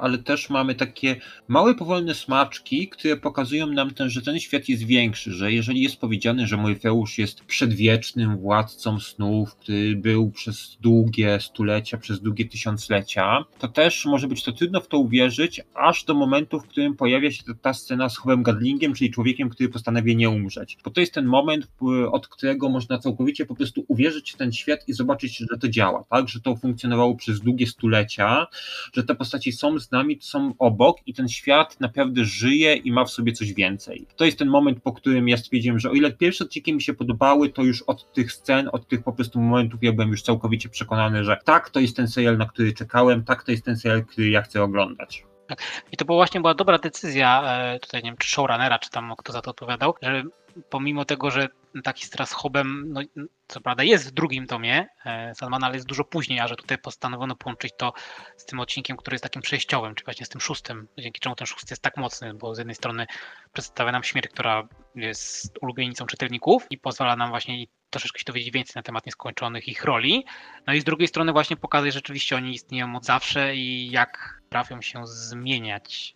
ale 0.00 0.18
też 0.18 0.50
mamy 0.50 0.74
takie 0.74 1.16
małe, 1.48 1.74
powolne 1.74 2.14
smaczki, 2.14 2.88
które 2.88 3.16
pokazują 3.16 3.66
nam 3.66 3.90
ten, 3.90 4.10
że 4.10 4.22
ten 4.22 4.40
świat 4.40 4.68
jest 4.68 4.82
większy, 4.82 5.32
że 5.32 5.52
jeżeli 5.52 5.82
jest 5.82 5.96
powiedziane, 5.96 6.46
że 6.46 6.56
Morfeusz 6.56 7.18
jest 7.18 7.44
przedwiecznym 7.44 8.36
władcą 8.36 9.00
snów, 9.00 9.54
który 9.54 9.96
był 9.96 10.30
przez 10.30 10.78
długie 10.80 11.40
stulecia, 11.40 11.98
przez 11.98 12.20
długie 12.20 12.48
tysiąclecia, 12.48 13.44
to 13.58 13.68
też 13.68 14.06
może 14.06 14.28
być 14.28 14.44
to 14.44 14.52
trudno 14.52 14.80
w 14.80 14.88
to 14.88 14.98
uwierzyć, 14.98 15.60
aż 15.74 16.04
do 16.04 16.14
momentu, 16.14 16.60
w 16.60 16.66
którym 16.66 16.96
pojawia 16.96 17.32
się 17.32 17.42
ta 17.62 17.74
scena 17.74 18.08
z 18.08 18.16
Chowem 18.16 18.42
Gadlingiem, 18.42 18.94
czyli 18.94 19.10
człowiekiem, 19.10 19.48
który 19.48 19.68
postanawia 19.68 20.14
nie 20.14 20.30
umrzeć. 20.30 20.78
Bo 20.84 20.90
to 20.90 21.00
jest 21.00 21.14
ten 21.14 21.26
moment, 21.26 21.68
od 22.12 22.28
którego 22.28 22.68
można 22.68 22.98
całkowicie 22.98 23.46
po 23.46 23.54
prostu 23.54 23.84
uwierzyć 23.88 24.32
w 24.32 24.36
ten 24.36 24.52
świat 24.52 24.88
i 24.88 24.92
zobaczyć, 24.92 25.36
że 25.36 25.58
to 25.60 25.68
działa, 25.68 26.04
tak? 26.10 26.28
Że 26.28 26.40
to 26.40 26.56
funkcjonowało 26.56 27.16
przez 27.16 27.40
długie 27.40 27.66
stulecia, 27.66 28.46
że 28.92 29.04
te 29.04 29.14
postaci 29.40 29.52
są 29.52 29.78
z 29.78 29.90
nami, 29.90 30.18
są 30.20 30.54
obok 30.58 30.96
i 31.06 31.14
ten 31.14 31.28
świat 31.28 31.80
naprawdę 31.80 32.24
żyje 32.24 32.74
i 32.74 32.92
ma 32.92 33.04
w 33.04 33.10
sobie 33.10 33.32
coś 33.32 33.52
więcej. 33.52 34.06
To 34.16 34.24
jest 34.24 34.38
ten 34.38 34.48
moment, 34.48 34.82
po 34.82 34.92
którym 34.92 35.28
ja 35.28 35.36
stwierdziłem, 35.36 35.78
że 35.78 35.90
o 35.90 35.92
ile 35.92 36.12
pierwsze 36.12 36.44
odcinki 36.44 36.74
mi 36.74 36.82
się 36.82 36.94
podobały, 36.94 37.48
to 37.48 37.62
już 37.62 37.82
od 37.82 38.12
tych 38.12 38.32
scen, 38.32 38.68
od 38.72 38.88
tych 38.88 39.02
po 39.02 39.12
prostu 39.12 39.40
momentów 39.40 39.82
ja 39.82 39.92
byłem 39.92 40.10
już 40.10 40.22
całkowicie 40.22 40.68
przekonany, 40.68 41.24
że 41.24 41.36
tak, 41.44 41.70
to 41.70 41.80
jest 41.80 41.96
ten 41.96 42.08
serial, 42.08 42.38
na 42.38 42.46
który 42.46 42.72
czekałem, 42.72 43.24
tak, 43.24 43.44
to 43.44 43.50
jest 43.50 43.64
ten 43.64 43.76
serial, 43.76 44.04
który 44.04 44.30
ja 44.30 44.42
chcę 44.42 44.62
oglądać. 44.62 45.24
Tak. 45.46 45.62
I 45.92 45.96
to 45.96 46.04
była 46.04 46.18
właśnie 46.18 46.40
była 46.40 46.54
dobra 46.54 46.78
decyzja 46.78 47.42
e, 47.44 47.78
tutaj, 47.78 48.02
nie 48.02 48.10
wiem, 48.10 48.16
czy 48.18 48.28
showrunnera, 48.28 48.78
czy 48.78 48.90
tam 48.90 49.14
kto 49.18 49.32
za 49.32 49.40
to 49.40 49.50
odpowiadał, 49.50 49.94
że 50.02 50.22
pomimo 50.70 51.04
tego, 51.04 51.30
że 51.30 51.48
taki 51.84 52.06
z 52.06 52.32
Hobem, 52.32 52.92
no, 52.92 53.00
co 53.48 53.60
prawda 53.60 53.82
jest 53.82 54.08
w 54.08 54.10
drugim 54.10 54.46
tomie 54.46 54.86
e, 55.04 55.34
Sandmana, 55.34 55.66
ale 55.66 55.76
jest 55.76 55.86
dużo 55.86 56.04
później, 56.04 56.40
a 56.40 56.48
że 56.48 56.56
tutaj 56.56 56.78
postanowiono 56.78 57.36
połączyć 57.36 57.72
to 57.76 57.92
z 58.36 58.46
tym 58.46 58.60
odcinkiem, 58.60 58.96
który 58.96 59.14
jest 59.14 59.22
takim 59.22 59.42
przejściowym, 59.42 59.94
czy 59.94 60.04
właśnie 60.04 60.26
z 60.26 60.28
tym 60.28 60.40
szóstym, 60.40 60.88
dzięki 60.98 61.20
czemu 61.20 61.34
ten 61.34 61.46
szósty 61.46 61.66
jest 61.72 61.82
tak 61.82 61.96
mocny, 61.96 62.34
bo 62.34 62.54
z 62.54 62.58
jednej 62.58 62.74
strony 62.74 63.06
przedstawia 63.52 63.92
nam 63.92 64.04
śmierć, 64.04 64.28
która 64.28 64.68
jest 64.94 65.58
ulubienicą 65.62 66.06
czytelników 66.06 66.66
i 66.70 66.78
pozwala 66.78 67.16
nam 67.16 67.30
właśnie 67.30 67.64
troszeczkę 67.90 68.18
się 68.18 68.24
dowiedzieć 68.24 68.50
więcej 68.50 68.72
na 68.76 68.82
temat 68.82 69.06
nieskończonych 69.06 69.68
ich 69.68 69.84
roli. 69.84 70.24
No 70.66 70.72
i 70.72 70.80
z 70.80 70.84
drugiej 70.84 71.08
strony 71.08 71.32
właśnie 71.32 71.56
pokazuje, 71.56 71.92
że 71.92 71.98
rzeczywiście 71.98 72.36
oni 72.36 72.54
istnieją 72.54 72.96
od 72.96 73.04
zawsze 73.04 73.56
i 73.56 73.90
jak 73.90 74.42
trafią 74.48 74.82
się 74.82 75.06
zmieniać. 75.06 76.14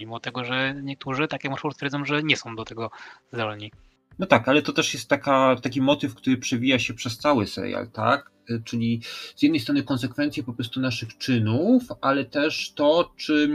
Mimo 0.00 0.20
tego, 0.20 0.44
że 0.44 0.74
niektórzy, 0.82 1.28
tak 1.28 1.44
jak 1.44 1.52
twierdzą, 1.76 2.04
że 2.04 2.22
nie 2.22 2.36
są 2.36 2.56
do 2.56 2.64
tego 2.64 2.90
zdolni. 3.32 3.72
No 4.18 4.26
tak, 4.26 4.48
ale 4.48 4.62
to 4.62 4.72
też 4.72 4.94
jest 4.94 5.08
taka, 5.08 5.56
taki 5.62 5.80
motyw, 5.80 6.14
który 6.14 6.36
przewija 6.36 6.78
się 6.78 6.94
przez 6.94 7.18
cały 7.18 7.46
serial, 7.46 7.90
tak? 7.90 8.32
Y, 8.50 8.62
czyli 8.64 9.00
z 9.36 9.42
jednej 9.42 9.60
strony 9.60 9.82
konsekwencje 9.82 10.42
po 10.42 10.52
prostu 10.52 10.80
naszych 10.80 11.18
czynów, 11.18 11.82
ale 12.00 12.24
też 12.24 12.72
to, 12.72 13.12
czy 13.16 13.50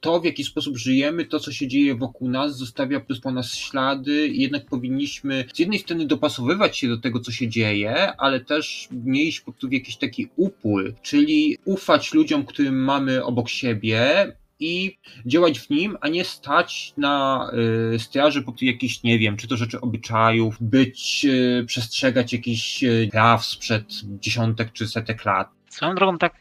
to, 0.00 0.20
w 0.20 0.24
jaki 0.24 0.44
sposób 0.44 0.76
żyjemy, 0.76 1.24
to, 1.24 1.40
co 1.40 1.52
się 1.52 1.68
dzieje 1.68 1.94
wokół 1.94 2.28
nas, 2.28 2.56
zostawia 2.56 3.00
po 3.22 3.30
nas 3.30 3.54
ślady 3.54 4.28
i 4.28 4.40
jednak 4.40 4.66
powinniśmy 4.66 5.44
z 5.54 5.58
jednej 5.58 5.78
strony 5.78 6.06
dopasowywać 6.06 6.78
się 6.78 6.88
do 6.88 6.98
tego, 6.98 7.20
co 7.20 7.32
się 7.32 7.48
dzieje, 7.48 8.16
ale 8.16 8.40
też 8.40 8.88
nie 8.90 9.28
po 9.44 9.52
prostu 9.52 9.68
jakiś 9.70 9.96
taki 9.96 10.28
upór, 10.36 10.94
czyli 11.02 11.58
ufać 11.64 12.14
ludziom, 12.14 12.44
którym 12.44 12.84
mamy 12.84 13.24
obok 13.24 13.48
siebie, 13.48 14.32
i 14.60 14.98
działać 15.26 15.60
w 15.60 15.70
nim, 15.70 15.98
a 16.00 16.08
nie 16.08 16.24
stać 16.24 16.94
na 16.96 17.46
y, 17.94 17.98
straży 17.98 18.42
po 18.42 18.52
jakichś, 18.60 19.02
nie 19.02 19.18
wiem, 19.18 19.36
czy 19.36 19.48
to 19.48 19.56
rzeczy 19.56 19.80
obyczajów, 19.80 20.56
być, 20.60 21.24
y, 21.24 21.64
przestrzegać 21.66 22.32
jakichś 22.32 22.84
y, 22.84 23.08
praw 23.12 23.44
sprzed 23.44 23.86
dziesiątek 24.04 24.72
czy 24.72 24.88
setek 24.88 25.24
lat. 25.24 25.48
Swoją 25.68 25.94
drogą 25.94 26.18
tak, 26.18 26.40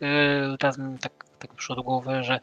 teraz 0.60 0.80
tak, 1.02 1.26
tak 1.40 1.54
przyszło 1.54 1.76
do 1.76 1.84
głowy, 1.84 2.24
że 2.24 2.40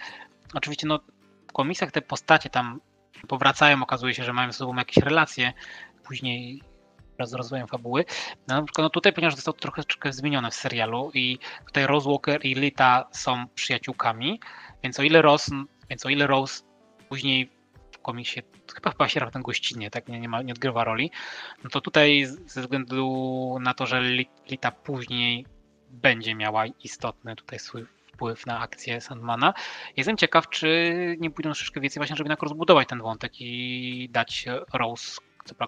oczywiście 0.55 0.87
no, 0.87 1.01
w 1.49 1.53
komisjach 1.53 1.93
te 1.93 2.03
postacie 2.03 2.51
tam 2.51 2.81
powracają, 3.29 3.83
okazuje 3.83 4.15
się, 4.15 4.25
że 4.25 4.33
mają 4.33 4.53
ze 4.53 4.59
sobą 4.59 4.77
jakieś 4.77 4.97
relacje, 4.97 5.53
później 6.05 6.63
wraz 7.17 7.31
z 7.31 7.35
rozwojem 7.35 7.67
fabuły. 7.67 8.05
No, 8.49 8.55
na 8.55 8.63
przykład 8.63 8.85
no 8.85 8.91
tutaj, 8.91 9.13
ponieważ 9.13 9.35
zostało 9.35 9.57
trochę, 9.57 9.85
trochę 9.85 10.13
zmienione 10.13 10.51
w 10.51 10.55
serialu 10.55 11.11
i 11.15 11.39
tutaj 11.67 11.87
Rose 11.87 12.11
Walker 12.11 12.47
i 12.47 12.55
Lita 12.55 13.09
są 13.13 13.49
przyjaciółkami, 13.55 14.41
więc 14.83 15.01
o 15.01 15.03
ile 15.03 15.23
Rose, 15.23 15.53
więc 15.91 16.07
o 16.07 16.09
ile 16.09 16.27
Rose 16.27 16.63
później 17.09 17.51
w 17.93 17.99
komiksie 17.99 18.41
chyba 18.75 18.91
chyba 18.91 19.09
się 19.09 19.31
ten 19.33 19.43
gościnnie, 19.43 19.91
tak 19.91 20.09
nie, 20.09 20.21
nie, 20.21 20.29
ma, 20.29 20.43
nie 20.43 20.53
odgrywa 20.53 20.85
roli, 20.85 21.11
no 21.65 21.71
to 21.71 21.81
tutaj 21.81 22.27
ze 22.47 22.61
względu 22.61 23.57
na 23.61 23.75
to, 23.75 23.87
że 23.87 24.03
Lita 24.51 24.71
później 24.71 25.47
będzie 25.91 26.35
miała 26.35 26.67
istotny 26.67 27.37
tutaj 27.37 27.59
swój 27.59 27.87
wpływ 28.15 28.47
na 28.47 28.61
akcję 28.61 29.01
Sandmana. 29.01 29.55
Jestem 29.97 30.17
ciekaw, 30.17 30.49
czy 30.49 31.17
nie 31.21 31.31
pójdą 31.31 31.51
troszeczkę 31.51 31.81
więcej 31.81 32.01
właśnie, 32.01 32.17
żeby 32.17 32.27
jednak 32.27 32.43
rozbudować 32.43 32.89
ten 32.89 33.03
wątek 33.03 33.33
i 33.41 34.09
dać 34.13 34.45
Rose, 34.73 35.21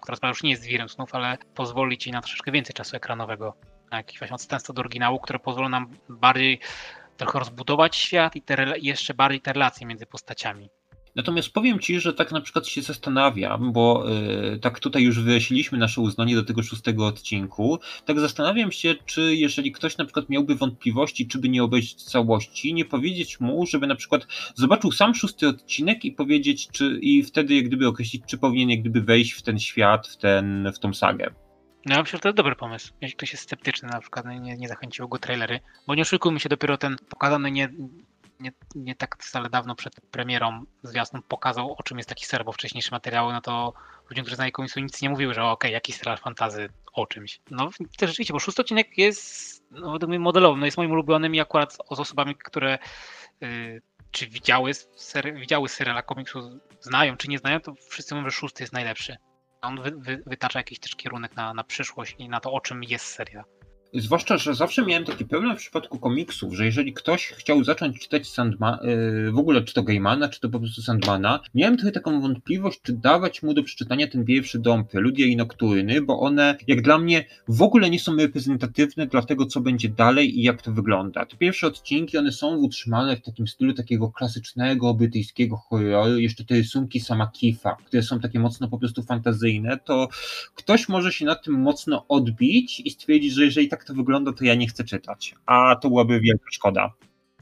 która 0.02 0.28
już 0.28 0.42
nie 0.42 0.50
jest 0.50 0.64
wirem 0.64 0.88
snów, 0.88 1.14
ale 1.14 1.38
pozwolić 1.54 2.06
jej 2.06 2.12
na 2.12 2.20
troszeczkę 2.20 2.52
więcej 2.52 2.74
czasu 2.74 2.96
ekranowego, 2.96 3.54
na 3.90 3.96
jakiś 3.96 4.18
właśnie 4.18 4.34
odstępstwo 4.34 4.72
do 4.72 4.80
oryginału, 4.80 5.20
które 5.20 5.38
pozwolą 5.38 5.68
nam 5.68 5.96
bardziej 6.08 6.60
trochę 7.16 7.38
rozbudować 7.38 7.96
świat 7.96 8.36
i 8.36 8.42
te, 8.42 8.74
jeszcze 8.78 9.14
bardziej 9.14 9.40
te 9.40 9.52
relacje 9.52 9.86
między 9.86 10.06
postaciami. 10.06 10.70
Natomiast 11.16 11.50
powiem 11.50 11.78
Ci, 11.78 12.00
że 12.00 12.14
tak 12.14 12.32
na 12.32 12.40
przykład 12.40 12.66
się 12.66 12.82
zastanawiam, 12.82 13.72
bo 13.72 14.04
yy, 14.50 14.58
tak 14.58 14.80
tutaj 14.80 15.02
już 15.02 15.20
wyjaśniliśmy 15.20 15.78
nasze 15.78 16.00
uznanie 16.00 16.34
do 16.34 16.42
tego 16.42 16.62
szóstego 16.62 17.06
odcinku, 17.06 17.78
tak 18.04 18.20
zastanawiam 18.20 18.72
się, 18.72 18.94
czy 19.06 19.36
jeżeli 19.36 19.72
ktoś 19.72 19.96
na 19.96 20.04
przykład 20.04 20.28
miałby 20.28 20.54
wątpliwości, 20.54 21.26
czy 21.26 21.38
by 21.38 21.48
nie 21.48 21.64
obejrzeć 21.64 22.02
całości, 22.02 22.74
nie 22.74 22.84
powiedzieć 22.84 23.40
mu, 23.40 23.66
żeby 23.66 23.86
na 23.86 23.94
przykład 23.94 24.26
zobaczył 24.54 24.92
sam 24.92 25.14
szósty 25.14 25.48
odcinek 25.48 26.04
i 26.04 26.12
powiedzieć, 26.12 26.68
czy 26.68 26.98
i 27.02 27.22
wtedy 27.22 27.54
jak 27.54 27.64
gdyby 27.64 27.88
określić, 27.88 28.22
czy 28.26 28.38
powinien 28.38 28.70
jak 28.70 28.80
gdyby 28.80 29.00
wejść 29.00 29.32
w 29.32 29.42
ten 29.42 29.58
świat, 29.58 30.08
w, 30.08 30.16
ten, 30.16 30.72
w 30.74 30.78
tą 30.78 30.94
sagę. 30.94 31.34
No 31.86 32.00
myślę, 32.00 32.16
że 32.16 32.20
to 32.20 32.28
jest 32.28 32.36
dobry 32.36 32.56
pomysł. 32.56 32.92
Jeśli 33.00 33.16
ktoś 33.16 33.32
jest 33.32 33.44
sceptyczny, 33.44 33.88
na 33.88 34.00
przykład 34.00 34.24
no 34.24 34.32
nie, 34.32 34.56
nie 34.56 34.68
zachęciły 34.68 35.08
go 35.08 35.18
trailery, 35.18 35.60
bo 35.86 35.94
nie 35.94 36.02
oszukujmy 36.02 36.40
się, 36.40 36.48
dopiero 36.48 36.78
ten 36.78 36.96
pokazany 37.08 37.50
nie, 37.50 37.68
nie, 38.40 38.52
nie 38.74 38.94
tak 38.94 39.16
wcale 39.24 39.50
dawno 39.50 39.74
przed 39.74 40.00
premierą 40.00 40.64
zwiastun 40.82 41.22
pokazał, 41.22 41.74
o 41.78 41.82
czym 41.82 41.98
jest 41.98 42.08
taki 42.08 42.26
ser, 42.26 42.44
bo 42.44 42.52
wcześniejsze 42.52 42.90
materiały, 42.92 43.32
no 43.32 43.40
to 43.40 43.72
ludziom, 44.10 44.24
którzy 44.24 44.36
znają 44.36 44.52
komiksu, 44.52 44.80
nic 44.80 45.02
nie 45.02 45.10
mówiły, 45.10 45.34
że 45.34 45.42
okej, 45.42 45.52
okay, 45.52 45.70
jakiś 45.70 45.96
serial 45.96 46.18
fantazy 46.18 46.68
o 46.92 47.06
czymś. 47.06 47.40
No 47.50 47.70
też 47.98 48.10
rzeczywiście, 48.10 48.32
bo 48.32 48.38
szósty 48.38 48.62
odcinek 48.62 48.98
jest 48.98 49.64
no, 49.70 49.92
według 49.92 50.08
mnie 50.08 50.18
modelowym, 50.18 50.60
no 50.60 50.66
jest 50.66 50.76
moim 50.76 50.90
ulubionym 50.90 51.34
i 51.34 51.40
akurat 51.40 51.72
z, 51.72 51.78
osobami, 51.88 52.36
które 52.36 52.78
y, 53.42 53.82
czy 54.10 54.26
widziały, 54.26 54.74
ser, 54.74 55.34
widziały 55.34 55.68
seriala 55.68 56.02
komiksu, 56.02 56.60
znają 56.80 57.16
czy 57.16 57.28
nie 57.28 57.38
znają, 57.38 57.60
to 57.60 57.74
wszyscy 57.88 58.14
mówią, 58.14 58.30
że 58.30 58.36
szósty 58.36 58.62
jest 58.62 58.72
najlepszy. 58.72 59.16
On 59.62 59.82
wy, 59.82 59.90
wy, 59.90 60.22
wytacza 60.26 60.58
jakiś 60.58 60.78
też 60.78 60.96
kierunek 60.96 61.36
na, 61.36 61.54
na 61.54 61.64
przyszłość 61.64 62.14
i 62.18 62.28
na 62.28 62.40
to, 62.40 62.52
o 62.52 62.60
czym 62.60 62.84
jest 62.84 63.06
serial. 63.06 63.44
Zwłaszcza, 63.94 64.38
że 64.38 64.54
zawsze 64.54 64.86
miałem 64.86 65.04
taki 65.04 65.24
problem 65.24 65.56
w 65.56 65.58
przypadku 65.58 65.98
komiksów, 65.98 66.54
że 66.54 66.64
jeżeli 66.66 66.92
ktoś 66.92 67.26
chciał 67.26 67.64
zacząć 67.64 67.98
czytać 67.98 68.28
Sandma, 68.28 68.78
yy, 68.82 69.32
w 69.32 69.38
ogóle 69.38 69.62
czy 69.62 69.74
to 69.74 69.82
Gaimana, 69.82 70.28
czy 70.28 70.40
to 70.40 70.48
po 70.48 70.58
prostu 70.60 70.82
Sandmana, 70.82 71.40
miałem 71.54 71.76
trochę 71.76 71.92
taką 71.92 72.20
wątpliwość, 72.20 72.80
czy 72.82 72.92
dawać 72.92 73.42
mu 73.42 73.54
do 73.54 73.62
przeczytania 73.62 74.06
ten 74.08 74.24
pierwszy 74.24 74.58
dom 74.58 74.84
Preludia 74.84 75.26
i 75.26 75.36
Nokturyny, 75.36 76.02
bo 76.02 76.20
one, 76.20 76.56
jak 76.66 76.82
dla 76.82 76.98
mnie, 76.98 77.24
w 77.48 77.62
ogóle 77.62 77.90
nie 77.90 78.00
są 78.00 78.16
reprezentatywne 78.16 79.06
dla 79.06 79.22
tego, 79.22 79.46
co 79.46 79.60
będzie 79.60 79.88
dalej 79.88 80.38
i 80.38 80.42
jak 80.42 80.62
to 80.62 80.72
wygląda. 80.72 81.26
Te 81.26 81.36
pierwsze 81.36 81.66
odcinki, 81.66 82.18
one 82.18 82.32
są 82.32 82.56
utrzymane 82.56 83.16
w 83.16 83.22
takim 83.22 83.46
stylu 83.46 83.72
takiego 83.72 84.10
klasycznego 84.10 84.94
brytyjskiego 84.94 85.56
horroru, 85.56 86.18
jeszcze 86.18 86.44
te 86.44 86.54
rysunki 86.54 87.00
sama 87.00 87.26
Kifa, 87.26 87.76
które 87.86 88.02
są 88.02 88.20
takie 88.20 88.38
mocno 88.40 88.68
po 88.68 88.78
prostu 88.78 89.02
fantazyjne, 89.02 89.78
to 89.84 90.08
ktoś 90.54 90.88
może 90.88 91.12
się 91.12 91.24
na 91.24 91.34
tym 91.34 91.54
mocno 91.54 92.04
odbić 92.08 92.80
i 92.80 92.90
stwierdzić, 92.90 93.32
że 93.32 93.44
jeżeli 93.44 93.68
tak 93.68 93.75
to 93.84 93.94
wygląda, 93.94 94.32
to 94.32 94.44
ja 94.44 94.54
nie 94.54 94.68
chcę 94.68 94.84
czytać. 94.84 95.34
A 95.46 95.76
to 95.76 95.88
byłaby 95.88 96.20
wielka 96.20 96.44
szkoda. 96.52 96.92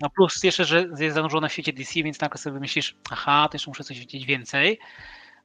No 0.01 0.11
plus 0.11 0.45
jeszcze, 0.45 0.65
że 0.65 0.87
jest 0.99 1.15
zanurzona 1.15 1.49
w 1.49 1.53
świecie 1.53 1.73
DC, 1.73 2.03
więc 2.03 2.21
nagle 2.21 2.39
sobie 2.39 2.61
myślisz, 2.61 2.97
aha, 3.11 3.49
to 3.51 3.55
jeszcze 3.55 3.71
muszę 3.71 3.85
coś 3.85 3.99
wiedzieć 3.99 4.27
więcej. 4.27 4.79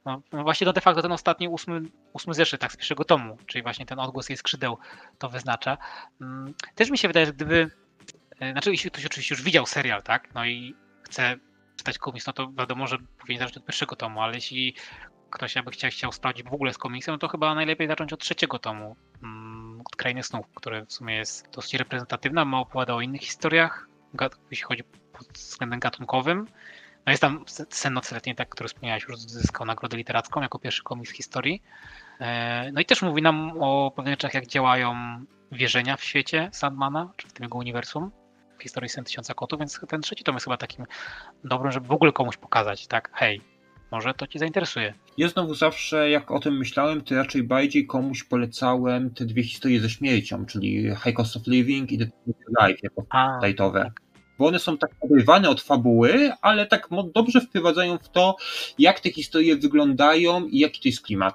No, 0.04 0.22
no 0.32 0.42
właśnie 0.42 0.64
no 0.64 0.72
de 0.72 0.80
facto 0.80 1.02
ten 1.02 1.12
ostatni 1.12 1.48
ósmy, 1.48 1.82
ósmy 2.12 2.34
zeszyt 2.34 2.60
tak 2.60 2.72
z 2.72 2.76
pierwszego 2.76 3.04
tomu, 3.04 3.36
czyli 3.46 3.62
właśnie 3.62 3.86
ten 3.86 3.98
odgłos 3.98 4.28
jej 4.28 4.36
skrzydeł 4.36 4.78
to 5.18 5.28
wyznacza. 5.28 5.78
Mm, 6.20 6.54
też 6.74 6.90
mi 6.90 6.98
się 6.98 7.08
wydaje, 7.08 7.26
że 7.26 7.32
gdyby, 7.32 7.70
e, 8.40 8.52
znaczy 8.52 8.70
jeśli 8.70 8.90
ktoś 8.90 9.06
oczywiście 9.06 9.34
już 9.34 9.42
widział 9.42 9.66
serial, 9.66 10.02
tak, 10.02 10.34
no 10.34 10.46
i 10.46 10.74
chce 11.02 11.36
czytać 11.76 11.98
komiks, 11.98 12.26
no 12.26 12.32
to 12.32 12.52
wiadomo, 12.52 12.86
że 12.86 12.98
powinien 13.20 13.40
zacząć 13.40 13.56
od 13.56 13.64
pierwszego 13.64 13.96
tomu, 13.96 14.22
ale 14.22 14.34
jeśli 14.34 14.74
ktoś 15.30 15.54
jakby 15.54 15.70
chciał, 15.70 15.90
chciał 15.90 16.12
sprawdzić 16.12 16.48
w 16.48 16.54
ogóle 16.54 16.72
z 16.72 16.78
komiksem, 16.78 17.12
no 17.12 17.18
to 17.18 17.28
chyba 17.28 17.54
najlepiej 17.54 17.88
zacząć 17.88 18.12
od 18.12 18.20
trzeciego 18.20 18.58
tomu. 18.58 18.96
Od 19.80 19.96
Krainy 19.96 20.22
Snów, 20.22 20.46
które 20.54 20.86
w 20.86 20.92
sumie 20.92 21.16
jest 21.16 21.50
dosyć 21.50 21.74
reprezentatywna, 21.74 22.44
ma 22.44 22.60
opowiada 22.60 22.94
o 22.94 23.00
innych 23.00 23.20
historiach, 23.20 23.88
jeśli 24.50 24.64
chodzi 24.64 24.84
pod 25.12 25.28
względem 25.28 25.80
gatunkowym. 25.80 26.46
No 27.06 27.12
jest 27.12 27.20
tam 27.20 27.44
Sen 27.70 27.94
Nocletni, 27.94 28.34
tak, 28.34 28.48
który 28.48 28.68
wspomniałeś, 28.68 29.04
już 29.08 29.18
zyskał 29.18 29.66
nagrodę 29.66 29.96
literacką 29.96 30.42
jako 30.42 30.58
pierwszy 30.58 30.82
komiks 30.82 31.12
w 31.12 31.16
historii. 31.16 31.62
E, 32.20 32.70
no 32.72 32.80
i 32.80 32.84
też 32.84 33.02
mówi 33.02 33.22
nam 33.22 33.52
o 33.60 33.92
pewnych 33.96 34.12
rzeczach, 34.12 34.34
jak 34.34 34.46
działają 34.46 34.94
wierzenia 35.52 35.96
w 35.96 36.04
świecie 36.04 36.48
Sandmana, 36.52 37.12
czy 37.16 37.28
w 37.28 37.32
tym 37.32 37.44
jego 37.44 37.58
uniwersum, 37.58 38.10
w 38.58 38.62
historii 38.62 38.88
Sen 38.88 39.04
Tysiąca 39.04 39.34
Kotów, 39.34 39.58
więc 39.58 39.80
ten 39.88 40.00
trzeci 40.00 40.24
tom 40.24 40.34
jest 40.34 40.44
chyba 40.44 40.56
takim 40.56 40.86
dobrym, 41.44 41.72
żeby 41.72 41.86
w 41.86 41.92
ogóle 41.92 42.12
komuś 42.12 42.36
pokazać, 42.36 42.86
tak, 42.86 43.10
hej, 43.14 43.40
może 43.90 44.14
to 44.14 44.26
Cię 44.26 44.38
zainteresuje. 44.38 44.94
Ja 45.18 45.28
znowu 45.28 45.54
zawsze, 45.54 46.10
jak 46.10 46.30
o 46.30 46.40
tym 46.40 46.58
myślałem, 46.58 47.00
to 47.00 47.14
raczej 47.14 47.42
bardziej 47.42 47.86
komuś 47.86 48.24
polecałem 48.24 49.10
te 49.10 49.24
dwie 49.24 49.42
historie 49.42 49.80
ze 49.80 49.90
śmiercią, 49.90 50.46
czyli 50.46 50.90
High 51.04 51.16
Cost 51.16 51.36
of 51.36 51.46
Living 51.46 51.92
i 51.92 51.98
The 51.98 52.10
Life 52.62 52.78
jako 52.82 53.06
lightowe. 53.46 53.84
Tak. 53.84 54.00
Bo 54.38 54.46
one 54.46 54.58
są 54.58 54.78
tak 54.78 54.90
oderwane 55.00 55.50
od 55.50 55.62
fabuły, 55.62 56.32
ale 56.42 56.66
tak 56.66 56.88
dobrze 57.14 57.40
wprowadzają 57.40 57.98
w 57.98 58.08
to, 58.08 58.36
jak 58.78 59.00
te 59.00 59.10
historie 59.10 59.56
wyglądają 59.56 60.46
i 60.46 60.58
jaki 60.58 60.82
to 60.82 60.88
jest 60.88 61.02
klimat. 61.02 61.34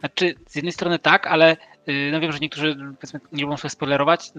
Znaczy, 0.00 0.34
z 0.46 0.56
jednej 0.56 0.72
strony 0.72 0.98
tak, 0.98 1.26
ale 1.26 1.56
no 2.12 2.20
wiem, 2.20 2.32
że 2.32 2.38
niektórzy 2.38 2.76
nie 3.32 3.42
lubią 3.42 3.56
sobie 3.56 3.70
spoilerować, 3.70 4.32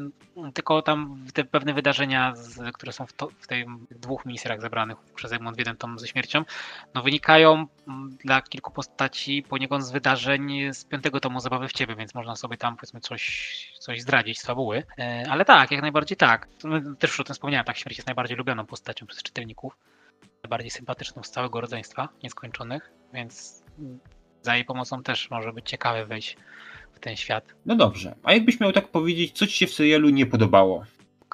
tylko 0.54 0.82
tam 0.82 1.26
te 1.34 1.44
pewne 1.44 1.74
wydarzenia, 1.74 2.34
które 2.74 2.92
są 2.92 3.06
w, 3.06 3.14
to, 3.14 3.30
w 3.40 3.48
tych 3.48 3.66
dwóch 3.92 4.26
miniseriach 4.26 4.62
zebranych 4.62 4.98
przez 5.16 5.32
Egmont 5.32 5.56
w 5.56 5.60
jeden 5.60 5.78
tom 5.78 6.00
ze 6.00 6.08
śmiercią, 6.08 6.46
no 6.94 7.04
wynikają 7.04 7.68
dla 8.24 8.42
kilku 8.42 8.72
postaci 8.72 9.44
poniekąd 9.50 9.86
z 9.86 9.92
wydarzeń 9.92 10.74
z 10.74 10.86
piątego 10.86 11.20
tomu 11.20 11.40
Zabawy 11.40 11.68
w 11.68 11.74
Ciebie, 11.74 11.96
więc 11.96 12.16
można 12.16 12.36
sobie 12.36 12.58
tam 12.58 12.76
powiedzmy 12.76 13.00
coś, 13.00 13.74
coś 13.80 14.02
zdradzić 14.02 14.40
z 14.40 14.46
fabuły. 14.46 14.84
E, 15.00 15.26
ale 15.30 15.46
tak, 15.46 15.72
jak 15.72 15.82
najbardziej 15.82 16.18
tak. 16.18 16.48
Też 17.00 17.10
już 17.10 17.20
o 17.20 17.24
tym 17.24 17.34
wspomniałem, 17.34 17.66
tak, 17.66 17.78
śmierć 17.78 17.98
jest 17.98 18.08
najbardziej 18.08 18.38
lubianą 18.38 18.66
postacią 18.66 19.08
przez 19.08 19.24
czytelników. 19.24 19.78
Najbardziej 20.44 20.72
sympatyczną 20.72 21.24
z 21.24 21.32
całego 21.32 21.62
rodzeństwa 21.62 22.10
nieskończonych, 22.24 22.92
więc 23.14 23.64
za 24.42 24.56
jej 24.56 24.66
pomocą 24.66 25.04
też 25.04 25.30
może 25.30 25.54
być 25.54 25.70
ciekawe 25.70 26.06
wejść 26.06 26.38
w 26.96 27.00
ten 27.00 27.16
świat. 27.16 27.56
No 27.66 27.76
dobrze, 27.76 28.16
a 28.24 28.34
jakbyś 28.34 28.60
miał 28.60 28.72
tak 28.72 28.88
powiedzieć, 28.88 29.38
co 29.38 29.48
ci 29.48 29.54
się 29.54 29.68
w 29.68 29.74
serialu 29.74 30.10
nie 30.10 30.26
podobało? 30.26 30.86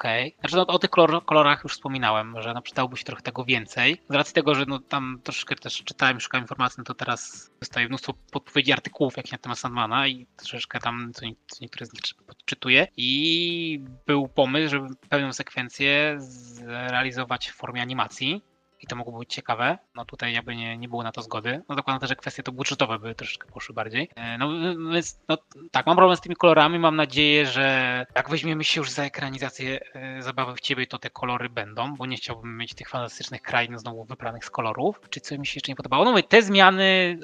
Okej. 0.01 0.27
Okay. 0.27 0.39
Znaczy 0.39 0.55
no, 0.55 0.67
o 0.67 0.79
tych 0.79 0.89
kolor, 0.89 1.25
kolorach 1.25 1.63
już 1.63 1.73
wspominałem, 1.73 2.41
że 2.41 2.53
no, 2.53 2.61
przydałoby 2.61 2.97
się 2.97 3.03
trochę 3.03 3.21
tego 3.21 3.45
więcej. 3.45 3.97
Z 4.09 4.13
racji 4.13 4.33
tego, 4.33 4.55
że 4.55 4.65
no, 4.67 4.79
tam 4.79 5.19
troszkę 5.23 5.55
też 5.55 5.83
czytałem, 5.83 6.19
szukałem 6.19 6.43
informacji, 6.43 6.75
no 6.77 6.83
to 6.83 6.93
teraz 6.93 7.51
dostaję 7.59 7.87
mnóstwo 7.87 8.13
podpowiedzi 8.31 8.71
artykułów 8.71 9.17
jak 9.17 9.31
na 9.31 9.37
temat 9.37 9.59
Sandmana 9.59 10.07
i 10.07 10.27
troszeczkę 10.35 10.79
tam 10.79 11.11
co, 11.13 11.21
co 11.47 11.57
niektóre 11.61 11.85
z 11.85 11.93
nich 11.93 12.03
podczytuję. 12.27 12.87
I 12.97 13.83
był 14.05 14.27
pomysł, 14.27 14.69
żeby 14.69 14.87
pełną 15.09 15.33
sekwencję 15.33 16.15
zrealizować 16.19 17.49
w 17.49 17.55
formie 17.55 17.81
animacji 17.81 18.41
i 18.81 18.87
to 18.87 18.95
mogło 18.95 19.19
być 19.19 19.33
ciekawe. 19.33 19.77
No 19.95 20.05
tutaj 20.05 20.33
jakby 20.33 20.55
nie, 20.55 20.77
nie 20.77 20.89
było 20.89 21.03
na 21.03 21.11
to 21.11 21.21
zgody. 21.21 21.61
No 21.69 21.75
zakładam 21.75 21.99
też, 21.99 22.09
że 22.09 22.15
kwestie 22.15 22.43
to 22.43 22.51
budżetowe 22.51 22.99
by 22.99 23.15
troszeczkę 23.15 23.47
poszły 23.47 23.75
bardziej. 23.75 24.09
E, 24.15 24.37
no 24.37 24.49
więc 24.93 25.19
no, 25.27 25.37
tak, 25.71 25.85
mam 25.85 25.95
problem 25.95 26.17
z 26.17 26.21
tymi 26.21 26.35
kolorami. 26.35 26.79
Mam 26.79 26.95
nadzieję, 26.95 27.45
że 27.45 28.05
jak 28.15 28.29
weźmiemy 28.29 28.63
się 28.63 28.81
już 28.81 28.89
za 28.89 29.03
ekranizację 29.03 29.79
e, 29.93 30.21
zabawy 30.21 30.55
w 30.55 30.61
ciebie, 30.61 30.87
to 30.87 30.99
te 30.99 31.09
kolory 31.09 31.49
będą, 31.49 31.95
bo 31.95 32.05
nie 32.05 32.17
chciałbym 32.17 32.57
mieć 32.57 32.73
tych 32.73 32.89
fantastycznych 32.89 33.41
krain 33.41 33.79
znowu 33.79 34.05
wybranych 34.05 34.45
z 34.45 34.49
kolorów. 34.49 35.01
Czy 35.09 35.19
coś 35.19 35.37
mi 35.37 35.47
się 35.47 35.55
jeszcze 35.55 35.71
nie 35.71 35.75
podobało? 35.75 36.05
No 36.05 36.11
mówię, 36.11 36.23
te 36.23 36.41
zmiany 36.41 37.19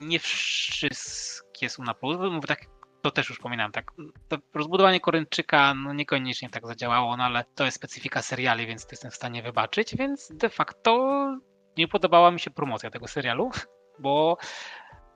nie 0.00 0.18
wszystkie 0.18 1.68
są 1.68 1.82
na 1.82 1.94
plus. 1.94 2.16
Mówię 2.32 2.48
tak 2.48 2.66
to 3.02 3.10
też 3.10 3.28
już 3.28 3.38
wspominałem, 3.38 3.72
tak, 3.72 3.92
to 4.28 4.38
rozbudowanie 4.54 5.00
Korynczyka 5.00 5.74
no 5.74 5.92
niekoniecznie 5.92 6.50
tak 6.50 6.66
zadziałało, 6.66 7.16
no 7.16 7.24
ale 7.24 7.44
to 7.54 7.64
jest 7.64 7.76
specyfika 7.76 8.22
seriali, 8.22 8.66
więc 8.66 8.86
to 8.86 8.88
jestem 8.92 9.10
w 9.10 9.14
stanie 9.14 9.42
wybaczyć, 9.42 9.96
więc 9.96 10.32
de 10.34 10.48
facto 10.48 11.18
nie 11.76 11.88
podobała 11.88 12.30
mi 12.30 12.40
się 12.40 12.50
promocja 12.50 12.90
tego 12.90 13.08
serialu, 13.08 13.50
bo 13.98 14.36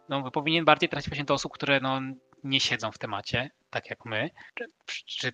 no, 0.09 0.30
powinien 0.30 0.64
bardziej 0.64 0.89
trafić 0.89 1.16
się 1.16 1.24
do 1.24 1.34
osób, 1.34 1.53
które 1.53 1.80
no, 1.80 2.01
nie 2.45 2.61
siedzą 2.61 2.93
w 2.93 2.99
temacie, 2.99 3.51
tak 3.70 3.91
jak 3.91 4.05
my, 4.05 4.30
czy, 4.87 5.03
czy 5.05 5.32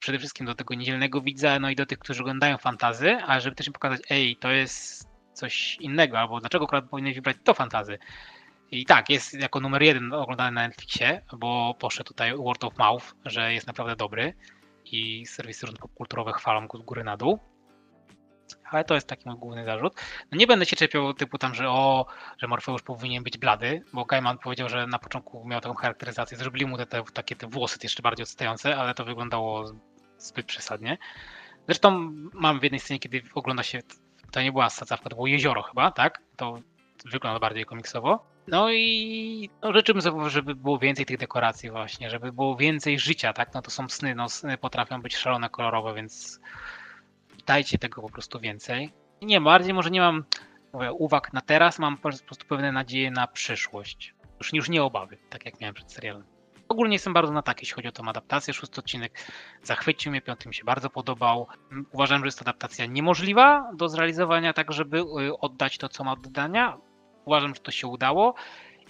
przede 0.00 0.18
wszystkim 0.18 0.46
do 0.46 0.54
tego 0.54 0.74
niedzielnego 0.74 1.20
widza, 1.20 1.58
no 1.58 1.70
i 1.70 1.76
do 1.76 1.86
tych, 1.86 1.98
którzy 1.98 2.22
oglądają 2.22 2.58
fantazy, 2.58 3.18
a 3.26 3.40
żeby 3.40 3.56
też 3.56 3.66
im 3.66 3.72
pokazać, 3.72 4.00
ej, 4.10 4.36
to 4.36 4.50
jest 4.50 5.08
coś 5.32 5.76
innego, 5.76 6.18
albo 6.18 6.40
dlaczego 6.40 6.64
akurat 6.64 6.88
powinien 6.88 7.14
wybrać 7.14 7.36
to 7.44 7.54
fantazy. 7.54 7.98
I 8.72 8.86
tak, 8.86 9.10
jest 9.10 9.34
jako 9.34 9.60
numer 9.60 9.82
jeden 9.82 10.12
oglądany 10.12 10.52
na 10.52 10.68
Netflixie, 10.68 11.22
bo 11.32 11.74
poszedł 11.78 12.08
tutaj 12.08 12.36
word 12.36 12.64
of 12.64 12.78
mouth, 12.78 13.14
że 13.24 13.52
jest 13.52 13.66
naprawdę 13.66 13.96
dobry 13.96 14.34
i 14.84 15.26
serwisy 15.26 15.66
popkulturowe 15.80 16.32
chwalą 16.32 16.66
go 16.66 16.78
z 16.78 16.82
góry 16.82 17.04
na 17.04 17.16
dół. 17.16 17.38
Ale 18.70 18.84
to 18.84 18.94
jest 18.94 19.06
taki 19.06 19.28
mój 19.28 19.38
główny 19.38 19.64
zarzut. 19.64 19.94
No 20.30 20.38
nie 20.38 20.46
będę 20.46 20.66
się 20.66 20.76
czepiał 20.76 21.14
typu 21.14 21.38
tam, 21.38 21.54
że 21.54 21.70
o, 21.70 22.06
że 22.38 22.48
Morfeusz 22.48 22.82
powinien 22.82 23.22
być 23.22 23.38
blady, 23.38 23.82
bo 23.92 24.04
Gaiman 24.04 24.38
powiedział, 24.38 24.68
że 24.68 24.86
na 24.86 24.98
początku 24.98 25.44
miał 25.44 25.60
taką 25.60 25.74
charakteryzację, 25.74 26.36
zrobili 26.36 26.66
mu 26.66 26.76
te, 26.76 26.86
te 26.86 27.02
takie 27.12 27.36
te 27.36 27.46
włosy 27.46 27.78
jeszcze 27.82 28.02
bardziej 28.02 28.22
odstające, 28.22 28.76
ale 28.76 28.94
to 28.94 29.04
wyglądało 29.04 29.64
zbyt 30.18 30.46
przesadnie. 30.46 30.98
Zresztą 31.66 32.12
mam 32.32 32.60
w 32.60 32.62
jednej 32.62 32.80
scenie, 32.80 33.00
kiedy 33.00 33.22
ogląda 33.34 33.62
się, 33.62 33.80
to 34.30 34.42
nie 34.42 34.52
była 34.52 34.70
sadzawka, 34.70 35.10
to 35.10 35.16
było 35.16 35.26
jezioro 35.26 35.62
chyba, 35.62 35.90
tak? 35.90 36.22
To 36.36 36.58
wygląda 37.04 37.40
bardziej 37.40 37.64
komiksowo. 37.64 38.31
No 38.46 38.72
i 38.72 39.50
no, 39.62 39.72
życzymy 39.72 40.02
sobie, 40.02 40.30
żeby 40.30 40.54
było 40.54 40.78
więcej 40.78 41.06
tych 41.06 41.18
dekoracji 41.18 41.70
właśnie, 41.70 42.10
żeby 42.10 42.32
było 42.32 42.56
więcej 42.56 42.98
życia, 42.98 43.32
tak? 43.32 43.54
No 43.54 43.62
to 43.62 43.70
są 43.70 43.88
sny, 43.88 44.14
no 44.14 44.28
sny 44.28 44.58
potrafią 44.58 45.02
być 45.02 45.16
szalone, 45.16 45.50
kolorowe, 45.50 45.94
więc 45.94 46.40
dajcie 47.46 47.78
tego 47.78 48.02
po 48.02 48.10
prostu 48.10 48.40
więcej. 48.40 48.92
Nie, 49.22 49.40
bardziej 49.40 49.74
może 49.74 49.90
nie 49.90 50.00
mam 50.00 50.24
mówię, 50.72 50.92
uwag 50.92 51.32
na 51.32 51.40
teraz, 51.40 51.78
mam 51.78 51.96
po 51.96 52.02
prostu 52.02 52.46
pewne 52.48 52.72
nadzieje 52.72 53.10
na 53.10 53.26
przyszłość. 53.26 54.14
Już, 54.38 54.52
już 54.52 54.68
nie 54.68 54.82
obawy, 54.82 55.18
tak 55.30 55.44
jak 55.44 55.60
miałem 55.60 55.74
przed 55.74 55.92
serialem. 55.92 56.24
Ogólnie 56.68 56.94
jestem 56.94 57.12
bardzo 57.12 57.32
na 57.32 57.42
tak, 57.42 57.60
jeśli 57.60 57.74
chodzi 57.74 57.88
o 57.88 57.92
tą 57.92 58.08
adaptację. 58.08 58.54
Szósty 58.54 58.80
odcinek 58.80 59.18
zachwycił 59.62 60.10
mnie, 60.10 60.20
piąty 60.22 60.48
mi 60.48 60.54
się 60.54 60.64
bardzo 60.64 60.90
podobał. 60.90 61.46
Uważam, 61.92 62.20
że 62.20 62.26
jest 62.26 62.38
to 62.38 62.42
adaptacja 62.42 62.86
niemożliwa 62.86 63.70
do 63.74 63.88
zrealizowania, 63.88 64.52
tak 64.52 64.72
żeby 64.72 64.98
y, 64.98 65.38
oddać 65.38 65.78
to, 65.78 65.88
co 65.88 66.04
ma 66.04 66.16
do 66.16 66.30
uważam, 67.24 67.54
że 67.54 67.60
to 67.60 67.70
się 67.70 67.86
udało. 67.86 68.34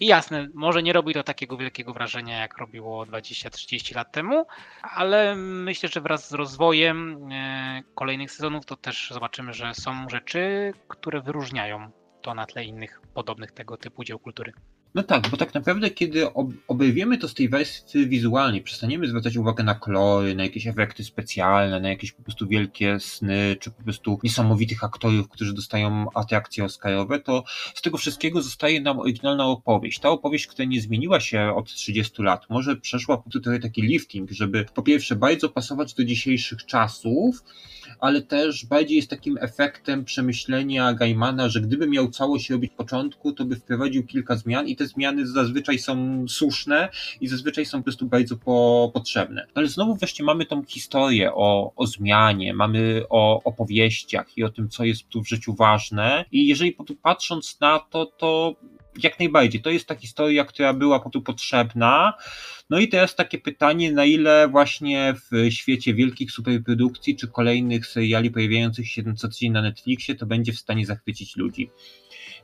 I 0.01 0.07
jasne, 0.07 0.49
może 0.55 0.83
nie 0.83 0.93
robi 0.93 1.15
to 1.15 1.23
takiego 1.23 1.57
wielkiego 1.57 1.93
wrażenia, 1.93 2.39
jak 2.39 2.59
robiło 2.59 3.05
20-30 3.05 3.97
lat 3.97 4.13
temu, 4.13 4.47
ale 4.83 5.37
myślę, 5.37 5.89
że 5.89 6.01
wraz 6.01 6.29
z 6.29 6.33
rozwojem 6.33 7.29
e, 7.33 7.83
kolejnych 7.95 8.33
sezonów 8.33 8.67
to 8.67 8.77
też 8.77 9.11
zobaczymy, 9.11 9.53
że 9.53 9.75
są 9.75 10.09
rzeczy, 10.09 10.73
które 10.89 11.21
wyróżniają 11.21 11.91
to 12.23 12.35
na 12.35 12.47
tle 12.47 12.65
innych 12.65 13.01
podobnych 13.15 13.53
tego 13.53 13.77
typu 13.77 14.05
dzieł 14.05 14.19
kultury. 14.19 14.53
No 14.95 15.03
tak, 15.03 15.29
bo 15.31 15.37
tak 15.37 15.55
naprawdę, 15.55 15.91
kiedy 15.91 16.33
ob 16.33 16.51
obejmiemy 16.69 17.19
to 17.19 17.29
z 17.29 17.35
tej 17.35 17.49
wersji 17.49 18.09
wizualnej, 18.09 18.63
przestaniemy 18.63 19.09
zwracać 19.09 19.37
uwagę 19.37 19.65
na 19.65 19.75
kolory, 19.75 20.35
na 20.35 20.43
jakieś 20.43 20.67
efekty 20.67 21.05
specjalne, 21.05 21.81
na 21.81 21.89
jakieś 21.89 22.13
po 22.13 22.23
prostu 22.23 22.49
wielkie 22.49 23.01
sny, 23.01 23.57
czy 23.61 23.71
po 23.71 23.83
prostu 23.83 24.19
niesamowitych 24.23 24.85
aktorów, 24.85 25.29
którzy 25.29 25.55
dostają 25.55 26.07
atrakcje 26.15 26.65
oscarowe, 26.65 27.21
to 27.21 27.45
z 27.75 27.83
tego 27.83 27.99
wszystkiego 27.99 28.43
zostaje 28.43 28.81
nam 28.81 28.99
oryginalna 28.99 29.47
opowieść. 29.47 30.01
Ta 30.01 30.11
opowieść, 30.11 30.47
która 30.47 30.69
nie 30.69 30.81
zmieniła 30.81 31.21
się 31.21 31.53
od 31.57 31.67
30 31.67 32.23
lat, 32.23 32.51
może 32.51 32.77
przeszła 32.77 33.17
po 33.17 33.31
prostu 33.31 33.61
taki 33.63 33.83
lifting, 33.83 34.31
żeby 34.31 34.67
po 34.75 34.83
pierwsze 34.83 35.17
bardzo 35.17 35.49
pasować 35.49 35.95
do 35.95 36.05
dzisiejszych 36.05 36.67
czasów, 36.67 37.43
ale 38.03 38.23
też 38.23 38.67
bardziej 38.67 38.97
jest 38.97 39.11
takim 39.11 39.39
efektem 39.41 40.05
przemyślenia 40.05 40.95
Gaimana, 40.95 41.49
że 41.49 41.61
gdyby 41.61 41.87
miał 41.87 42.11
całość 42.11 42.51
robić 42.51 42.73
początku, 42.77 43.33
to 43.33 43.45
by 43.45 43.57
wprowadził 43.57 44.07
kilka 44.07 44.37
zmian 44.37 44.69
i 44.69 44.77
te 44.77 44.87
zmiany 44.87 45.27
zazwyczaj 45.27 45.79
są 45.79 46.25
słuszne 46.29 46.89
i 47.21 47.29
zazwyczaj 47.29 47.67
są 47.67 47.79
po 47.79 47.85
prostu 47.85 48.07
bardzo 48.07 48.37
po, 48.37 48.91
potrzebne. 48.95 49.47
Ale 49.55 49.67
znowu 49.67 49.95
wreszcie 49.95 50.25
mamy 50.25 50.47
tą 50.47 50.65
historię 50.65 51.35
o, 51.35 51.73
o 51.77 51.87
zmianie, 51.87 52.55
mamy 52.55 53.03
o 53.11 53.43
opowieściach 53.43 54.39
i 54.39 54.45
o 54.45 54.51
tym, 54.51 54.69
co 54.69 54.85
jest 54.85 55.09
tu 55.09 55.23
w 55.23 55.29
życiu 55.29 55.55
ważne 55.55 56.25
i 56.33 56.47
jeżeli 56.47 56.77
patrząc 57.03 57.61
na 57.61 57.79
to, 57.91 58.07
to 58.07 58.57
jak 59.03 59.19
najbardziej. 59.19 59.63
To 59.63 59.71
jest 59.71 59.87
ta 59.87 59.95
historia, 59.95 60.45
która 60.45 60.75
była 60.75 61.01
po 61.01 61.11
tu 61.11 61.23
potrzebna. 61.23 62.13
No 62.71 62.79
i 62.79 62.89
teraz 62.89 63.15
takie 63.15 63.39
pytanie, 63.39 63.93
na 63.93 64.05
ile 64.05 64.49
właśnie 64.49 65.15
w 65.15 65.53
świecie 65.53 65.95
wielkich 65.95 66.33
superprodukcji 66.33 67.17
czy 67.17 67.29
kolejnych 67.29 67.87
seriali 67.87 68.31
pojawiających 68.31 68.89
się 68.89 69.15
co 69.15 69.29
tydzień 69.29 69.53
na 69.53 69.63
Netflixie 69.63 70.15
to 70.15 70.27
będzie 70.27 70.53
w 70.53 70.59
stanie 70.59 70.87
zachwycić 70.87 71.37
ludzi. 71.37 71.71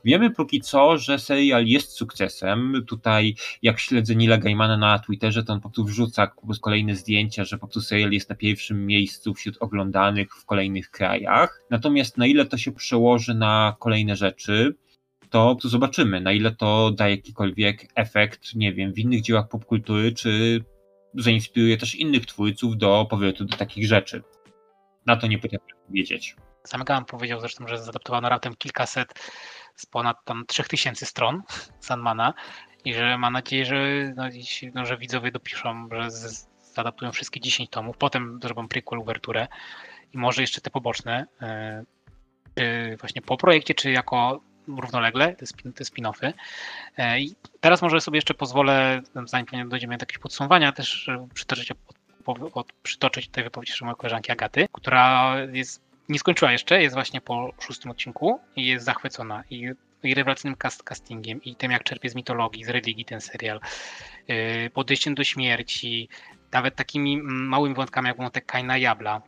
Wiemy 0.05 0.31
póki 0.31 0.61
co, 0.61 0.97
że 0.97 1.19
serial 1.19 1.65
jest 1.65 1.91
sukcesem. 1.91 2.83
Tutaj, 2.87 3.35
jak 3.61 3.79
śledzę 3.79 4.15
Nila 4.15 4.37
Gaimana 4.37 4.77
na 4.77 4.99
Twitterze, 4.99 5.43
to 5.43 5.53
on 5.53 5.59
po 5.59 5.69
prostu 5.69 5.85
wrzuca 5.85 6.31
kolejne 6.61 6.95
zdjęcia, 6.95 7.45
że 7.45 7.57
po 7.57 7.67
prostu 7.67 7.81
serial 7.81 8.11
jest 8.11 8.29
na 8.29 8.35
pierwszym 8.35 8.85
miejscu 8.85 9.33
wśród 9.33 9.57
oglądanych 9.59 10.35
w 10.35 10.45
kolejnych 10.45 10.91
krajach. 10.91 11.61
Natomiast 11.69 12.17
na 12.17 12.27
ile 12.27 12.45
to 12.45 12.57
się 12.57 12.71
przełoży 12.71 13.33
na 13.33 13.75
kolejne 13.79 14.15
rzeczy, 14.15 14.75
to, 15.29 15.57
zobaczymy, 15.63 16.21
na 16.21 16.31
ile 16.31 16.51
to 16.51 16.91
da 16.91 17.09
jakikolwiek 17.09 17.87
efekt, 17.95 18.55
nie 18.55 18.73
wiem, 18.73 18.93
w 18.93 18.99
innych 18.99 19.21
dziełach 19.21 19.47
popkultury, 19.47 20.11
czy 20.11 20.63
zainspiruje 21.13 21.77
też 21.77 21.95
innych 21.95 22.25
twórców 22.25 22.77
do 22.77 23.07
powrotu 23.09 23.45
do 23.45 23.57
takich 23.57 23.87
rzeczy. 23.87 24.23
Na 25.05 25.17
to 25.17 25.27
nie 25.27 25.39
potrafię 25.39 25.73
powiedzieć. 25.87 26.35
Sam 26.63 26.83
Gaman 26.83 27.05
powiedział 27.05 27.39
zresztą, 27.39 27.67
że 27.67 27.77
zadaptowano 27.77 28.29
raptem 28.29 28.55
kilkaset 28.55 29.13
z 29.75 29.85
ponad 29.85 30.17
tam 30.25 30.45
3000 30.47 31.05
stron 31.05 31.41
Sandmana 31.79 32.33
i 32.85 32.93
że 32.93 33.17
ma 33.17 33.29
nadzieję, 33.29 33.65
że, 33.65 34.13
no, 34.15 34.23
no, 34.73 34.85
że 34.85 34.97
widzowie 34.97 35.31
dopiszą, 35.31 35.89
że 35.91 36.11
z, 36.11 36.49
zadaptują 36.73 37.11
wszystkie 37.11 37.39
10 37.39 37.69
tomów, 37.69 37.97
potem 37.97 38.39
zrobią 38.43 38.67
prequel, 38.67 38.99
uwerturę 38.99 39.47
i 40.13 40.17
może 40.17 40.41
jeszcze 40.41 40.61
te 40.61 40.69
poboczne, 40.69 41.25
yy, 42.55 42.97
właśnie 42.97 43.21
po 43.21 43.37
projekcie, 43.37 43.73
czy 43.73 43.91
jako 43.91 44.41
równolegle, 44.77 45.35
te, 45.35 45.45
spin, 45.45 45.73
te 45.73 45.83
spin-offy. 45.83 46.33
E, 46.97 47.19
I 47.19 47.35
teraz 47.59 47.81
może 47.81 48.01
sobie 48.01 48.17
jeszcze 48.17 48.33
pozwolę, 48.33 49.01
zanim 49.25 49.69
dojdziemy 49.69 49.97
do 49.97 50.03
jakiegoś 50.03 50.21
podsumowania, 50.21 50.71
też 50.71 51.09
przytoczyć, 51.33 51.71
od, 52.53 52.73
przytoczyć 52.83 53.27
tutaj 53.27 53.43
wypowiedź 53.43 53.81
mojej 53.81 53.95
koleżanki 53.95 54.31
Agaty, 54.31 54.67
która 54.71 55.35
jest, 55.53 55.81
nie 56.09 56.19
skończyła 56.19 56.51
jeszcze, 56.51 56.81
jest 56.81 56.95
właśnie 56.95 57.21
po 57.21 57.53
szóstym 57.59 57.91
odcinku 57.91 58.39
i 58.55 58.65
jest 58.65 58.85
zachwycona 58.85 59.43
i, 59.49 59.69
i 60.03 60.13
rewelacyjnym 60.13 60.57
cast, 60.57 60.83
castingiem 60.83 61.43
i 61.43 61.55
tym, 61.55 61.71
jak 61.71 61.83
czerpie 61.83 62.09
z 62.09 62.15
mitologii, 62.15 62.63
z 62.63 62.69
religii 62.69 63.05
ten 63.05 63.21
serial, 63.21 63.59
yy, 64.27 64.69
podejściem 64.73 65.15
do 65.15 65.23
śmierci, 65.23 66.09
nawet 66.51 66.75
takimi 66.75 67.21
małymi 67.23 67.75
wątkami 67.75 68.07
jak 68.07 68.17
wątek 68.17 68.45
Kaina 68.45 68.77
Jabla, 68.77 69.21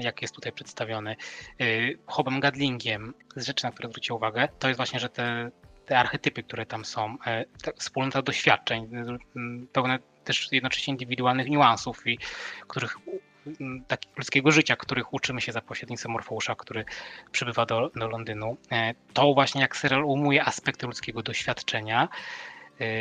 jak 0.00 0.22
jest 0.22 0.34
tutaj 0.34 0.52
przedstawiony, 0.52 1.16
e, 1.60 1.64
Hobem 2.06 2.40
Gadlingiem, 2.40 3.14
z 3.36 3.46
rzeczy, 3.46 3.64
na 3.64 3.70
które 3.70 3.88
zwrócił 3.88 4.16
uwagę, 4.16 4.48
to 4.58 4.68
jest 4.68 4.78
właśnie, 4.78 5.00
że 5.00 5.08
te, 5.08 5.50
te 5.86 5.98
archetypy, 5.98 6.42
które 6.42 6.66
tam 6.66 6.84
są, 6.84 7.16
e, 7.26 7.44
wspólnota 7.76 8.22
doświadczeń, 8.22 8.90
pełne 9.72 9.98
też 10.24 10.48
jednocześnie 10.52 10.92
indywidualnych 10.92 11.48
niuansów 11.48 12.06
i 12.06 12.18
których 12.68 12.96
takiego 13.86 14.14
ludzkiego 14.16 14.50
życia, 14.50 14.76
których 14.76 15.14
uczymy 15.14 15.40
się 15.40 15.52
za 15.52 15.60
pośrednictwem 15.60 16.12
Morfeusza, 16.12 16.54
który 16.54 16.84
przybywa 17.32 17.66
do, 17.66 17.90
do 17.96 18.08
Londynu. 18.08 18.56
To 19.12 19.34
właśnie 19.34 19.60
jak 19.60 19.76
serial 19.76 20.04
umuje 20.04 20.44
aspekty 20.44 20.86
ludzkiego 20.86 21.22
doświadczenia, 21.22 22.08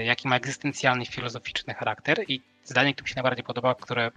jaki 0.06 0.28
ma 0.28 0.36
egzystencjalny, 0.36 1.06
filozoficzny 1.06 1.74
charakter 1.74 2.24
i 2.28 2.42
zdanie, 2.64 2.94
które 2.94 3.04
mi 3.04 3.10
się 3.10 3.16
najbardziej 3.16 3.44
podoba, 3.44 3.76
które 3.76 4.12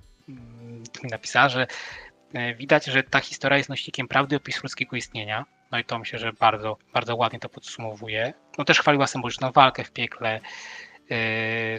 mi 1.03 1.11
napisała, 1.11 1.49
że 1.49 1.67
E, 1.67 2.12
widać, 2.57 2.85
że 2.85 3.03
ta 3.03 3.21
historia 3.21 3.59
jest 3.59 3.71
nośnikiem 3.71 4.09
prawdy 4.09 4.37
opisu 4.37 4.61
ludzkiego 4.63 4.97
istnienia. 4.97 5.45
No 5.71 5.79
i 5.79 5.85
to 5.85 5.99
myślę, 5.99 6.19
że 6.19 6.33
bardzo, 6.33 6.77
bardzo 6.93 7.17
ładnie 7.17 7.39
to 7.39 7.49
podsumowuje. 7.49 8.33
No 8.59 8.65
też 8.65 8.81
chwaliła 8.81 9.07
symboliczną 9.07 9.53
walkę 9.53 9.85
w 9.85 9.93
piekle, 9.93 10.35
e, 10.35 10.41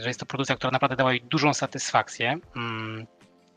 że 0.02 0.08
jest 0.08 0.20
to 0.20 0.26
produkcja, 0.26 0.56
która 0.56 0.72
naprawdę 0.72 0.96
dała 0.96 1.12
jej 1.12 1.22
dużą 1.22 1.54
satysfakcję. 1.54 2.38
Mm, 2.56 3.08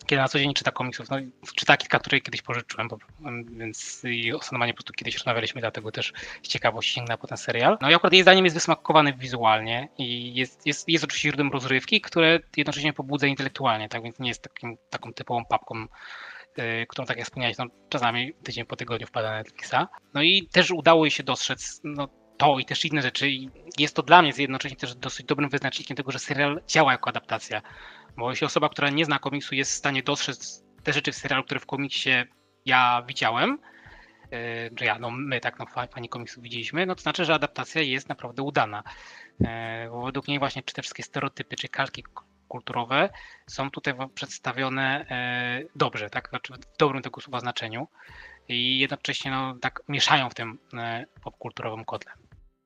kiedy 0.06 0.22
na 0.22 0.28
co 0.28 0.38
dzień 0.38 0.54
czyta 0.54 0.70
komiksów, 0.70 1.10
no, 1.10 1.16
czyta 1.54 1.76
kilka, 1.76 1.98
które 1.98 2.20
kiedyś 2.20 2.42
pożyczyłem, 2.42 2.88
bo, 2.88 2.98
mm, 3.20 3.58
więc 3.58 4.02
i 4.04 4.32
o 4.32 4.38
po 4.38 4.74
prostu 4.74 4.92
kiedyś 4.92 5.14
rozmawialiśmy, 5.14 5.60
dlatego 5.60 5.92
też 5.92 6.12
z 6.42 6.48
ciekawości 6.48 6.92
sięgnę 6.92 7.18
po 7.18 7.26
ten 7.26 7.38
serial. 7.38 7.78
No 7.80 7.90
i 7.90 7.94
akurat 7.94 8.12
jej 8.12 8.22
zdaniem 8.22 8.44
jest 8.44 8.56
wysmakowany 8.56 9.12
wizualnie 9.12 9.88
i 9.98 10.34
jest, 10.34 10.66
jest, 10.66 10.88
jest 10.88 11.04
oczywiście 11.04 11.28
źródłem 11.28 11.50
rozrywki, 11.50 12.00
które 12.00 12.40
jednocześnie 12.56 12.92
pobudza 12.92 13.26
intelektualnie, 13.26 13.88
tak 13.88 14.02
więc 14.02 14.18
nie 14.18 14.28
jest 14.28 14.42
takim, 14.42 14.76
taką 14.90 15.12
typową 15.12 15.44
papką 15.44 15.86
Y, 16.58 16.86
którą 16.88 17.06
tak 17.06 17.16
jak 17.16 17.26
wspomniałeś, 17.26 17.58
no, 17.58 17.66
czasami 17.88 18.34
tydzień 18.34 18.66
po 18.66 18.76
tygodniu 18.76 19.06
wpada 19.06 19.30
na 19.30 19.36
Netflixa. 19.36 19.86
No 20.14 20.22
i 20.22 20.48
też 20.52 20.70
udało 20.70 21.04
jej 21.04 21.10
się 21.10 21.22
dostrzec 21.22 21.80
no, 21.84 22.08
to 22.36 22.58
i 22.58 22.64
też 22.64 22.84
inne 22.84 23.02
rzeczy. 23.02 23.28
I 23.28 23.50
jest 23.78 23.96
to 23.96 24.02
dla 24.02 24.22
mnie 24.22 24.32
jednocześnie 24.38 24.76
też 24.76 24.94
dosyć 24.94 25.26
dobrym 25.26 25.50
wyznacznikiem 25.50 25.96
tego, 25.96 26.12
że 26.12 26.18
serial 26.18 26.60
działa 26.68 26.92
jako 26.92 27.10
adaptacja. 27.10 27.62
Bo 28.16 28.30
jeśli 28.30 28.46
osoba, 28.46 28.68
która 28.68 28.90
nie 28.90 29.04
zna 29.04 29.18
komiksu, 29.18 29.54
jest 29.54 29.72
w 29.72 29.74
stanie 29.74 30.02
dostrzec 30.02 30.64
te 30.82 30.92
rzeczy 30.92 31.12
w 31.12 31.16
serialu, 31.16 31.44
które 31.44 31.60
w 31.60 31.66
komiksie 31.66 32.10
ja 32.64 33.02
widziałem, 33.08 33.58
y, 34.32 34.70
że 34.76 34.84
ja, 34.84 34.98
no 34.98 35.10
my 35.10 35.40
tak, 35.40 35.58
no 35.58 35.66
fani 35.90 36.08
komiksu 36.08 36.42
widzieliśmy, 36.42 36.86
no 36.86 36.94
to 36.94 37.02
znaczy, 37.02 37.24
że 37.24 37.34
adaptacja 37.34 37.82
jest 37.82 38.08
naprawdę 38.08 38.42
udana. 38.42 38.82
Y, 39.40 39.44
bo 39.90 40.02
według 40.02 40.28
niej 40.28 40.38
właśnie 40.38 40.62
czy 40.62 40.74
te 40.74 40.82
wszystkie 40.82 41.02
stereotypy, 41.02 41.56
czy 41.56 41.68
kalki 41.68 42.04
kulturowe 42.48 43.08
są 43.46 43.70
tutaj 43.70 43.94
przedstawione 44.14 45.06
e, 45.10 45.62
dobrze, 45.76 46.10
tak? 46.10 46.28
Znaczy 46.28 46.52
w 46.52 46.76
dobrym 46.78 47.02
tego 47.02 47.20
słowa 47.20 47.40
znaczeniu 47.40 47.88
i 48.48 48.78
jednocześnie 48.78 49.30
no, 49.30 49.54
tak 49.60 49.82
mieszają 49.88 50.30
w 50.30 50.34
tym 50.34 50.58
e, 50.74 51.06
popkulturowym 51.22 51.84
kotle. 51.84 52.12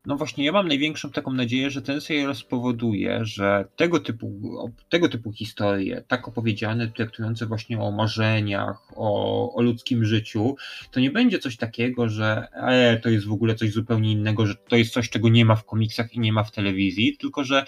No 0.06 0.16
właśnie, 0.16 0.44
ja 0.44 0.52
mam 0.52 0.68
największą 0.68 1.10
taką 1.10 1.32
nadzieję, 1.32 1.70
że 1.70 1.82
ten 1.82 2.00
serial 2.00 2.36
spowoduje, 2.36 3.24
że 3.24 3.64
tego 3.76 4.00
typu, 4.00 4.40
tego 4.88 5.08
typu 5.08 5.32
historie, 5.32 6.04
tak 6.08 6.28
opowiedziane, 6.28 6.88
traktujące 6.88 7.46
właśnie 7.46 7.80
o 7.80 7.90
marzeniach, 7.90 8.78
o, 8.96 9.54
o 9.54 9.62
ludzkim 9.62 10.04
życiu, 10.04 10.56
to 10.90 11.00
nie 11.00 11.10
będzie 11.10 11.38
coś 11.38 11.56
takiego, 11.56 12.08
że 12.08 12.46
e, 12.52 13.00
to 13.00 13.08
jest 13.08 13.26
w 13.26 13.32
ogóle 13.32 13.54
coś 13.54 13.72
zupełnie 13.72 14.12
innego, 14.12 14.46
że 14.46 14.54
to 14.54 14.76
jest 14.76 14.92
coś, 14.92 15.10
czego 15.10 15.28
nie 15.28 15.44
ma 15.44 15.56
w 15.56 15.64
komiksach 15.64 16.14
i 16.14 16.20
nie 16.20 16.32
ma 16.32 16.44
w 16.44 16.52
telewizji, 16.52 17.16
tylko 17.16 17.44
że 17.44 17.64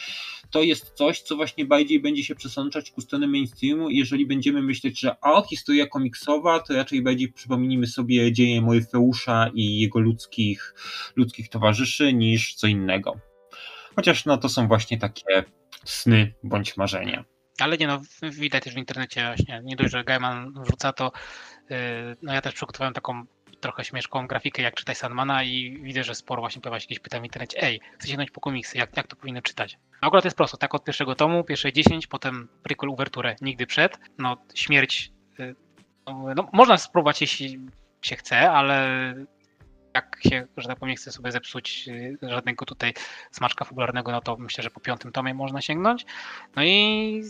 to 0.51 0.63
jest 0.63 0.91
coś, 0.91 1.21
co 1.21 1.37
właśnie 1.37 1.67
bardziej 1.67 2.01
będzie 2.01 2.25
się 2.25 2.35
przesączać 2.35 2.91
ku 2.91 3.01
stronę 3.01 3.27
mainstreamu 3.27 3.91
jeżeli 3.91 4.27
będziemy 4.27 4.63
myśleć, 4.63 5.01
że 5.01 5.21
o, 5.21 5.43
historia 5.43 5.87
komiksowa, 5.87 6.61
to 6.61 6.75
raczej 6.75 7.03
bardziej 7.03 7.33
przypomnimy 7.33 7.87
sobie 7.87 8.33
dzieje 8.33 8.63
Morfeusza 8.63 9.51
i 9.55 9.81
jego 9.81 9.99
ludzkich, 9.99 10.75
ludzkich 11.17 11.49
towarzyszy 11.49 12.13
niż 12.31 12.55
co 12.55 12.67
innego. 12.67 13.17
Chociaż 13.97 14.25
no 14.25 14.39
to 14.39 14.49
są 14.49 14.69
właśnie 14.69 14.99
takie 14.99 15.45
sny 15.85 16.35
bądź 16.43 16.77
marzenia. 16.77 17.25
Ale 17.59 17.79
nie 17.79 17.87
no, 17.87 18.01
widać 18.23 18.65
też 18.65 18.75
w 18.75 18.79
internecie 18.79 19.25
właśnie, 19.27 19.61
nie 19.65 19.77
dość, 19.77 19.91
że 19.91 20.05
Gaiman 20.05 20.53
wrzuca 20.63 20.93
to, 20.93 21.13
yy, 21.71 21.77
no 22.23 22.33
ja 22.33 22.41
też 22.41 22.55
przygotowałem 22.55 22.95
taką 22.95 23.27
trochę 23.61 23.85
śmieszkową 23.85 24.27
grafikę, 24.27 24.63
jak 24.63 24.75
czytać 24.75 24.99
Sandmana 24.99 25.45
i 25.45 25.79
widzę, 25.83 26.05
że 26.05 26.15
sporo 26.15 26.43
właśnie 26.43 26.63
pojawia 26.63 26.81
się 26.81 26.85
jakieś 26.85 26.99
pytań 26.99 27.21
w 27.21 27.25
internecie, 27.25 27.63
ej, 27.63 27.81
chcę 27.99 28.09
sięgnąć 28.09 28.31
po 28.31 28.41
komiksy, 28.41 28.79
jak, 28.79 28.97
jak 28.97 29.07
to 29.07 29.17
powinno 29.17 29.43
czytać? 29.43 29.79
No 30.03 30.09
akurat 30.09 30.25
jest 30.25 30.37
prosto, 30.37 30.57
tak 30.57 30.75
od 30.75 30.85
pierwszego 30.85 31.15
tomu, 31.15 31.45
pierwsze 31.45 31.73
10, 31.73 32.07
potem 32.07 32.49
prequel, 32.63 32.91
uwerturę, 32.91 33.37
nigdy 33.41 33.67
przed, 33.67 33.99
no 34.19 34.37
śmierć, 34.55 35.13
y, 35.41 35.55
no, 36.07 36.27
no, 36.37 36.49
można 36.53 36.77
spróbować 36.77 37.21
jeśli 37.21 37.59
się 38.03 38.17
chce, 38.17 38.51
ale 38.51 39.15
jak 39.95 40.19
się, 40.23 40.47
że 40.57 40.69
tak 40.69 40.79
powiem, 40.79 40.91
nie 40.91 40.97
chce 40.97 41.13
sobie 41.13 41.33
zepsuć 41.33 41.89
y, 41.89 42.19
żadnego 42.23 42.65
tutaj 42.65 42.95
smaczka 43.31 43.65
fabularnego, 43.65 44.13
no 44.13 44.21
to 44.21 44.37
myślę, 44.37 44.65
że 44.65 44.71
po 44.71 44.81
piątym 44.81 45.13
tomie 45.13 45.35
można 45.35 45.61
sięgnąć. 45.61 46.07
No 46.57 46.63
i 46.65 47.23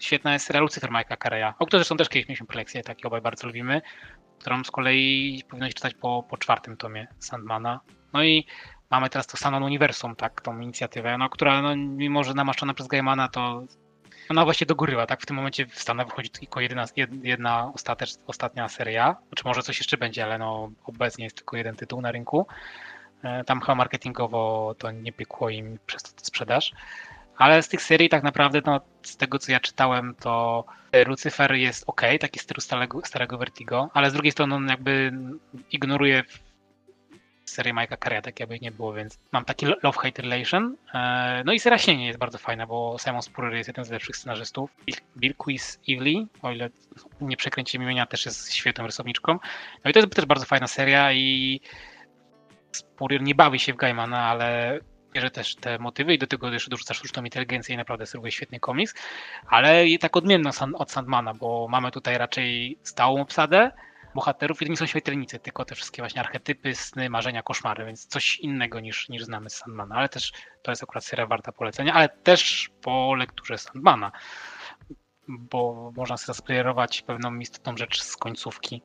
świetna 0.00 0.32
jest 0.32 0.46
serial 0.46 0.62
Lucifer 0.62 0.90
Mike'a 0.90 1.16
Carreya, 1.22 1.52
o 1.58 1.66
której 1.66 1.80
zresztą 1.80 1.96
też 1.96 2.08
kiedyś 2.08 2.28
mieliśmy 2.28 2.46
prelekcję, 2.46 2.82
taki 2.82 3.06
obaj 3.06 3.20
bardzo 3.20 3.46
lubimy, 3.46 3.82
którą 4.38 4.64
z 4.64 4.70
kolei 4.70 5.42
powinno 5.48 5.68
się 5.68 5.74
czytać 5.74 5.94
po, 5.94 6.24
po 6.30 6.36
czwartym 6.36 6.76
tomie 6.76 7.08
Sandmana. 7.18 7.80
No 8.12 8.24
i 8.24 8.46
mamy 8.90 9.10
teraz 9.10 9.26
to 9.26 9.36
Sanon 9.36 9.62
Uniwersum, 9.62 10.16
tak, 10.16 10.40
tą 10.40 10.60
inicjatywę, 10.60 11.18
no, 11.18 11.28
która 11.28 11.62
no, 11.62 11.76
mimo, 11.76 12.24
że 12.24 12.34
namaszczona 12.34 12.74
przez 12.74 12.86
Gaimana, 12.86 13.28
to 13.28 13.64
ona 14.30 14.44
właśnie 14.44 14.66
dogóryła, 14.66 15.06
tak? 15.06 15.20
W 15.20 15.26
tym 15.26 15.36
momencie 15.36 15.66
w 15.66 15.80
Stanach 15.80 16.06
wychodzi 16.06 16.30
tylko 16.30 16.60
jedna, 16.60 16.84
jedna 17.22 17.72
ostatecz, 17.74 18.10
ostatnia 18.26 18.68
seria, 18.68 19.16
czy 19.36 19.44
może 19.44 19.62
coś 19.62 19.78
jeszcze 19.78 19.96
będzie, 19.96 20.24
ale 20.24 20.38
no 20.38 20.70
obecnie 20.84 21.24
jest 21.24 21.36
tylko 21.36 21.56
jeden 21.56 21.76
tytuł 21.76 22.00
na 22.00 22.12
rynku. 22.12 22.46
E, 23.22 23.44
tam 23.44 23.60
chyba 23.60 23.74
marketingowo 23.74 24.74
to 24.78 24.90
nie 24.90 25.12
piekło 25.12 25.50
im 25.50 25.78
przez 25.86 26.02
to 26.02 26.24
sprzedaż. 26.24 26.72
Ale 27.36 27.62
z 27.62 27.68
tych 27.68 27.82
serii 27.82 28.08
tak 28.08 28.22
naprawdę, 28.22 28.60
no, 28.66 28.80
z 29.02 29.16
tego 29.16 29.38
co 29.38 29.52
ja 29.52 29.60
czytałem, 29.60 30.14
to 30.20 30.64
Lucifer 31.06 31.54
jest 31.54 31.84
ok, 31.86 32.02
taki 32.20 32.38
stylu 32.38 32.60
starego, 32.60 33.00
starego 33.04 33.38
Vertigo, 33.38 33.90
ale 33.94 34.10
z 34.10 34.12
drugiej 34.12 34.32
strony 34.32 34.54
on 34.54 34.68
jakby 34.68 35.12
ignoruje 35.72 36.22
serię 37.44 37.74
Mike'a 37.74 37.96
Carey'a, 37.96 38.22
tak 38.22 38.40
jakby 38.40 38.58
nie 38.60 38.70
było, 38.70 38.92
więc 38.92 39.18
mam 39.32 39.44
taki 39.44 39.66
love-hate 39.66 40.22
relation. 40.22 40.76
E, 40.94 41.42
no 41.46 41.52
i 41.52 41.60
seria 41.60 41.78
Śnienie 41.78 42.06
jest 42.06 42.18
bardzo 42.18 42.38
fajna, 42.38 42.66
bo 42.66 42.96
Simon 42.98 43.22
Spurrier 43.22 43.54
jest 43.54 43.68
jeden 43.68 43.84
z 43.84 43.90
lepszych 43.90 44.16
scenarzystów. 44.16 44.70
Bill 45.16 45.34
Quiz 45.34 45.80
Evely, 45.88 46.26
o 46.42 46.50
ile 46.50 46.70
nie 47.20 47.36
przekręcimy 47.36 47.84
imienia, 47.84 48.06
też 48.06 48.26
jest 48.26 48.52
świetną 48.52 48.86
rysowniczką. 48.86 49.38
No 49.84 49.90
i 49.90 49.92
to 49.92 49.98
jest 49.98 50.14
też 50.14 50.26
bardzo 50.26 50.46
fajna 50.46 50.66
seria 50.66 51.12
i 51.12 51.60
Spurrier 52.72 53.22
nie 53.22 53.34
bawi 53.34 53.58
się 53.58 53.72
w 53.72 53.76
Gaimana, 53.76 54.28
ale 54.28 54.78
bierze 55.12 55.30
też 55.30 55.56
te 55.56 55.78
motywy 55.78 56.14
i 56.14 56.18
do 56.18 56.26
tego 56.26 56.52
jeszcze 56.52 56.70
dorzuca 56.70 56.94
sztuczną 56.94 57.24
inteligencję 57.24 57.74
i 57.74 57.78
naprawdę 57.78 58.06
serwuje 58.06 58.32
świetny 58.32 58.60
komiks, 58.60 58.94
ale 59.46 59.84
tak 60.00 60.16
odmienna 60.16 60.50
od 60.74 60.90
Sandmana, 60.90 61.34
bo 61.34 61.68
mamy 61.70 61.90
tutaj 61.90 62.18
raczej 62.18 62.78
stałą 62.82 63.20
obsadę, 63.20 63.70
bohaterów 64.14 64.62
i 64.62 64.64
to 64.64 64.70
nie 64.70 64.76
są 64.76 64.86
śmiertelnicy, 64.86 65.38
tylko 65.38 65.64
te 65.64 65.74
wszystkie 65.74 66.02
właśnie 66.02 66.20
archetypy, 66.20 66.74
sny, 66.74 67.10
marzenia, 67.10 67.42
koszmary, 67.42 67.84
więc 67.84 68.06
coś 68.06 68.38
innego 68.38 68.80
niż, 68.80 69.08
niż 69.08 69.24
znamy 69.24 69.50
z 69.50 69.56
Sandmana, 69.56 69.94
ale 69.94 70.08
też 70.08 70.32
to 70.62 70.72
jest 70.72 70.82
akurat 70.82 71.04
seria 71.04 71.26
warta 71.26 71.52
polecenia, 71.52 71.94
ale 71.94 72.08
też 72.08 72.70
po 72.82 73.14
lekturze 73.14 73.58
Sandmana, 73.58 74.12
bo 75.28 75.92
można 75.96 76.16
sobie 76.16 76.26
zaspoilerować 76.26 77.02
pewną 77.02 77.38
istotną 77.38 77.76
rzecz 77.76 78.02
z 78.02 78.16
końcówki 78.16 78.82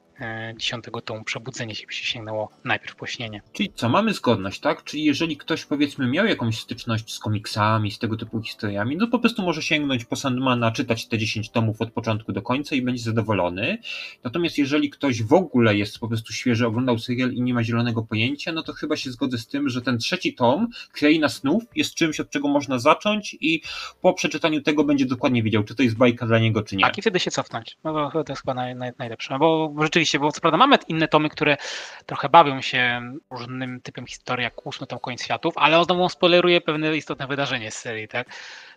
dziesiątego 0.58 1.02
tomu 1.02 1.24
Przebudzenie 1.24 1.76
się, 1.76 1.88
by 1.88 1.94
się 1.94 2.06
sięgnęło 2.06 2.50
najpierw 2.64 2.96
po 2.96 3.08
śnienie. 3.08 3.42
Czyli 3.54 3.72
co, 3.76 3.90
mamy 3.90 4.14
zgodność, 4.14 4.60
tak? 4.60 4.84
Czyli 4.84 5.04
jeżeli 5.04 5.38
ktoś 5.38 5.66
powiedzmy 5.66 6.08
miał 6.08 6.26
jakąś 6.26 6.60
styczność 6.60 7.14
z 7.14 7.20
komiksami, 7.20 7.92
z 7.92 8.00
tego 8.00 8.18
typu 8.18 8.42
historiami, 8.42 8.98
no 8.98 9.08
po 9.08 9.20
prostu 9.20 9.42
może 9.42 9.62
sięgnąć 9.62 10.06
po 10.06 10.16
Sandmana, 10.16 10.72
czytać 10.72 11.08
te 11.08 11.18
10 11.18 11.50
tomów 11.50 11.82
od 11.82 11.92
początku 11.92 12.34
do 12.34 12.42
końca 12.42 12.76
i 12.76 12.82
będzie 12.82 13.04
zadowolony. 13.04 13.78
Natomiast 14.24 14.58
jeżeli 14.58 14.90
ktoś 14.90 15.24
w 15.24 15.34
ogóle 15.34 15.76
jest 15.76 16.00
po 16.00 16.08
prostu 16.08 16.34
świeży, 16.34 16.68
oglądał 16.68 17.00
serial 17.00 17.32
i 17.32 17.42
nie 17.42 17.54
ma 17.54 17.64
zielonego 17.64 18.04
pojęcia, 18.04 18.52
no 18.52 18.64
to 18.64 18.74
chyba 18.74 18.96
się 18.96 19.12
zgodzę 19.12 19.38
z 19.38 19.48
tym, 19.48 19.70
że 19.70 19.82
ten 19.82 19.98
trzeci 19.98 20.34
tom, 20.34 20.68
Kraina 20.92 21.30
Snów, 21.30 21.64
jest 21.76 21.94
czymś, 21.94 22.20
od 22.20 22.30
czego 22.30 22.48
można 22.48 22.80
zacząć 22.80 23.38
i 23.42 23.62
po 24.02 24.14
przeczytaniu 24.14 24.62
tego 24.62 24.84
będzie 24.84 25.06
dokładnie 25.06 25.44
wiedział, 25.44 25.64
czy 25.64 25.76
to 25.76 25.84
jest 25.84 25.98
bajka 25.98 26.26
dla 26.26 26.40
niego, 26.40 26.64
czy 26.64 26.76
nie. 26.76 26.84
Tak, 26.84 26.98
i 26.98 27.02
wtedy 27.02 27.20
się 27.20 27.32
cofnąć. 27.32 27.78
No 27.84 28.12
to 28.12 28.24
jest 28.30 28.42
chyba 28.42 28.54
naj, 28.54 28.76
naj, 28.76 28.92
najlepsze, 29.00 29.40
bo 29.40 29.76
rzeczywiście 29.82 30.09
bo 30.18 30.32
co 30.32 30.42
prawda 30.42 30.58
mamy 30.58 30.78
inne 30.88 31.08
tomy, 31.08 31.30
które 31.30 31.58
trochę 32.06 32.30
bawią 32.30 32.62
się 32.62 33.02
różnym 33.30 33.82
typem 33.82 34.08
historii, 34.08 34.44
jak 34.44 34.66
ósmy 34.66 34.88
tom 34.88 35.00
Koniec 35.00 35.24
Światów, 35.24 35.54
ale 35.58 35.84
znowu 35.84 36.10
spoileruje 36.10 36.62
pewne 36.62 36.98
istotne 36.98 37.28
wydarzenie 37.28 37.72
z 37.72 37.78
serii, 37.78 38.08
tak? 38.08 38.28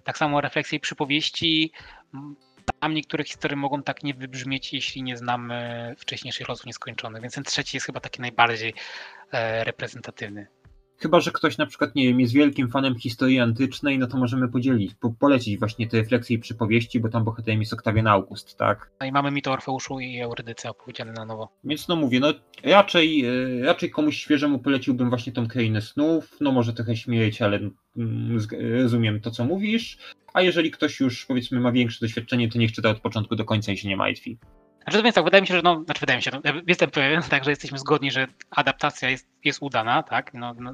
Tak 0.05 0.19
samo 0.19 0.41
refleksje 0.41 0.77
i 0.77 0.81
przypowieści, 0.81 1.73
tam 2.81 2.95
niektóre 2.95 3.25
historie 3.25 3.57
mogą 3.57 3.83
tak 3.83 4.03
nie 4.03 4.15
wybrzmieć, 4.15 4.73
jeśli 4.73 5.03
nie 5.03 5.17
znamy 5.17 5.95
wcześniejszych 5.99 6.49
losów 6.49 6.67
nieskończonych, 6.67 7.23
więc 7.23 7.35
ten 7.35 7.45
trzeci 7.45 7.77
jest 7.77 7.87
chyba 7.87 8.01
taki 8.01 8.21
najbardziej 8.21 8.75
e, 9.33 9.65
reprezentatywny. 9.65 10.47
Chyba, 11.03 11.21
że 11.21 11.31
ktoś 11.31 11.59
na 11.59 11.67
przykład, 11.67 11.95
nie 11.95 12.05
wiem, 12.05 12.21
jest 12.21 12.33
wielkim 12.33 12.71
fanem 12.71 12.99
historii 12.99 13.41
antycznej, 13.41 13.99
no 13.99 14.07
to 14.07 14.17
możemy 14.17 14.49
podzielić, 14.49 14.95
po, 14.95 15.11
polecić 15.11 15.59
właśnie 15.59 15.89
te 15.89 15.97
refleksje 15.97 16.37
i 16.37 16.39
przypowieści, 16.39 17.01
bo 17.01 17.09
tam 17.09 17.25
bohaterem 17.25 17.61
jest 17.61 17.73
Oktawian 17.73 18.07
August, 18.07 18.57
tak? 18.57 18.91
No 19.01 19.07
i 19.07 19.13
mamy 19.13 19.31
mit 19.31 19.49
o 19.49 19.53
Orfeuszu 19.53 20.01
i 20.01 20.21
Eurydyce 20.21 20.71
opowiedziane 20.71 21.13
na 21.13 21.25
nowo. 21.25 21.49
Więc 21.65 21.89
no 21.89 21.97
mówię, 21.97 22.21
no 22.21 22.33
raczej, 22.65 23.25
e, 23.25 23.65
raczej 23.65 23.91
komuś 23.91 24.17
świeżemu 24.17 24.59
poleciłbym 24.59 25.09
właśnie 25.09 25.33
tą 25.33 25.49
krainę 25.49 25.81
snów, 25.81 26.37
no 26.41 26.53
może 26.53 26.73
trochę 26.73 26.97
śmieć, 26.97 27.43
ale 27.43 27.61
mm, 27.97 28.39
rozumiem 28.83 29.21
to, 29.21 29.31
co 29.31 29.45
mówisz, 29.45 29.99
a 30.35 30.43
jeżeli 30.43 30.71
ktoś 30.71 31.01
już 31.01 31.27
powiedzmy 31.27 31.61
ma 31.61 31.73
większe 31.73 32.01
doświadczenie, 32.01 32.49
to 32.49 32.59
niech 32.59 32.73
czyta 32.73 32.91
od 32.91 33.01
początku 33.01 33.37
do 33.37 33.45
końca 33.45 33.73
i 33.73 33.77
się 33.77 33.89
nie 33.89 33.97
martwi. 33.97 34.39
Znaczy, 34.83 35.03
więc 35.03 35.15
tak, 35.15 35.25
wydaje 35.25 35.41
mi 35.41 35.47
się, 35.47 35.55
że 35.55 35.63
no, 35.63 35.85
znaczy 35.85 36.01
wydaje 36.01 36.17
mi 36.17 36.23
się, 36.23 36.31
no, 36.31 36.41
jestem 36.67 36.91
pewien, 36.91 37.23
tak, 37.31 37.45
że 37.45 37.51
jesteśmy 37.51 37.79
zgodni, 37.79 38.11
że 38.11 38.27
adaptacja 38.51 39.11
jest, 39.11 39.29
jest 39.45 39.63
udana, 39.63 40.03
tak, 40.03 40.35
no, 40.35 40.55
no, 40.59 40.73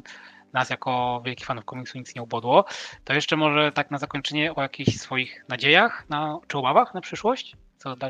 nas 0.52 0.70
jako 0.70 1.22
wielkich 1.24 1.46
fanów 1.46 1.64
komiksu 1.64 1.98
nic 1.98 2.14
nie 2.14 2.22
ubodło, 2.22 2.64
to 3.04 3.14
jeszcze 3.14 3.36
może 3.36 3.72
tak 3.72 3.90
na 3.90 3.98
zakończenie 3.98 4.54
o 4.54 4.62
jakichś 4.62 4.96
swoich 4.96 5.44
nadziejach 5.48 6.06
na, 6.08 6.38
czy 6.46 6.58
obawach 6.58 6.94
na 6.94 7.00
przyszłość, 7.00 7.56
co 7.76 7.96
do 7.96 8.06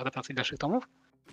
adaptacji 0.00 0.34
dalszych 0.34 0.58
tomów? 0.58 0.88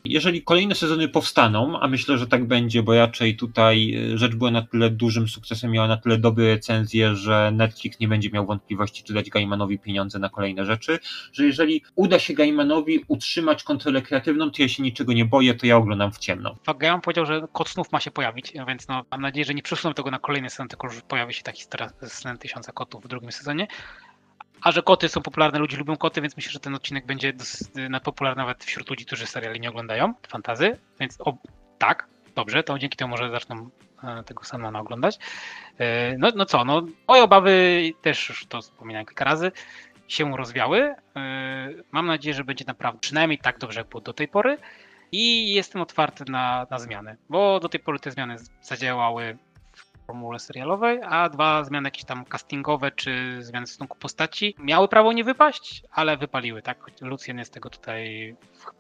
Jeżeli 0.06 0.44
kolejne 0.44 0.76
sezony 0.76 1.08
powstaną, 1.08 1.80
a 1.80 1.88
myślę, 1.88 2.18
że 2.18 2.28
tak 2.28 2.48
będzie, 2.48 2.84
bo 2.84 2.96
raczej 2.96 3.36
tutaj 3.36 3.96
e, 4.14 4.18
rzecz 4.18 4.36
była 4.36 4.52
na 4.52 4.62
tyle 4.62 4.90
dużym 4.90 5.28
sukcesem, 5.28 5.72
miała 5.72 5.88
na 5.88 5.98
tyle 5.98 6.18
dobre 6.18 6.46
recenzje, 6.46 7.16
że 7.16 7.52
Netflix 7.54 8.00
nie 8.00 8.08
będzie 8.08 8.30
miał 8.30 8.46
wątpliwości, 8.46 9.04
czy 9.04 9.14
dać 9.14 9.30
Gaimanowi 9.30 9.80
pieniądze 9.80 10.20
na 10.20 10.30
kolejne 10.30 10.66
rzeczy, 10.66 11.00
że 11.34 11.46
jeżeli 11.46 11.82
uda 11.96 12.20
się 12.20 12.34
Gaimanowi 12.34 13.00
utrzymać 13.08 13.64
kontrolę 13.64 14.02
kreatywną, 14.02 14.52
to 14.52 14.62
ja 14.62 14.68
się 14.68 14.84
niczego 14.84 15.14
nie 15.14 15.26
boję, 15.26 15.54
to 15.54 15.66
ja 15.66 15.78
oglądam 15.78 16.12
w 16.12 16.18
ciemno. 16.18 16.56
Gaiman 16.80 17.02
powiedział, 17.02 17.26
że 17.26 17.48
Kot 17.54 17.70
Snów 17.70 17.92
ma 17.92 18.00
się 18.00 18.12
pojawić, 18.12 18.54
więc 18.68 18.88
no, 18.88 19.06
mam 19.12 19.22
nadzieję, 19.22 19.46
że 19.46 19.54
nie 19.54 19.64
przesuną 19.64 19.94
tego 19.94 20.12
na 20.12 20.20
kolejny 20.20 20.50
sezon, 20.50 20.68
tylko 20.68 20.90
że 20.90 21.02
pojawi 21.02 21.34
się 21.34 21.44
ta 21.44 21.52
historia 21.52 21.90
z 22.02 22.24
Tysiąca 22.40 22.72
Kotów 22.72 23.04
w 23.04 23.08
drugim 23.08 23.32
sezonie. 23.32 23.68
A 24.62 24.72
że 24.72 24.82
koty 24.82 25.10
są 25.10 25.22
popularne, 25.22 25.60
ludzie 25.60 25.78
lubią 25.78 25.98
koty, 25.98 26.22
więc 26.22 26.38
myślę, 26.38 26.52
że 26.52 26.60
ten 26.60 26.76
odcinek 26.76 27.06
będzie 27.06 27.34
nadpopularny 27.90 28.42
nawet 28.42 28.64
wśród 28.64 28.90
ludzi, 28.90 29.06
którzy 29.06 29.28
seriali 29.28 29.60
nie 29.60 29.70
oglądają, 29.70 30.14
fantazy, 30.28 30.78
więc 31.00 31.18
o, 31.22 31.38
tak, 31.78 32.08
dobrze, 32.36 32.64
to 32.64 32.80
dzięki 32.80 32.98
temu 32.98 33.12
może 33.12 33.32
zaczną 33.32 33.70
e, 34.04 34.24
tego 34.24 34.44
Sandmana 34.44 34.80
oglądać. 34.80 35.20
E, 35.78 36.18
no, 36.18 36.30
no 36.36 36.46
co, 36.46 36.66
no 36.66 36.82
moje 37.08 37.24
obawy 37.24 37.82
też 38.02 38.30
już 38.30 38.46
to 38.46 38.62
wspominałem 38.62 39.06
kilka 39.06 39.26
razy, 39.26 39.52
się 40.08 40.38
rozwiały. 40.38 40.96
E, 41.16 41.70
mam 41.92 42.06
nadzieję, 42.06 42.34
że 42.34 42.44
będzie 42.44 42.66
naprawdę 42.68 43.00
przynajmniej 43.00 43.38
tak 43.38 43.60
dobrze, 43.60 43.80
jak 43.80 43.90
było 43.90 44.02
do 44.02 44.14
tej 44.14 44.28
pory 44.28 44.58
i 45.12 45.54
jestem 45.54 45.82
otwarty 45.82 46.24
na, 46.28 46.68
na 46.70 46.80
zmiany, 46.80 47.18
bo 47.30 47.60
do 47.60 47.70
tej 47.70 47.80
pory 47.80 48.00
te 48.00 48.12
zmiany 48.12 48.36
zadziałały 48.62 49.38
formule 50.10 50.40
serialowej, 50.40 51.00
a 51.04 51.30
dwa 51.30 51.64
zmiany 51.64 51.88
jakieś 51.88 52.04
tam 52.04 52.26
castingowe 52.26 52.92
czy 52.92 53.38
zmiany 53.40 53.66
w 53.66 53.70
stosunku 53.70 53.98
postaci 53.98 54.56
miały 54.60 54.88
prawo 54.88 55.14
nie 55.14 55.24
wypaść, 55.24 55.84
ale 55.92 56.18
wypaliły, 56.18 56.62
tak? 56.62 56.86
Lucien 57.02 57.38
jest 57.38 57.54
tego 57.54 57.70
tutaj 57.70 58.36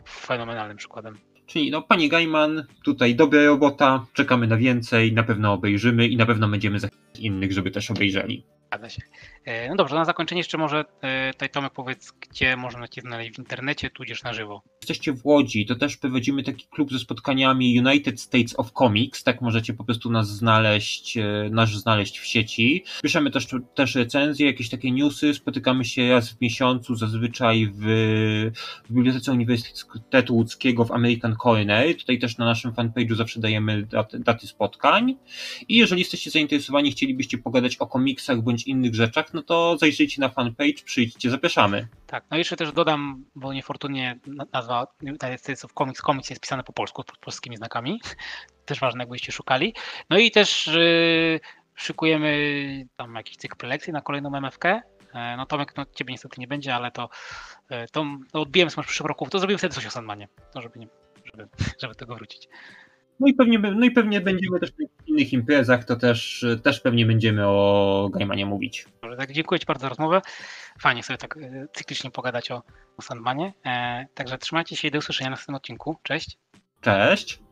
fenomenalnym 0.07 0.77
przykładem. 0.77 1.17
Czyli 1.45 1.71
no, 1.71 1.81
pani 1.81 2.09
Gaiman, 2.09 2.63
tutaj 2.83 3.15
dobra 3.15 3.43
robota, 3.45 4.05
czekamy 4.13 4.47
na 4.47 4.57
więcej, 4.57 5.13
na 5.13 5.23
pewno 5.23 5.53
obejrzymy 5.53 6.07
i 6.07 6.17
na 6.17 6.25
pewno 6.25 6.47
będziemy 6.47 6.79
zachęcać 6.79 7.19
innych, 7.19 7.53
żeby 7.53 7.71
też 7.71 7.91
obejrzeli. 7.91 8.45
Zgadza 8.67 8.89
się. 8.89 9.01
E, 9.49 9.69
no 9.69 9.75
dobrze, 9.75 9.95
na 9.95 10.05
zakończenie 10.05 10.39
jeszcze 10.39 10.57
może 10.57 10.85
e, 11.01 11.33
tutaj 11.33 11.49
Tomek 11.49 11.73
powiedz, 11.73 12.11
gdzie 12.11 12.57
można 12.57 12.87
cię 12.87 13.01
znaleźć 13.01 13.35
w 13.35 13.39
internecie, 13.39 13.89
tudzież 13.89 14.23
na 14.23 14.33
żywo. 14.33 14.61
Jesteście 14.81 15.13
w 15.13 15.25
Łodzi, 15.25 15.65
to 15.65 15.75
też 15.75 15.97
prowadzimy 15.97 16.43
taki 16.43 16.65
klub 16.71 16.91
ze 16.91 16.99
spotkaniami 16.99 17.79
United 17.79 18.21
States 18.21 18.59
of 18.59 18.71
Comics, 18.71 19.23
tak 19.23 19.41
możecie 19.41 19.73
po 19.73 19.83
prostu 19.83 20.11
nas 20.11 20.27
znaleźć, 20.27 21.17
e, 21.17 21.49
nas 21.51 21.69
znaleźć 21.69 22.19
w 22.19 22.25
sieci. 22.25 22.83
Piszemy 23.03 23.31
też, 23.31 23.47
też 23.75 23.95
recenzje, 23.95 24.45
jakieś 24.45 24.69
takie 24.69 24.91
newsy, 24.91 25.33
spotykamy 25.33 25.85
się 25.85 26.09
raz 26.09 26.29
w 26.29 26.41
miesiącu, 26.41 26.95
zazwyczaj 26.95 27.71
w, 27.73 27.83
w 28.89 28.93
Bibliotece 28.93 29.31
Uniwersytetu 29.31 30.35
Łódzkiego 30.35 30.85
w 30.85 30.91
American 30.91 31.35
Corner. 31.43 31.97
Tutaj 31.97 32.19
też 32.19 32.37
na 32.37 32.45
naszym 32.45 32.71
fanpage'u 32.71 33.15
zawsze 33.15 33.39
dajemy 33.39 33.83
daty, 33.83 34.19
daty 34.19 34.47
spotkań. 34.47 35.15
I 35.67 35.75
jeżeli 35.75 36.01
jesteście 36.01 36.31
zainteresowani, 36.31 36.91
chcielibyście 36.91 37.37
pogadać 37.37 37.77
o 37.77 37.87
komiksach 37.87 38.41
bądź 38.41 38.63
innych 38.67 38.95
rzeczach, 38.95 39.33
no 39.39 39.43
to 39.43 39.77
zajrzyjcie 39.77 40.21
na 40.21 40.29
fanpage, 40.29 40.83
przyjdźcie, 40.85 41.29
zapraszamy. 41.29 41.87
Tak, 42.07 42.23
no 42.31 42.37
jeszcze 42.37 42.55
też 42.55 42.71
dodam, 42.71 43.25
bo 43.35 43.53
niefortunnie 43.53 44.19
nazwa 44.53 44.87
United 45.01 45.41
States 45.41 45.65
of 45.65 45.73
Comics, 45.73 46.29
jest 46.29 46.41
pisane 46.41 46.63
po 46.63 46.73
polsku, 46.73 47.03
pod 47.03 47.17
polskimi 47.17 47.57
znakami. 47.57 48.01
Też 48.65 48.79
ważne, 48.79 49.03
jakbyście 49.03 49.31
szukali. 49.31 49.73
No 50.09 50.17
i 50.17 50.31
też 50.31 50.67
yy, 50.67 51.39
szykujemy 51.75 52.87
tam 52.95 53.15
jakiś 53.15 53.37
cykl 53.37 53.57
prelekcji 53.57 53.93
na 53.93 54.01
kolejną 54.01 54.41
MFK. 54.41 54.65
E, 55.13 55.37
no 55.37 55.45
Tomek, 55.45 55.77
no 55.77 55.85
ciebie 55.95 56.11
niestety 56.11 56.41
nie 56.41 56.47
będzie, 56.47 56.75
ale 56.75 56.91
to, 56.91 57.09
e, 57.69 57.87
to 57.87 58.03
no, 58.03 58.41
odbiłem 58.41 58.69
z 58.69 58.75
przyszłym 58.75 59.07
roku, 59.07 59.29
to 59.29 59.39
zrobimy 59.39 59.57
wtedy 59.57 59.75
coś 59.75 59.85
o 59.85 59.91
Sandmanie, 59.91 60.27
no 60.55 60.61
żeby, 60.61 60.79
nie, 60.79 60.87
żeby, 61.25 61.47
żeby 61.81 61.95
tego 61.95 62.15
wrócić. 62.15 62.47
No 63.19 63.27
i 63.27 63.33
pewnie, 63.33 63.59
no 63.59 63.85
i 63.85 63.91
pewnie 63.91 64.21
będziemy 64.21 64.59
też 64.59 64.71
w 64.71 65.07
innych 65.07 65.33
imprezach, 65.33 65.85
to 65.85 65.95
też, 65.95 66.45
też 66.63 66.79
pewnie 66.79 67.05
będziemy 67.05 67.47
o 67.47 68.09
Gaimanie 68.13 68.45
mówić. 68.45 68.85
Dobrze, 69.01 69.17
tak 69.17 69.31
dziękuję 69.31 69.59
Ci 69.59 69.65
bardzo 69.65 69.81
za 69.81 69.89
rozmowę. 69.89 70.21
Fajnie 70.79 71.03
sobie 71.03 71.17
tak 71.17 71.37
e, 71.37 71.67
cyklicznie 71.73 72.11
pogadać 72.11 72.51
o, 72.51 72.63
o 72.97 73.01
Sandmanie. 73.01 73.53
E, 73.65 74.05
także 74.13 74.37
trzymajcie 74.37 74.75
się 74.75 74.87
i 74.87 74.91
do 74.91 74.97
usłyszenia 74.97 75.29
na 75.29 75.31
następnym 75.31 75.55
odcinku. 75.55 75.97
Cześć. 76.03 76.37
Cześć. 76.81 77.48